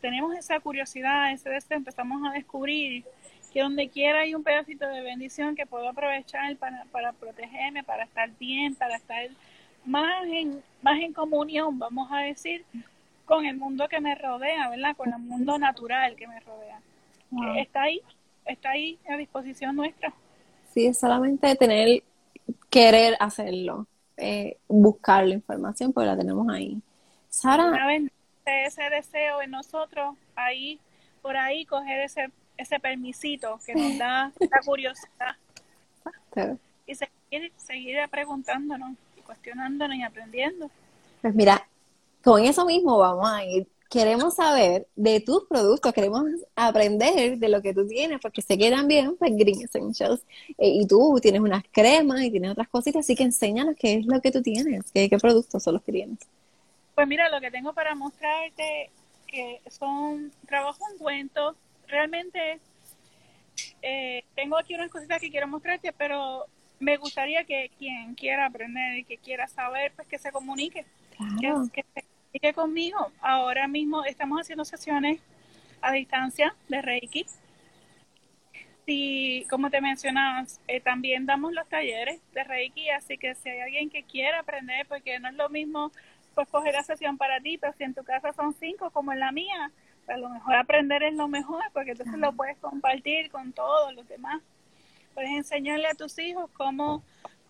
tenemos 0.00 0.34
esa 0.34 0.58
curiosidad, 0.60 1.30
ese 1.30 1.50
deseo, 1.50 1.76
empezamos 1.76 2.26
a 2.26 2.32
descubrir 2.32 3.04
que 3.52 3.60
donde 3.60 3.90
quiera 3.90 4.20
hay 4.20 4.34
un 4.34 4.42
pedacito 4.42 4.88
de 4.88 5.02
bendición 5.02 5.54
que 5.54 5.66
puedo 5.66 5.90
aprovechar 5.90 6.56
para, 6.56 6.86
para 6.86 7.12
protegerme, 7.12 7.84
para 7.84 8.04
estar 8.04 8.30
bien, 8.38 8.74
para 8.74 8.96
estar 8.96 9.28
más 9.84 10.24
en, 10.24 10.62
más 10.80 10.98
en 11.00 11.12
comunión, 11.12 11.78
vamos 11.78 12.10
a 12.10 12.20
decir, 12.20 12.64
con 13.26 13.44
el 13.44 13.58
mundo 13.58 13.88
que 13.88 14.00
me 14.00 14.14
rodea, 14.14 14.70
¿verdad? 14.70 14.96
Con 14.96 15.12
el 15.12 15.18
mundo 15.18 15.58
natural 15.58 16.16
que 16.16 16.26
me 16.26 16.40
rodea. 16.40 16.80
Está 17.58 17.82
ahí, 17.82 18.00
está 18.46 18.70
ahí 18.70 18.98
a 19.06 19.18
disposición 19.18 19.76
nuestra. 19.76 20.14
Sí, 20.72 20.86
es 20.86 20.98
solamente 20.98 21.54
tener, 21.56 22.02
querer 22.70 23.16
hacerlo, 23.20 23.86
eh, 24.16 24.56
buscar 24.68 25.26
la 25.26 25.34
información, 25.34 25.92
porque 25.92 26.06
la 26.06 26.16
tenemos 26.16 26.48
ahí. 26.48 26.80
Sara. 27.28 27.66
Una 27.66 27.86
vez 27.86 28.10
ese 28.44 28.82
deseo 28.90 29.42
en 29.42 29.50
nosotros, 29.50 30.16
ahí, 30.34 30.78
por 31.20 31.36
ahí, 31.36 31.64
coger 31.66 32.00
ese, 32.00 32.30
ese 32.56 32.80
permisito 32.80 33.58
que 33.64 33.74
nos 33.74 33.98
da 33.98 34.32
la 34.38 34.60
curiosidad. 34.64 35.36
Y 36.86 36.94
seguir, 36.94 37.52
seguir 37.56 37.98
preguntándonos, 38.10 38.92
y 39.16 39.20
cuestionándonos 39.20 39.96
y 39.96 40.02
aprendiendo. 40.02 40.70
Pues 41.20 41.34
mira, 41.34 41.66
con 42.24 42.42
eso 42.44 42.64
mismo 42.64 42.98
vamos 42.98 43.30
a 43.30 43.44
ir 43.44 43.66
queremos 43.92 44.36
saber 44.36 44.86
de 44.96 45.20
tus 45.20 45.44
productos, 45.44 45.92
queremos 45.92 46.24
aprender 46.56 47.36
de 47.36 47.48
lo 47.50 47.60
que 47.60 47.74
tú 47.74 47.86
tienes, 47.86 48.20
porque 48.20 48.40
se 48.40 48.56
quedan 48.56 48.88
bien, 48.88 49.16
pues 49.18 49.36
Green 49.36 49.60
Essentials. 49.60 50.22
Eh, 50.56 50.80
y 50.80 50.86
tú 50.86 51.18
tienes 51.20 51.42
unas 51.42 51.62
cremas 51.70 52.22
y 52.22 52.30
tienes 52.30 52.52
otras 52.52 52.68
cositas, 52.68 53.00
así 53.00 53.14
que 53.14 53.24
enséñanos 53.24 53.76
qué 53.78 53.96
es 53.96 54.06
lo 54.06 54.18
que 54.22 54.30
tú 54.30 54.40
tienes, 54.40 54.90
qué, 54.92 55.10
qué 55.10 55.18
productos 55.18 55.62
son 55.62 55.74
los 55.74 55.82
que 55.82 55.92
tienes. 55.92 56.18
Pues 56.94 57.06
mira, 57.06 57.28
lo 57.28 57.38
que 57.42 57.50
tengo 57.50 57.74
para 57.74 57.94
mostrarte 57.94 58.90
que 59.26 59.60
son 59.68 60.32
trabajo 60.46 60.82
en 60.90 60.98
cuentos, 60.98 61.56
realmente 61.86 62.60
eh, 63.82 64.24
tengo 64.34 64.56
aquí 64.56 64.74
unas 64.74 64.90
cositas 64.90 65.20
que 65.20 65.30
quiero 65.30 65.48
mostrarte, 65.48 65.92
pero 65.92 66.46
me 66.80 66.96
gustaría 66.96 67.44
que 67.44 67.70
quien 67.78 68.14
quiera 68.14 68.46
aprender 68.46 68.96
y 68.96 69.04
que 69.04 69.18
quiera 69.18 69.48
saber, 69.48 69.92
pues 69.94 70.08
que 70.08 70.18
se 70.18 70.32
comunique, 70.32 70.86
que, 71.40 71.52
que, 71.74 71.84
que 72.40 72.54
conmigo. 72.54 73.12
Ahora 73.20 73.68
mismo 73.68 74.04
estamos 74.04 74.40
haciendo 74.40 74.64
sesiones 74.64 75.20
a 75.80 75.92
distancia 75.92 76.54
de 76.68 76.80
Reiki. 76.80 77.26
Y 78.86 79.44
como 79.44 79.70
te 79.70 79.80
mencionabas, 79.80 80.60
eh, 80.66 80.80
también 80.80 81.26
damos 81.26 81.52
los 81.52 81.68
talleres 81.68 82.20
de 82.32 82.42
Reiki, 82.42 82.90
así 82.90 83.16
que 83.16 83.34
si 83.34 83.48
hay 83.48 83.60
alguien 83.60 83.90
que 83.90 84.02
quiera 84.02 84.40
aprender, 84.40 84.86
porque 84.86 85.20
no 85.20 85.28
es 85.28 85.34
lo 85.34 85.48
mismo 85.48 85.92
pues 86.34 86.48
coger 86.48 86.72
la 86.72 86.82
sesión 86.82 87.18
para 87.18 87.40
ti, 87.40 87.58
pero 87.58 87.74
si 87.74 87.84
en 87.84 87.94
tu 87.94 88.02
casa 88.02 88.32
son 88.32 88.54
cinco 88.54 88.90
como 88.90 89.12
en 89.12 89.20
la 89.20 89.32
mía, 89.32 89.70
pues, 90.06 90.16
a 90.16 90.20
lo 90.20 90.30
mejor 90.30 90.54
aprender 90.56 91.02
es 91.02 91.14
lo 91.14 91.28
mejor, 91.28 91.62
porque 91.74 91.90
entonces 91.92 92.18
lo 92.18 92.32
puedes 92.32 92.56
compartir 92.58 93.30
con 93.30 93.52
todos 93.52 93.94
los 93.94 94.08
demás. 94.08 94.40
Puedes 95.14 95.30
enseñarle 95.30 95.88
a 95.88 95.94
tus 95.94 96.18
hijos 96.18 96.50
cómo, 96.54 97.02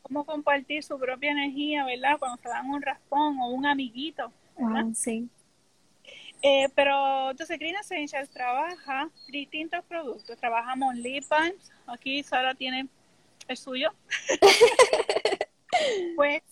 cómo 0.03 0.25
compartir 0.25 0.83
su 0.83 0.99
propia 0.99 1.31
energía, 1.31 1.85
¿verdad? 1.85 2.19
Cuando 2.19 2.43
se 2.43 2.49
dan 2.49 2.69
un 2.69 2.83
raspón 2.83 3.39
o 3.39 3.51
un 3.51 3.65
amiguito 3.65 4.33
sí. 4.95 5.29
Eh, 6.43 6.69
pero 6.75 7.31
entonces 7.31 7.57
Green 7.59 7.77
Essentials 7.77 8.29
trabaja 8.31 9.09
distintos 9.29 9.85
productos. 9.85 10.37
Trabajamos 10.39 10.97
lip 10.97 11.25
balms. 11.29 11.71
Aquí 11.87 12.23
Sara 12.23 12.55
tiene 12.55 12.89
el 13.47 13.57
suyo. 13.57 13.93
pues 16.17 16.43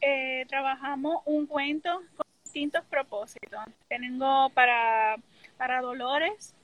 eh, 0.00 0.46
trabajamos 0.48 1.22
un 1.26 1.46
cuento 1.46 2.02
con 2.16 2.26
distintos 2.44 2.84
propósitos. 2.86 3.60
Tengo 3.88 4.48
para, 4.50 5.16
para 5.58 5.82
dolores, 5.82 6.54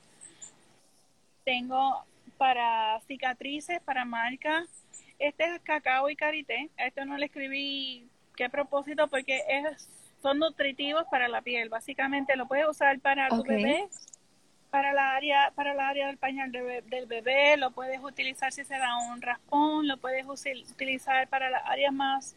tengo 1.43 2.03
para 2.37 2.99
cicatrices, 3.07 3.79
para 3.81 4.03
marcas. 4.03 4.67
Este 5.19 5.43
es 5.43 5.61
cacao 5.61 6.09
y 6.09 6.15
karité. 6.15 6.69
esto 6.77 7.05
no 7.05 7.17
le 7.17 7.27
escribí 7.27 8.09
qué 8.35 8.49
propósito 8.49 9.07
porque 9.07 9.43
es 9.47 9.87
son 10.25 10.39
nutritivos 10.39 11.05
para 11.11 11.27
la 11.27 11.43
piel. 11.43 11.69
Básicamente 11.69 12.35
lo 12.35 12.47
puedes 12.47 12.67
usar 12.67 12.99
para 12.99 13.29
tu 13.29 13.43
bebé, 13.43 13.87
para 14.71 14.91
la 14.91 15.13
área, 15.13 15.51
para 15.53 15.75
la 15.75 15.87
área 15.87 16.07
del 16.07 16.17
pañal 16.17 16.51
del 16.51 17.05
bebé, 17.05 17.57
lo 17.57 17.69
puedes 17.69 18.01
utilizar 18.01 18.51
si 18.51 18.63
se 18.63 18.75
da 18.75 18.97
un 19.11 19.21
raspón, 19.21 19.87
lo 19.87 19.97
puedes 19.97 20.25
utilizar 20.25 21.27
para 21.27 21.51
las 21.51 21.61
áreas 21.67 21.93
más, 21.93 22.35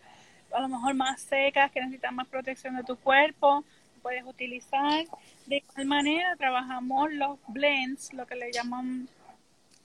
a 0.53 0.61
lo 0.61 0.69
mejor 0.69 0.93
más 0.97 1.23
secas, 1.23 1.73
que 1.73 1.81
necesitan 1.81 2.15
más 2.15 2.29
protección 2.29 2.77
de 2.77 2.85
tu 2.85 2.95
cuerpo, 2.99 3.65
lo 3.97 4.03
puedes 4.03 4.25
utilizar. 4.27 5.07
De 5.47 5.57
igual 5.57 5.87
manera 5.87 6.37
trabajamos 6.37 7.11
los 7.15 7.39
blends, 7.47 8.13
lo 8.13 8.27
que 8.27 8.35
le 8.35 8.53
llaman... 8.53 9.09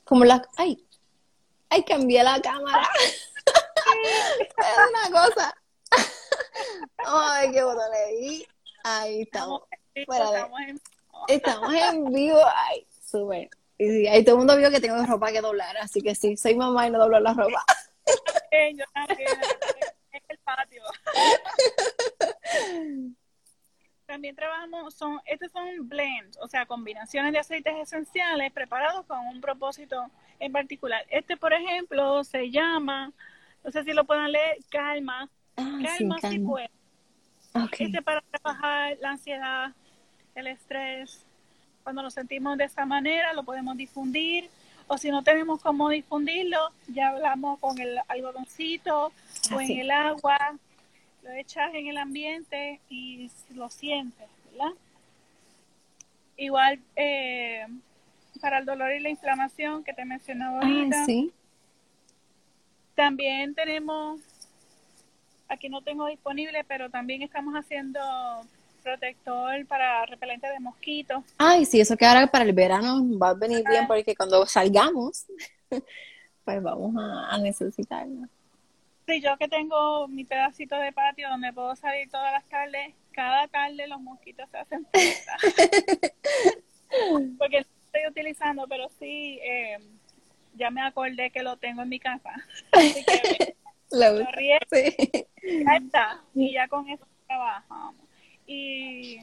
Como 0.04 0.26
la... 0.26 0.46
¡Ay! 0.58 0.78
¡Ay, 1.70 1.86
cambié 1.86 2.22
la 2.22 2.42
cámara! 2.42 2.86
es 4.58 4.78
una 4.90 5.22
cosa. 5.22 5.56
Ay, 7.06 7.52
qué 7.52 7.64
botón 7.64 7.92
leí. 7.92 8.48
Ahí 8.84 9.22
estamos. 9.22 9.62
Estamos, 11.28 11.74
en... 11.74 12.12
vivo. 12.12 12.40
Ay, 12.56 12.86
súper. 12.90 13.50
Y 13.78 14.08
ahí 14.08 14.24
todo 14.24 14.36
el 14.36 14.40
mundo 14.40 14.58
vio 14.58 14.72
que 14.72 14.80
tengo 14.80 15.04
ropa 15.06 15.32
que 15.32 15.42
doblar, 15.42 15.78
así 15.78 16.02
que 16.02 16.16
sí, 16.16 16.38
soy 16.38 16.56
mamá 16.56 16.88
y 16.88 16.92
no 16.92 17.00
doblo 17.00 17.20
la 17.20 17.34
ropa. 17.34 17.66
Yo 18.76 18.86
también, 18.94 19.30
en 20.12 20.22
el 20.30 20.38
patio. 20.40 20.84
También 24.06 24.36
trabajamos, 24.36 24.94
son, 24.94 25.20
estos 25.26 25.52
son 25.52 25.90
blends, 25.90 26.38
o 26.40 26.48
sea, 26.48 26.66
combinaciones 26.66 27.34
de 27.34 27.40
aceites 27.40 27.74
esenciales 27.82 28.52
preparados 28.52 29.06
con 29.06 29.18
un 29.28 29.42
propósito 29.42 30.06
en 30.40 30.52
particular. 30.52 31.04
Este, 31.10 31.36
por 31.36 31.54
ejemplo, 31.54 32.24
se 32.24 32.52
llama, 32.52 33.12
no 33.64 33.72
sé 33.72 33.84
si 33.84 33.92
lo 33.94 34.06
pueden 34.06 34.32
leer, 34.32 34.58
calma, 34.70 35.30
Ah, 35.58 35.80
calma, 35.84 36.16
sí, 36.16 36.22
calma. 36.22 36.60
Este 37.80 38.02
para 38.02 38.22
trabajar 38.22 38.98
la 39.02 39.12
ansiedad, 39.12 39.72
el 40.36 40.48
estrés. 40.48 41.24
Cuando 41.84 42.02
nos 42.02 42.14
sentimos 42.14 42.58
de 42.58 42.64
esa 42.66 42.86
manera, 42.86 43.34
lo 43.34 43.44
podemos 43.44 43.76
difundir. 43.78 44.50
O 44.88 44.98
si 44.98 45.10
no 45.12 45.24
tenemos 45.24 45.62
cómo 45.62 45.90
difundirlo, 45.90 46.60
ya 46.88 47.10
hablamos 47.10 47.60
con 47.60 47.80
el 47.80 48.00
algodoncito 48.08 49.12
o 49.54 49.62
en 49.62 49.72
el 49.80 49.92
agua. 49.92 50.38
Lo 51.24 51.32
echas 51.32 51.74
en 51.74 51.88
el 51.88 51.98
ambiente 51.98 52.82
y 52.90 53.30
lo 53.56 53.70
sientes, 53.70 54.28
¿verdad? 54.52 54.74
Igual, 56.36 56.80
eh, 56.96 57.66
para 58.42 58.58
el 58.58 58.66
dolor 58.66 58.92
y 58.92 59.00
la 59.00 59.10
inflamación 59.10 59.84
que 59.84 59.94
te 59.94 60.04
mencionaba 60.04 60.60
Ah, 60.62 60.66
ahorita. 60.66 61.06
sí. 61.06 61.32
También 62.96 63.56
tenemos, 63.56 64.20
aquí 65.48 65.70
no 65.70 65.82
tengo 65.82 66.08
disponible, 66.08 66.64
pero 66.64 66.90
también 66.90 67.22
estamos 67.22 67.54
haciendo 67.56 68.00
protector 68.84 69.66
para 69.66 70.06
repelente 70.06 70.48
de 70.48 70.60
mosquitos. 70.60 71.24
Ay, 71.38 71.66
sí, 71.66 71.80
eso 71.80 71.96
que 71.96 72.06
ahora 72.06 72.28
para 72.28 72.44
el 72.44 72.54
verano 72.54 73.02
va 73.18 73.30
a 73.30 73.34
venir 73.34 73.64
bien 73.68 73.88
porque 73.88 74.16
cuando 74.16 74.46
salgamos, 74.46 75.26
pues 76.46 76.62
vamos 76.62 76.96
a, 76.98 77.34
a 77.34 77.38
necesitarlo. 77.38 78.28
Sí, 79.08 79.22
yo 79.22 79.38
que 79.38 79.48
tengo 79.48 80.08
mi 80.08 80.24
pedacito 80.24 80.76
de 80.78 80.94
patio 80.94 81.30
donde 81.30 81.52
puedo 81.52 81.76
salir 81.76 82.10
todas 82.10 82.32
las 82.32 82.46
tardes, 82.46 82.94
cada 83.12 83.48
tarde 83.48 83.88
los 83.88 84.02
mosquitos 84.02 84.50
se 84.50 84.58
hacen. 84.58 84.88
Porque 87.38 87.62
no 87.62 87.68
estoy 87.86 88.08
utilizando, 88.10 88.66
pero 88.68 88.88
sí, 89.00 89.40
eh, 89.42 89.78
ya 90.56 90.70
me 90.70 90.82
acordé 90.82 91.32
que 91.32 91.44
lo 91.44 91.58
tengo 91.58 91.82
en 91.82 91.90
mi 91.90 92.00
casa. 92.00 92.32
Así 92.72 93.04
que 93.04 93.56
Sí. 94.72 94.96
y 95.44 95.64
ya 95.64 95.76
está. 95.76 96.22
Y 96.34 96.54
ya 96.54 96.68
con 96.68 96.88
eso 96.90 97.06
trabajamos. 97.28 97.96
Y, 98.48 99.20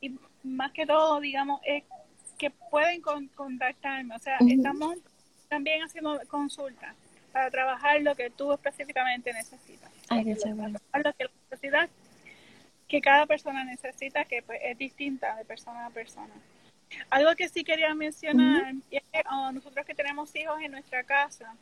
y 0.00 0.18
más 0.42 0.72
que 0.72 0.86
todo, 0.86 1.20
digamos, 1.20 1.60
es 1.64 1.84
que 2.38 2.50
pueden 2.50 3.00
con- 3.02 3.28
contactarme. 3.28 4.14
O 4.14 4.18
sea, 4.18 4.38
estamos 4.46 4.96
también 5.48 5.82
haciendo 5.82 6.20
consultas 6.28 6.94
para 7.32 7.50
trabajar 7.50 8.00
lo 8.02 8.14
que 8.14 8.30
tú 8.30 8.52
específicamente 8.52 9.32
necesitas. 9.32 9.90
Ay. 10.08 10.34
Trabajar 10.34 11.02
lo 11.04 11.12
que 11.12 11.24
la 11.24 11.30
necesidad 11.50 11.90
que 12.88 13.00
cada 13.00 13.24
persona 13.26 13.64
necesita, 13.64 14.24
que 14.26 14.42
pues, 14.42 14.60
es 14.62 14.76
distinta 14.76 15.34
de 15.36 15.44
persona 15.46 15.86
a 15.86 15.90
persona. 15.90 16.34
Algo 17.08 17.34
que 17.36 17.48
sí 17.48 17.64
quería 17.64 17.94
mencionar 17.94 18.74
es 18.90 19.02
que 19.10 19.22
ah, 19.24 19.50
nosotros 19.52 19.86
que 19.86 19.94
tenemos 19.94 20.34
hijos 20.36 20.60
en 20.60 20.72
nuestra 20.72 21.02
casa, 21.02 21.54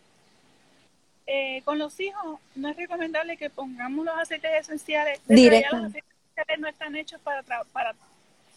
eh, 1.33 1.63
con 1.65 1.79
los 1.79 1.99
hijos 2.01 2.41
no 2.57 2.69
es 2.71 2.77
recomendable 2.77 3.37
que 3.37 3.49
pongamos 3.51 4.05
los 4.05 4.17
aceites 4.19 4.51
esenciales. 4.63 5.21
Directo. 5.29 5.77
Los 5.77 5.87
aceites 5.87 6.13
esenciales 6.25 6.61
no 6.61 6.69
están 6.69 6.97
hechos 6.97 7.21
para, 7.21 7.43
tra- 7.45 7.67
para 7.73 7.95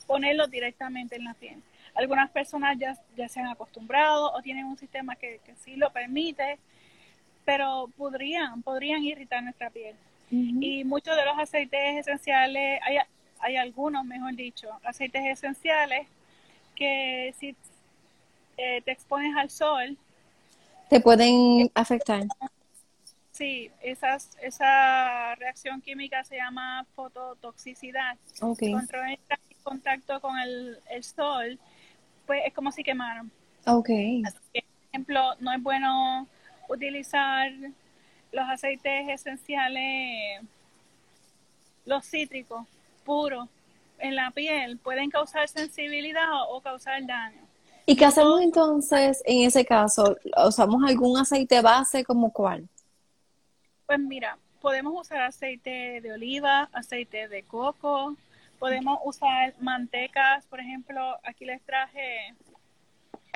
ponerlos 0.08 0.50
directamente 0.50 1.16
en 1.16 1.24
la 1.26 1.34
piel. 1.36 1.62
Algunas 1.96 2.30
personas 2.32 2.72
ya, 2.80 2.98
ya 3.16 3.28
se 3.30 3.40
han 3.40 3.48
acostumbrado 3.48 4.32
o 4.34 4.42
tienen 4.42 4.66
un 4.66 4.78
sistema 4.78 5.16
que, 5.16 5.40
que 5.46 5.54
sí 5.64 5.76
lo 5.76 5.92
permite, 5.92 6.58
pero 7.46 7.90
podrían, 7.96 8.64
podrían 8.64 9.04
irritar 9.04 9.44
nuestra 9.44 9.70
piel. 9.70 9.96
Y 10.70 10.84
muchos 10.84 11.16
de 11.16 11.26
los 11.26 11.38
aceites 11.38 12.00
esenciales, 12.02 12.80
hay, 12.82 12.98
hay 13.40 13.56
algunos, 13.56 14.04
mejor 14.04 14.34
dicho, 14.34 14.68
aceites 14.84 15.24
esenciales 15.26 16.08
que 16.76 17.36
si 17.40 17.56
eh, 18.58 18.82
te 18.84 18.92
expones 18.92 19.36
al 19.38 19.50
sol, 19.52 19.96
Te 20.90 21.00
pueden 21.00 21.70
afectar. 21.76 22.24
Sí, 23.34 23.72
esas, 23.82 24.38
esa 24.42 25.36
reacción 25.36 25.82
química 25.82 26.24
se 26.24 26.38
llama 26.38 26.86
fototoxicidad. 26.96 28.18
Ok. 28.42 28.60
Cuando 28.60 29.04
entra 29.04 29.40
en 29.50 29.58
contacto 29.64 30.22
con 30.22 30.40
el, 30.40 30.78
el 30.90 31.04
sol, 31.04 31.60
pues 32.26 32.44
es 32.46 32.54
como 32.54 32.72
si 32.72 32.84
quemaran. 32.84 33.30
Ok. 33.66 33.90
Así 34.26 34.38
que, 34.54 34.62
por 34.62 34.90
ejemplo, 34.90 35.36
no 35.40 35.52
es 35.52 35.62
bueno 35.62 36.28
utilizar 36.70 37.52
los 38.32 38.50
aceites 38.50 39.10
esenciales, 39.10 40.42
los 41.86 42.06
cítricos 42.06 42.66
puros 43.04 43.50
en 44.00 44.16
la 44.16 44.32
piel. 44.32 44.78
Pueden 44.78 45.10
causar 45.10 45.48
sensibilidad 45.48 46.44
o 46.50 46.62
causar 46.62 47.06
daño. 47.06 47.42
¿Y 47.86 47.96
qué 47.96 48.06
hacemos 48.06 48.42
entonces 48.42 49.22
en 49.26 49.46
ese 49.46 49.66
caso? 49.66 50.16
¿Usamos 50.48 50.82
algún 50.90 51.18
aceite 51.18 51.62
base 51.62 52.06
como 52.06 52.32
cuál? 52.32 52.70
Pues 53.94 54.08
mira, 54.08 54.40
podemos 54.60 55.00
usar 55.00 55.22
aceite 55.22 56.02
de 56.02 56.14
oliva, 56.14 56.68
aceite 56.74 57.28
de 57.28 57.44
coco, 57.44 58.18
podemos 58.58 58.98
usar 59.06 59.54
mantecas, 59.60 60.48
por 60.48 60.60
ejemplo, 60.60 61.20
aquí 61.24 61.46
les 61.46 61.62
traje, 61.62 62.34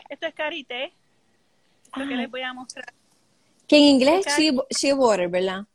esto 0.09 0.25
es 0.25 0.33
karité, 0.33 0.93
lo 1.95 2.07
que 2.07 2.15
les 2.15 2.31
voy 2.31 2.41
a 2.41 2.53
mostrar. 2.53 2.91
Que 3.67 3.77
en 3.77 3.83
inglés 3.83 4.25
es 4.25 4.35
shea, 4.35 4.51
shea 4.71 4.95
butter, 4.95 5.29
¿verdad? 5.29 5.65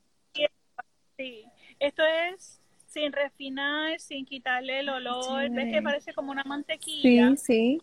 Sí, 1.16 1.44
esto 1.78 2.02
es 2.04 2.60
sin 2.88 3.12
refinar, 3.12 4.00
sin 4.00 4.26
quitarle 4.26 4.80
el 4.80 4.88
olor. 4.88 5.48
¿Ves 5.48 5.72
que 5.72 5.80
parece 5.80 6.12
como 6.12 6.32
una 6.32 6.42
mantequilla? 6.42 7.36
Sí, 7.36 7.80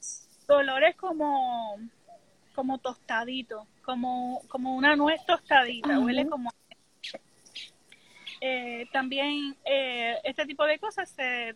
sí. 0.00 0.26
Su 0.46 0.52
olor 0.52 0.82
es 0.82 0.96
como, 0.96 1.76
como 2.56 2.78
tostadito, 2.78 3.66
como, 3.84 4.40
como 4.48 4.74
una 4.74 4.96
nuez 4.96 5.24
tostadita, 5.26 6.00
huele 6.00 6.26
como... 6.26 6.50
Eh, 8.40 8.86
también 8.92 9.54
eh, 9.64 10.16
este 10.24 10.46
tipo 10.46 10.64
de 10.64 10.78
cosas 10.78 11.08
se 11.10 11.54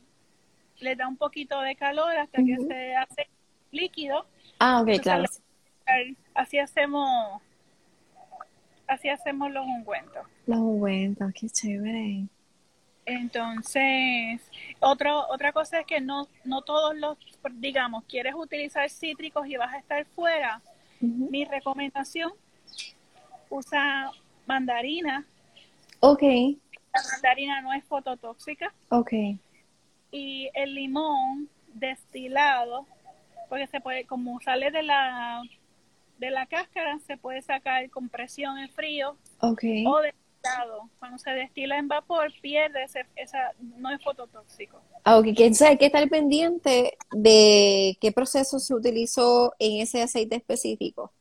le 0.79 0.97
da 0.97 1.09
un 1.09 1.17
poquito 1.17 1.61
de 1.61 1.75
calor 1.75 2.17
hasta 2.17 2.43
que 2.43 2.57
se 2.57 2.95
hace 2.97 3.29
líquido. 3.71 4.27
Ah, 4.59 4.83
ok, 4.83 4.89
Entonces, 4.89 5.43
claro. 5.87 6.17
Así 6.35 6.59
hacemos, 6.59 7.43
así 8.87 9.09
hacemos 9.09 9.51
los 9.51 9.67
ungüentos. 9.67 10.27
Los 10.47 10.59
ungüentos, 10.59 11.33
qué 11.33 11.49
chévere. 11.49 12.27
Entonces, 13.07 14.41
otro, 14.81 15.27
otra 15.29 15.53
cosa 15.53 15.81
es 15.81 15.87
que 15.87 16.01
no, 16.01 16.29
no 16.45 16.63
todos 16.63 16.95
los, 16.97 17.19
digamos, 17.55 18.05
quieres 18.05 18.35
utilizar 18.35 18.89
cítricos 18.91 19.47
y 19.47 19.57
vas 19.57 19.73
a 19.73 19.79
estar 19.79 20.05
fuera. 20.07 20.61
Mi 21.01 21.45
recomendación, 21.45 22.33
usa 23.49 24.11
mandarina. 24.47 25.25
Ok, 26.01 26.23
La 26.23 27.01
mandarina 27.13 27.61
no 27.63 27.73
es 27.73 27.85
fototóxica. 27.85 28.73
ok. 28.91 29.13
Y 30.13 30.51
el 30.55 30.75
limón 30.75 31.49
destilado, 31.75 32.87
porque 33.49 33.67
se 33.69 33.81
puede, 33.81 34.05
como 34.07 34.41
sale 34.41 34.71
de 34.71 34.83
la, 34.83 35.43
de 36.19 36.31
la 36.31 36.47
cáscara, 36.47 36.99
se 37.01 37.17
puede 37.17 37.43
sacar 37.43 37.89
con 37.91 38.09
presión 38.09 38.59
en 38.59 38.69
frío 38.71 39.17
Ok. 39.41 39.63
o 39.87 40.01
Cuando 40.99 41.19
se 41.19 41.31
destila 41.31 41.79
en 41.79 41.89
vapor, 41.89 42.33
pierde 42.41 42.85
ese, 42.85 43.07
esa, 43.17 43.53
no 43.61 43.91
es 43.91 44.03
fototóxico. 44.03 44.81
Ah, 45.05 45.19
ok, 45.19 45.25
que 45.25 45.45
entonces 45.45 45.69
hay 45.69 45.79
que 45.79 45.87
estar 45.87 46.09
pendiente 46.09 46.97
de 47.13 47.97
qué 48.01 48.13
proceso 48.13 48.59
se 48.59 48.75
utilizó 48.75 49.55
en 49.59 49.81
ese 49.81 50.03
aceite 50.03 50.37
específico. 50.37 51.13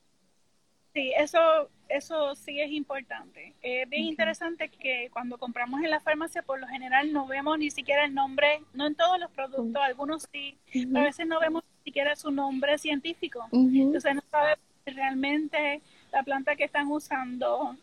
Sí, 0.94 1.14
eso, 1.16 1.70
eso 1.88 2.36
sí 2.36 2.60
es 2.60 2.72
importante. 2.72 3.54
Es 3.62 3.88
bien 3.90 4.06
interesante 4.06 4.70
que 4.70 5.10
cuando 5.12 5.38
compramos 5.38 5.82
en 5.82 5.92
la 5.92 6.00
farmacia, 6.00 6.42
por 6.42 6.60
lo 6.60 6.68
general 6.68 7.14
no 7.14 7.28
vemos 7.28 7.58
ni 7.60 7.70
siquiera 7.70 8.06
el 8.06 8.14
nombre, 8.14 8.62
no 8.74 8.88
en 8.88 8.96
todos 8.96 9.20
los 9.20 9.30
productos, 9.32 9.82
algunos 9.82 10.28
sí, 10.32 10.58
Ujú. 10.74 10.98
a 10.98 11.04
veces 11.04 11.28
no 11.28 11.40
vemos 11.40 11.64
ni 11.64 11.84
siquiera 11.86 12.16
su 12.16 12.32
nombre 12.32 12.78
científico. 12.78 13.48
Entonces 13.52 14.16
no 14.16 14.22
sabemos 14.32 14.60
si 14.86 14.92
realmente 14.92 15.82
la 16.12 16.24
planta 16.24 16.56
que 16.56 16.64
están 16.64 16.88
usando 16.92 17.78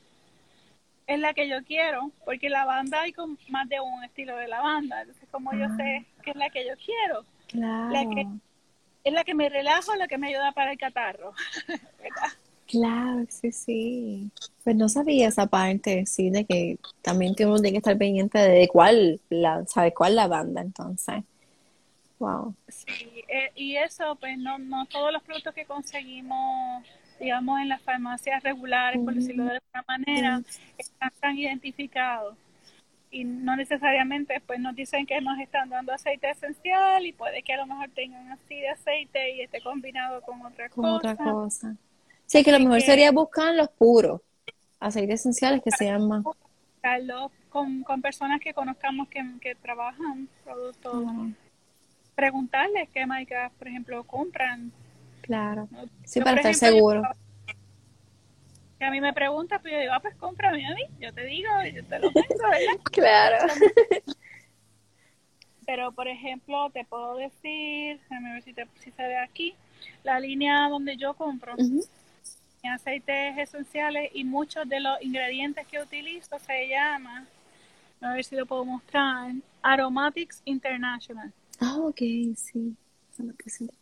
es 1.06 1.18
la 1.20 1.34
que 1.34 1.48
yo 1.48 1.62
quiero, 1.64 2.10
porque 2.24 2.48
lavanda 2.50 3.02
hay 3.02 3.12
con 3.12 3.38
más 3.48 3.68
de 3.68 3.80
un 3.80 4.02
estilo 4.04 4.36
de 4.36 4.48
lavanda. 4.48 5.02
Entonces, 5.02 5.28
como 5.30 5.52
yo 5.52 5.66
sé 5.76 6.04
que 6.22 6.30
es 6.30 6.36
la 6.36 6.50
que 6.50 6.66
yo 6.66 6.72
quiero, 6.84 7.24
Claro, 7.48 7.92
la 7.92 8.00
que- 8.14 8.26
es 9.04 9.12
la 9.12 9.22
que 9.22 9.34
me 9.34 9.48
relaja, 9.48 9.96
la 9.96 10.08
que 10.08 10.18
me 10.18 10.28
ayuda 10.28 10.50
para 10.52 10.72
el 10.72 10.78
catarro. 10.78 11.32
¿verdad? 12.02 12.28
claro, 12.66 13.24
sí, 13.28 13.52
sí. 13.52 14.30
Pues 14.64 14.74
no 14.74 14.88
sabía 14.88 15.28
esa 15.28 15.46
parte, 15.46 16.06
sí, 16.06 16.30
de 16.30 16.44
que 16.44 16.78
también 17.02 17.34
uno 17.38 17.54
tiene 17.56 17.70
que 17.72 17.76
estar 17.78 17.96
pendiente 17.96 18.38
de 18.38 18.66
cuál, 18.66 19.20
la, 19.30 19.64
sabe 19.66 19.94
cuál 19.94 20.16
la 20.16 20.26
banda, 20.26 20.60
entonces. 20.60 21.22
Wow. 22.18 22.54
Sí, 22.66 23.22
eh, 23.28 23.52
y 23.54 23.76
eso, 23.76 24.16
pues 24.16 24.38
no, 24.38 24.58
no 24.58 24.86
todos 24.86 25.12
los 25.12 25.22
productos 25.22 25.54
que 25.54 25.66
conseguimos, 25.66 26.84
digamos, 27.20 27.60
en 27.60 27.68
las 27.68 27.80
farmacias 27.82 28.42
regulares, 28.42 29.00
por 29.04 29.14
decirlo 29.14 29.44
de 29.44 29.58
alguna 29.58 29.84
manera, 29.88 30.42
están 30.78 31.10
tan 31.20 31.38
identificados. 31.38 32.36
Y 33.10 33.24
no 33.24 33.56
necesariamente, 33.56 34.40
pues 34.46 34.58
nos 34.60 34.74
dicen 34.74 35.06
que 35.06 35.20
nos 35.20 35.38
están 35.38 35.70
dando 35.70 35.92
aceite 35.92 36.28
esencial 36.30 37.06
y 37.06 37.12
puede 37.12 37.42
que 37.42 37.52
a 37.54 37.58
lo 37.58 37.66
mejor 37.66 37.88
tengan 37.94 38.30
así 38.32 38.56
de 38.60 38.68
aceite 38.68 39.36
y 39.36 39.40
esté 39.42 39.60
combinado 39.62 40.20
con 40.22 40.42
otra 40.44 40.68
Con 40.68 40.84
cosa. 40.84 41.12
otra 41.12 41.16
cosa. 41.16 41.76
Sí, 42.26 42.42
que 42.42 42.52
lo 42.52 42.58
mejor 42.58 42.78
que- 42.78 42.84
sería 42.86 43.12
buscar 43.12 43.54
los 43.54 43.70
puros, 43.70 44.20
aceites 44.80 45.20
esenciales 45.20 45.62
que 45.62 45.70
sean 45.70 46.06
más. 46.08 46.24
Con, 47.48 47.82
con 47.84 48.02
personas 48.02 48.40
que 48.40 48.52
conozcamos 48.52 49.08
que, 49.08 49.24
que 49.40 49.54
trabajan 49.54 50.28
productos, 50.44 51.04
preguntarles 52.14 52.88
qué 52.90 53.06
marcas, 53.06 53.50
por 53.58 53.68
ejemplo, 53.68 54.04
compran. 54.04 54.70
Claro. 55.26 55.68
Sí, 56.04 56.20
Yo, 56.20 56.24
para 56.24 56.36
estar 56.36 56.50
ejemplo, 56.52 56.68
yo- 56.68 56.74
seguro. 56.74 57.02
que 58.78 58.84
a 58.84 58.90
mí 58.90 59.00
me 59.00 59.12
pregunta, 59.12 59.58
pues 59.58 59.72
yo 59.72 59.80
digo, 59.80 59.92
ah, 59.94 60.00
pues 60.00 60.14
cómprame 60.16 60.66
a 60.66 60.74
mí, 60.74 60.82
yo 61.00 61.12
te 61.12 61.24
digo, 61.24 61.48
yo 61.74 61.84
te 61.84 61.98
lo. 61.98 62.12
Claro. 62.92 63.46
pero 65.66 65.92
por 65.92 66.08
ejemplo, 66.08 66.70
te 66.70 66.84
puedo 66.84 67.16
decir, 67.16 67.98
déjame 68.00 68.32
ver 68.34 68.42
si, 68.42 68.54
si 68.78 68.90
se 68.92 69.02
ve 69.02 69.16
aquí, 69.18 69.54
la 70.04 70.20
línea 70.20 70.68
donde 70.68 70.96
yo 70.96 71.14
compro 71.14 71.54
aceites 72.62 73.38
esenciales 73.38 74.10
y 74.12 74.24
muchos 74.24 74.68
de 74.68 74.80
los 74.80 75.00
ingredientes 75.00 75.66
que 75.68 75.80
utilizo 75.80 76.38
se 76.40 76.68
llama, 76.68 77.26
a 78.00 78.12
ver 78.14 78.24
si 78.24 78.34
lo 78.36 78.44
puedo 78.46 78.64
mostrar, 78.64 79.32
Aromatics 79.62 80.42
International. 80.44 81.32
Ah, 81.60 81.76
ok, 81.78 82.00
sí. 82.36 82.76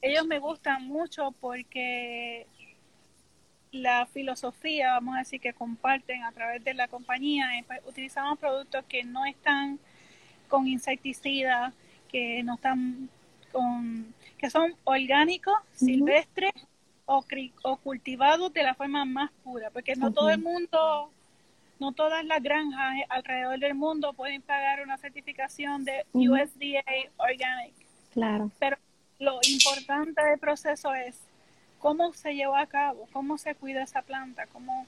Ellos 0.02 0.26
me 0.26 0.38
gustan 0.38 0.86
mucho 0.86 1.32
porque 1.40 2.46
la 3.74 4.06
filosofía, 4.06 4.92
vamos 4.92 5.16
a 5.16 5.18
decir, 5.18 5.40
que 5.40 5.52
comparten 5.52 6.22
a 6.22 6.32
través 6.32 6.62
de 6.64 6.74
la 6.74 6.88
compañía, 6.88 7.48
pues, 7.66 7.80
utilizamos 7.86 8.38
productos 8.38 8.84
que 8.88 9.02
no 9.04 9.24
están 9.24 9.78
con 10.48 10.68
insecticidas, 10.68 11.74
que 12.08 12.42
no 12.44 12.54
están 12.54 13.08
con, 13.52 14.14
que 14.38 14.48
son 14.50 14.74
orgánicos, 14.84 15.54
silvestres 15.74 16.52
o, 17.06 17.24
o 17.62 17.76
cultivados 17.78 18.52
de 18.52 18.62
la 18.62 18.74
forma 18.74 19.04
más 19.04 19.30
pura, 19.42 19.70
porque 19.70 19.96
no 19.96 20.12
todo 20.12 20.30
el 20.30 20.38
mundo, 20.38 21.10
no 21.80 21.92
todas 21.92 22.24
las 22.24 22.42
granjas 22.42 23.04
alrededor 23.08 23.58
del 23.58 23.74
mundo 23.74 24.12
pueden 24.12 24.42
pagar 24.42 24.82
una 24.82 24.96
certificación 24.98 25.84
de 25.84 26.06
USDA 26.12 26.84
Organic. 27.16 27.74
Claro. 28.12 28.50
Pero 28.60 28.76
lo 29.18 29.40
importante 29.48 30.22
del 30.22 30.38
proceso 30.38 30.94
es 30.94 31.16
cómo 31.78 32.12
se 32.12 32.34
llevó 32.34 32.56
a 32.56 32.66
cabo, 32.66 33.08
cómo 33.12 33.38
se 33.38 33.54
cuida 33.54 33.82
esa 33.82 34.02
planta, 34.02 34.46
cómo 34.52 34.86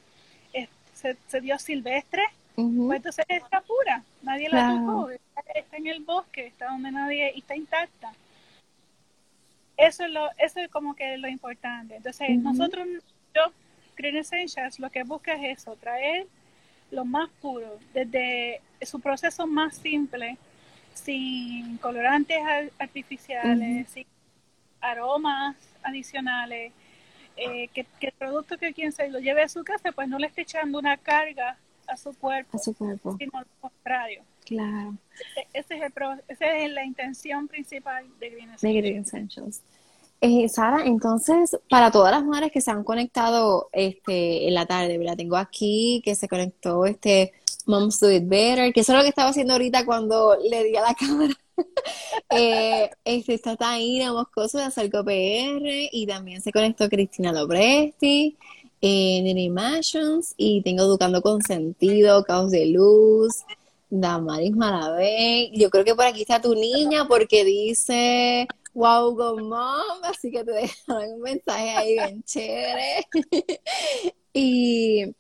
se, 0.95 1.41
dio 1.41 1.59
silvestre, 1.59 2.23
pues 2.55 2.97
entonces 2.97 3.27
está 3.29 3.61
pura, 3.61 4.03
nadie 4.23 4.49
la 4.49 4.71
tocó, 4.71 5.11
está 5.11 5.77
en 5.77 5.87
el 5.87 6.03
bosque, 6.03 6.47
está 6.47 6.69
donde 6.69 6.91
nadie, 6.91 7.37
está 7.37 7.55
intacta. 7.55 8.13
Eso 9.77 10.05
es 10.05 10.11
lo 10.11 10.31
eso 10.39 10.61
es 10.61 10.71
como 10.71 10.95
que 10.95 11.19
lo 11.19 11.29
importante. 11.29 11.97
Entonces 11.97 12.31
nosotros 12.39 12.89
yo 13.35 13.43
Green 13.95 14.17
Essentials 14.17 14.79
lo 14.79 14.89
que 14.89 15.03
busca 15.03 15.35
es 15.35 15.59
eso 15.61 15.77
traer 15.77 16.27
lo 16.91 17.05
más 17.05 17.29
puro 17.43 17.79
desde 17.93 18.63
su 18.81 19.01
proceso 19.01 19.47
más 19.47 19.77
simple 19.77 20.39
sin 20.95 21.77
colorantes 21.77 22.39
artificiales 22.79 23.91
sin 23.91 24.07
aromas 24.81 25.57
adicionales 25.83 26.73
eh, 27.37 27.69
que, 27.69 27.87
el 28.01 28.13
producto 28.13 28.57
que 28.59 28.73
quien 28.73 28.93
se 28.93 29.09
lo 29.09 29.19
lleve 29.19 29.43
a 29.43 29.49
su 29.49 29.63
casa 29.65 29.93
pues 29.93 30.09
no 30.09 30.19
le 30.19 30.27
esté 30.27 30.43
echando 30.43 30.79
una 30.79 30.97
carga 30.97 31.59
a 31.87 31.97
su 31.97 32.15
cuerpo, 32.15 32.57
a 32.57 32.61
su 32.61 32.75
cuerpo. 32.75 33.17
sino 33.19 33.41
lo 33.41 33.47
contrario 33.61 34.23
Claro. 34.47 34.95
Ese, 35.53 35.75
es 35.75 35.83
el 35.83 35.93
esa 36.29 36.57
es 36.57 36.71
la 36.71 36.85
intención 36.85 37.49
principal 37.49 38.07
de 38.21 38.31
Green 38.31 39.01
Essentials. 39.01 39.61
Eh, 40.21 40.49
Sara, 40.49 40.85
entonces, 40.87 41.59
para 41.69 41.91
todas 41.91 42.13
las 42.13 42.25
madres 42.25 42.53
que 42.53 42.61
se 42.61 42.71
han 42.71 42.85
conectado 42.85 43.69
este, 43.73 44.47
en 44.47 44.55
la 44.55 44.65
tarde, 44.65 44.99
la 44.99 45.17
tengo 45.17 45.37
aquí, 45.37 46.01
que 46.05 46.15
se 46.15 46.29
conectó 46.29 46.87
este 46.87 47.33
Moms 47.67 48.01
Do 48.01 48.11
It 48.11 48.27
Better, 48.27 48.73
que 48.73 48.81
eso 48.81 48.93
es 48.93 48.99
lo 48.99 49.03
que 49.03 49.11
estaba 49.11 49.31
haciendo 49.31 49.55
ahorita 49.55 49.85
cuando 49.85 50.37
le 50.37 50.65
di 50.65 50.77
a 50.77 50.83
la 50.83 50.95
cámara. 50.99 51.35
eh, 52.31 52.91
este, 53.05 53.35
está 53.35 53.57
Taina 53.57 54.13
Moscoso 54.13 54.59
de 54.59 54.65
Acerco 54.65 55.05
PR 55.05 55.89
y 55.93 56.07
también 56.07 56.41
se 56.41 56.53
conectó 56.53 56.89
Cristina 56.89 57.33
Lopresti, 57.33 58.37
eh, 58.81 59.23
Nene 59.23 59.51
Mansions 59.51 60.35
y 60.37 60.63
tengo 60.63 60.83
Educando 60.83 61.23
con 61.23 61.43
Sentido, 61.43 62.25
Caos 62.25 62.51
de 62.51 62.67
Luz, 62.67 63.45
Damaris 63.91 64.55
Malavé. 64.55 65.51
Yo 65.55 65.71
creo 65.71 65.85
que 65.85 65.95
por 65.95 66.07
aquí 66.07 66.23
está 66.23 66.41
tu 66.41 66.55
niña 66.55 67.07
porque 67.09 67.45
dice 67.45 68.47
wow 68.77 69.15
go 69.15 69.37
mom, 69.39 70.05
así 70.05 70.31
que 70.31 70.45
te 70.45 70.53
dejan 70.53 71.13
un 71.15 71.21
mensaje 71.23 71.71
ahí 71.71 71.93
bien 71.95 72.23
chévere. 72.23 73.07
y, 74.35 75.15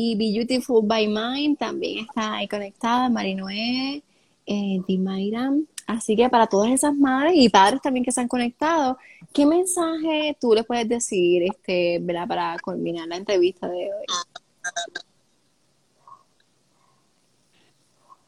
y 0.00 0.14
Be 0.14 0.30
Beautiful 0.30 0.86
by 0.86 1.08
Mind 1.08 1.58
también 1.58 2.04
está 2.04 2.34
ahí 2.34 2.46
conectada, 2.46 3.08
Marinoe, 3.08 4.00
eh, 4.46 4.80
Dimairam. 4.86 5.66
Así 5.88 6.14
que 6.14 6.28
para 6.28 6.46
todas 6.46 6.70
esas 6.70 6.94
madres 6.94 7.32
y 7.34 7.48
padres 7.48 7.82
también 7.82 8.04
que 8.04 8.12
se 8.12 8.20
han 8.20 8.28
conectado, 8.28 8.96
¿qué 9.32 9.44
mensaje 9.44 10.36
tú 10.40 10.54
les 10.54 10.64
puedes 10.64 10.88
decir 10.88 11.42
este, 11.42 12.00
para 12.28 12.56
culminar 12.60 13.08
la 13.08 13.16
entrevista 13.16 13.66
de 13.66 13.92
hoy? 13.92 14.06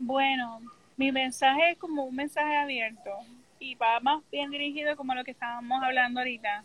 Bueno, 0.00 0.62
mi 0.96 1.12
mensaje 1.12 1.70
es 1.70 1.78
como 1.78 2.02
un 2.02 2.16
mensaje 2.16 2.56
abierto 2.56 3.10
y 3.60 3.76
va 3.76 4.00
más 4.00 4.24
bien 4.32 4.50
dirigido 4.50 4.96
como 4.96 5.14
lo 5.14 5.22
que 5.22 5.30
estábamos 5.30 5.80
hablando 5.84 6.18
ahorita. 6.18 6.64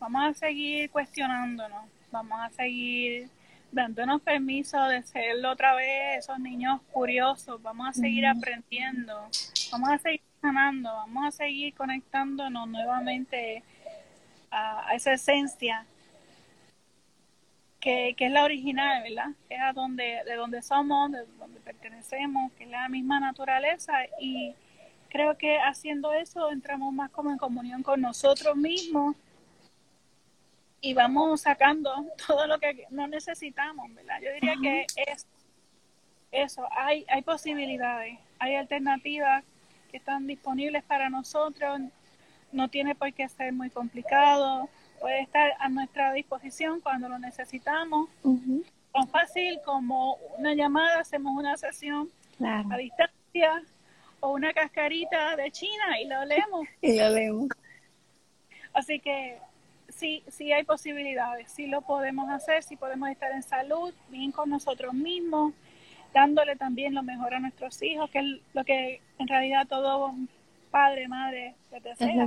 Vamos 0.00 0.24
a 0.24 0.34
seguir 0.34 0.90
cuestionándonos, 0.90 1.84
vamos 2.10 2.40
a 2.40 2.50
seguir 2.50 3.28
dándonos 3.72 4.22
permiso 4.22 4.80
de 4.84 5.02
serlo 5.02 5.50
otra 5.50 5.74
vez, 5.74 6.18
esos 6.18 6.38
niños 6.38 6.80
curiosos, 6.92 7.60
vamos 7.62 7.88
a 7.88 7.92
seguir 7.92 8.26
aprendiendo, 8.26 9.28
vamos 9.72 9.90
a 9.90 9.98
seguir 9.98 10.22
sanando, 10.40 10.92
vamos 10.92 11.26
a 11.26 11.30
seguir 11.30 11.74
conectándonos 11.74 12.68
nuevamente 12.68 13.62
a, 14.50 14.88
a 14.88 14.94
esa 14.94 15.14
esencia 15.14 15.86
que, 17.82 18.14
es 18.16 18.30
la 18.30 18.44
original, 18.44 19.02
¿verdad? 19.02 19.30
Que 19.48 19.56
es 19.56 19.60
a 19.60 19.72
donde, 19.72 20.22
de 20.24 20.36
donde 20.36 20.62
somos, 20.62 21.10
de 21.10 21.26
donde 21.38 21.60
pertenecemos, 21.60 22.52
que 22.52 22.64
es 22.64 22.70
la 22.70 22.88
misma 22.88 23.18
naturaleza. 23.18 23.92
Y 24.20 24.54
creo 25.08 25.36
que 25.36 25.58
haciendo 25.58 26.12
eso 26.12 26.50
entramos 26.52 26.94
más 26.94 27.10
como 27.10 27.32
en 27.32 27.38
comunión 27.38 27.82
con 27.82 28.00
nosotros 28.00 28.56
mismos 28.56 29.16
y 30.82 30.92
vamos 30.92 31.42
sacando 31.42 31.90
todo 32.26 32.46
lo 32.46 32.58
que 32.58 32.86
no 32.90 33.06
necesitamos, 33.06 33.94
¿verdad? 33.94 34.20
Yo 34.20 34.32
diría 34.34 34.54
que 34.60 34.86
es 35.06 35.26
eso, 36.30 36.66
hay, 36.70 37.06
hay 37.08 37.22
posibilidades, 37.22 38.18
hay 38.38 38.56
alternativas 38.56 39.44
que 39.90 39.98
están 39.98 40.26
disponibles 40.26 40.82
para 40.82 41.08
nosotros, 41.08 41.80
no 42.50 42.68
tiene 42.68 42.94
por 42.94 43.12
qué 43.14 43.28
ser 43.28 43.52
muy 43.52 43.70
complicado, 43.70 44.68
puede 45.00 45.20
estar 45.20 45.52
a 45.58 45.68
nuestra 45.68 46.12
disposición 46.12 46.80
cuando 46.80 47.08
lo 47.08 47.18
necesitamos. 47.18 48.08
Tan 48.92 49.08
fácil 49.08 49.60
como 49.64 50.16
una 50.38 50.54
llamada, 50.54 51.00
hacemos 51.00 51.34
una 51.36 51.56
sesión 51.56 52.10
a 52.40 52.76
distancia 52.76 53.62
o 54.20 54.32
una 54.32 54.52
cascarita 54.52 55.36
de 55.36 55.50
China 55.50 56.00
y 56.00 56.06
lo 56.06 56.24
leemos. 56.24 56.66
y 56.80 56.98
lo 56.98 57.10
leemos. 57.10 57.48
Así 58.72 59.00
que 59.00 59.38
sí, 60.02 60.22
sí 60.28 60.52
hay 60.52 60.64
posibilidades, 60.64 61.52
sí 61.52 61.68
lo 61.68 61.80
podemos 61.80 62.28
hacer, 62.28 62.62
sí 62.64 62.76
podemos 62.76 63.08
estar 63.08 63.30
en 63.30 63.42
salud, 63.42 63.94
bien 64.08 64.32
con 64.32 64.50
nosotros 64.50 64.92
mismos, 64.92 65.54
dándole 66.12 66.56
también 66.56 66.92
lo 66.92 67.04
mejor 67.04 67.34
a 67.34 67.40
nuestros 67.40 67.80
hijos, 67.82 68.10
que 68.10 68.18
es 68.18 68.24
lo 68.52 68.64
que 68.64 69.00
en 69.18 69.28
realidad 69.28 69.66
todo 69.68 70.12
padre, 70.70 71.06
madre 71.06 71.54
desea. 71.82 72.26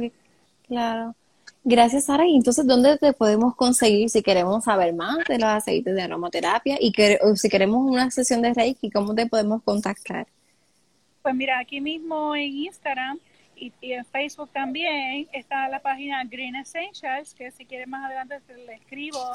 claro. 0.67 1.15
Gracias, 1.63 2.05
Sara. 2.05 2.28
Y 2.28 2.36
entonces, 2.36 2.65
¿dónde 2.65 2.97
te 2.97 3.11
podemos 3.13 3.55
conseguir 3.55 4.09
si 4.09 4.21
queremos 4.21 4.63
saber 4.63 4.93
más 4.93 5.17
de 5.28 5.39
los 5.39 5.49
aceites 5.49 5.95
de 5.95 6.01
aromaterapia 6.01 6.78
y 6.80 6.91
que, 6.91 7.19
si 7.36 7.49
queremos 7.49 7.89
una 7.89 8.09
sesión 8.11 8.41
de 8.41 8.53
Reiki, 8.53 8.89
cómo 8.91 9.13
te 9.15 9.26
podemos 9.26 9.63
contactar? 9.63 10.28
Pues 11.23 11.36
mira, 11.36 11.59
aquí 11.59 11.82
mismo 11.82 12.36
en 12.36 12.55
Instagram 12.55 13.19
y, 13.55 13.73
en 13.81 14.05
Facebook 14.05 14.49
también 14.51 15.27
está 15.31 15.67
la 15.69 15.79
página 15.79 16.23
Green 16.25 16.55
Essentials, 16.55 17.33
que 17.33 17.51
si 17.51 17.65
quieren 17.65 17.89
más 17.89 18.05
adelante 18.05 18.39
le 18.55 18.73
escribo, 18.75 19.31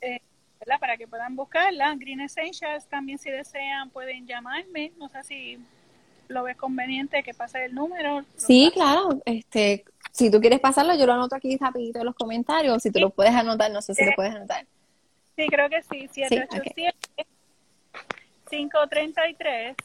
eh, 0.00 0.20
¿verdad? 0.60 0.80
Para 0.80 0.96
que 0.96 1.06
puedan 1.08 1.34
buscarla. 1.36 1.94
Green 1.96 2.20
Essentials 2.20 2.86
también 2.86 3.18
si 3.18 3.30
desean 3.30 3.90
pueden 3.90 4.26
llamarme. 4.26 4.92
No 4.98 5.08
sé 5.08 5.22
si 5.24 5.58
lo 6.28 6.42
ves 6.44 6.56
conveniente 6.56 7.22
que 7.22 7.34
pase 7.34 7.64
el 7.64 7.74
número. 7.74 8.24
Sí, 8.36 8.70
claro. 8.72 9.20
Este, 9.24 9.84
si 10.10 10.30
tú 10.30 10.40
quieres 10.40 10.60
pasarlo, 10.60 10.94
yo 10.94 11.06
lo 11.06 11.14
anoto 11.14 11.36
aquí 11.36 11.56
rapidito 11.56 12.00
en 12.00 12.06
los 12.06 12.14
comentarios. 12.14 12.82
Si 12.82 12.90
tú 12.90 13.00
lo 13.00 13.10
puedes 13.10 13.34
anotar, 13.34 13.70
no 13.70 13.82
sé 13.82 13.94
si 13.94 14.04
lo 14.04 14.12
puedes 14.12 14.34
anotar. 14.34 14.66
Sí, 15.36 15.46
creo 15.48 15.68
que 15.68 15.82
sí. 15.82 16.08
787 16.12 17.26
533 18.50 19.76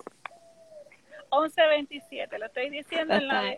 1127. 1.42 2.38
Lo 2.38 2.46
estoy 2.46 2.70
diciendo 2.70 3.16
en 3.16 3.28
la 3.28 3.58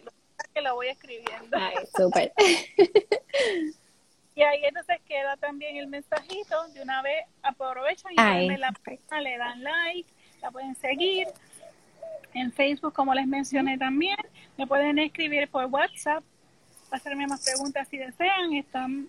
que 0.53 0.61
lo 0.61 0.75
voy 0.75 0.88
escribiendo. 0.88 1.57
Ay, 1.57 1.75
súper. 1.95 2.32
y 4.36 4.41
ahí 4.41 4.63
entonces 4.63 4.99
queda 5.07 5.38
también 5.38 5.77
el 5.77 5.88
mensajito. 5.88 6.67
De 6.69 6.82
una 6.82 7.01
vez 7.01 7.25
aprovechan 7.43 8.13
y 8.13 8.57
la 8.57 8.71
página, 8.71 9.21
le 9.21 9.38
dan 9.38 9.63
like, 9.63 10.09
la 10.41 10.51
pueden 10.51 10.75
seguir 10.75 11.27
en 12.34 12.51
Facebook, 12.51 12.93
como 12.93 13.13
les 13.13 13.27
mencioné 13.27 13.77
también. 13.77 14.17
Me 14.57 14.67
pueden 14.67 14.99
escribir 14.99 15.49
por 15.49 15.65
WhatsApp, 15.65 16.23
hacerme 16.91 17.27
más 17.27 17.43
preguntas 17.43 17.88
si 17.88 17.97
desean. 17.97 18.53
Están, 18.53 19.07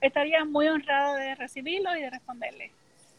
estaría 0.00 0.44
muy 0.44 0.68
honrado 0.68 1.14
de 1.14 1.34
recibirlo 1.34 1.96
y 1.96 2.02
de 2.02 2.10
responderle. 2.10 2.72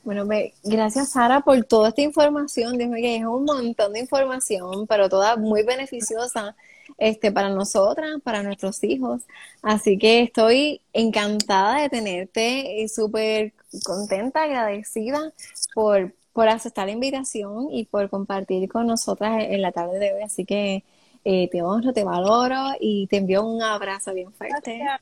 Bueno, 0.04 0.28
gracias 0.64 1.10
Sara 1.10 1.41
por 1.41 1.64
toda 1.64 1.89
esta 1.89 2.02
información. 2.02 2.78
Dios 2.78 2.89
mío, 2.89 3.02
que 3.02 3.16
es 3.18 3.26
un 3.26 3.45
montón 3.45 3.93
de 3.93 3.99
información, 3.99 4.88
pero 4.88 5.10
toda 5.10 5.36
muy 5.36 5.64
beneficiosa 5.64 6.56
este, 6.97 7.32
para 7.32 7.49
nosotras, 7.49 8.20
para 8.24 8.41
nuestros 8.41 8.84
hijos. 8.84 9.22
Así 9.62 9.99
que 9.99 10.22
estoy 10.24 10.82
encantada 10.93 11.82
de 11.82 11.89
tenerte 11.89 12.82
y 12.82 12.88
súper 12.88 13.54
contenta, 13.86 14.43
agradecida 14.43 15.32
por, 15.76 16.14
por 16.34 16.49
aceptar 16.49 16.88
la 16.88 16.93
invitación 16.93 17.68
y 17.72 17.86
por 17.86 18.10
compartir 18.10 18.70
con 18.70 18.88
nosotras 18.88 19.43
en 19.49 19.62
la 19.62 19.72
tarde 19.72 19.99
de 19.99 20.14
hoy. 20.14 20.24
Así 20.24 20.45
que 20.45 20.84
eh, 21.24 21.47
te 21.52 21.62
honro, 21.62 21.93
te 21.93 22.04
valoro 22.04 22.76
y 22.80 23.06
te 23.06 23.18
envío 23.18 23.45
un 23.45 23.62
abrazo 23.62 24.16
bien 24.16 24.34
fuerte. 24.34 24.80
Gracias. 24.80 25.02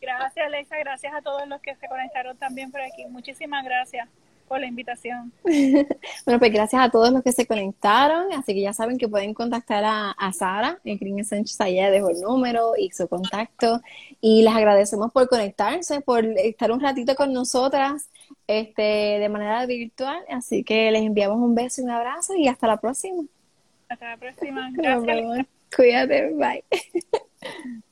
Gracias, 0.00 0.46
Alexa. 0.46 0.78
Gracias 0.78 1.14
a 1.14 1.20
todos 1.20 1.46
los 1.46 1.60
que 1.60 1.76
se 1.76 1.86
conectaron 1.86 2.36
también 2.38 2.72
por 2.72 2.80
aquí. 2.80 3.04
Muchísimas 3.06 3.62
gracias 3.64 4.08
por 4.52 4.60
la 4.60 4.66
invitación. 4.66 5.32
bueno, 5.44 6.38
pues 6.38 6.52
gracias 6.52 6.82
a 6.82 6.90
todos 6.90 7.10
los 7.10 7.22
que 7.22 7.32
se 7.32 7.46
conectaron. 7.46 8.30
Así 8.34 8.52
que 8.52 8.60
ya 8.60 8.74
saben 8.74 8.98
que 8.98 9.08
pueden 9.08 9.32
contactar 9.32 9.82
a, 9.82 10.32
Sara 10.34 10.78
en 10.84 10.98
Green 10.98 11.24
Sánchez. 11.24 11.58
Allá 11.58 11.90
dejo 11.90 12.10
el 12.10 12.20
número 12.20 12.74
y 12.76 12.90
su 12.90 13.08
contacto. 13.08 13.80
Y 14.20 14.42
les 14.42 14.54
agradecemos 14.54 15.10
por 15.10 15.26
conectarse, 15.26 16.02
por 16.02 16.22
estar 16.26 16.70
un 16.70 16.80
ratito 16.80 17.14
con 17.14 17.32
nosotras 17.32 18.10
este, 18.46 18.82
de 18.82 19.28
manera 19.30 19.64
virtual. 19.64 20.22
Así 20.28 20.64
que 20.64 20.90
les 20.90 21.00
enviamos 21.00 21.38
un 21.38 21.54
beso 21.54 21.80
y 21.80 21.84
un 21.84 21.90
abrazo 21.90 22.34
y 22.36 22.46
hasta 22.46 22.66
la 22.66 22.76
próxima. 22.76 23.22
Hasta 23.88 24.10
la 24.10 24.16
próxima. 24.18 24.70
Gracias. 24.74 25.46
Cuídate. 25.74 26.34
Bye. 26.34 26.62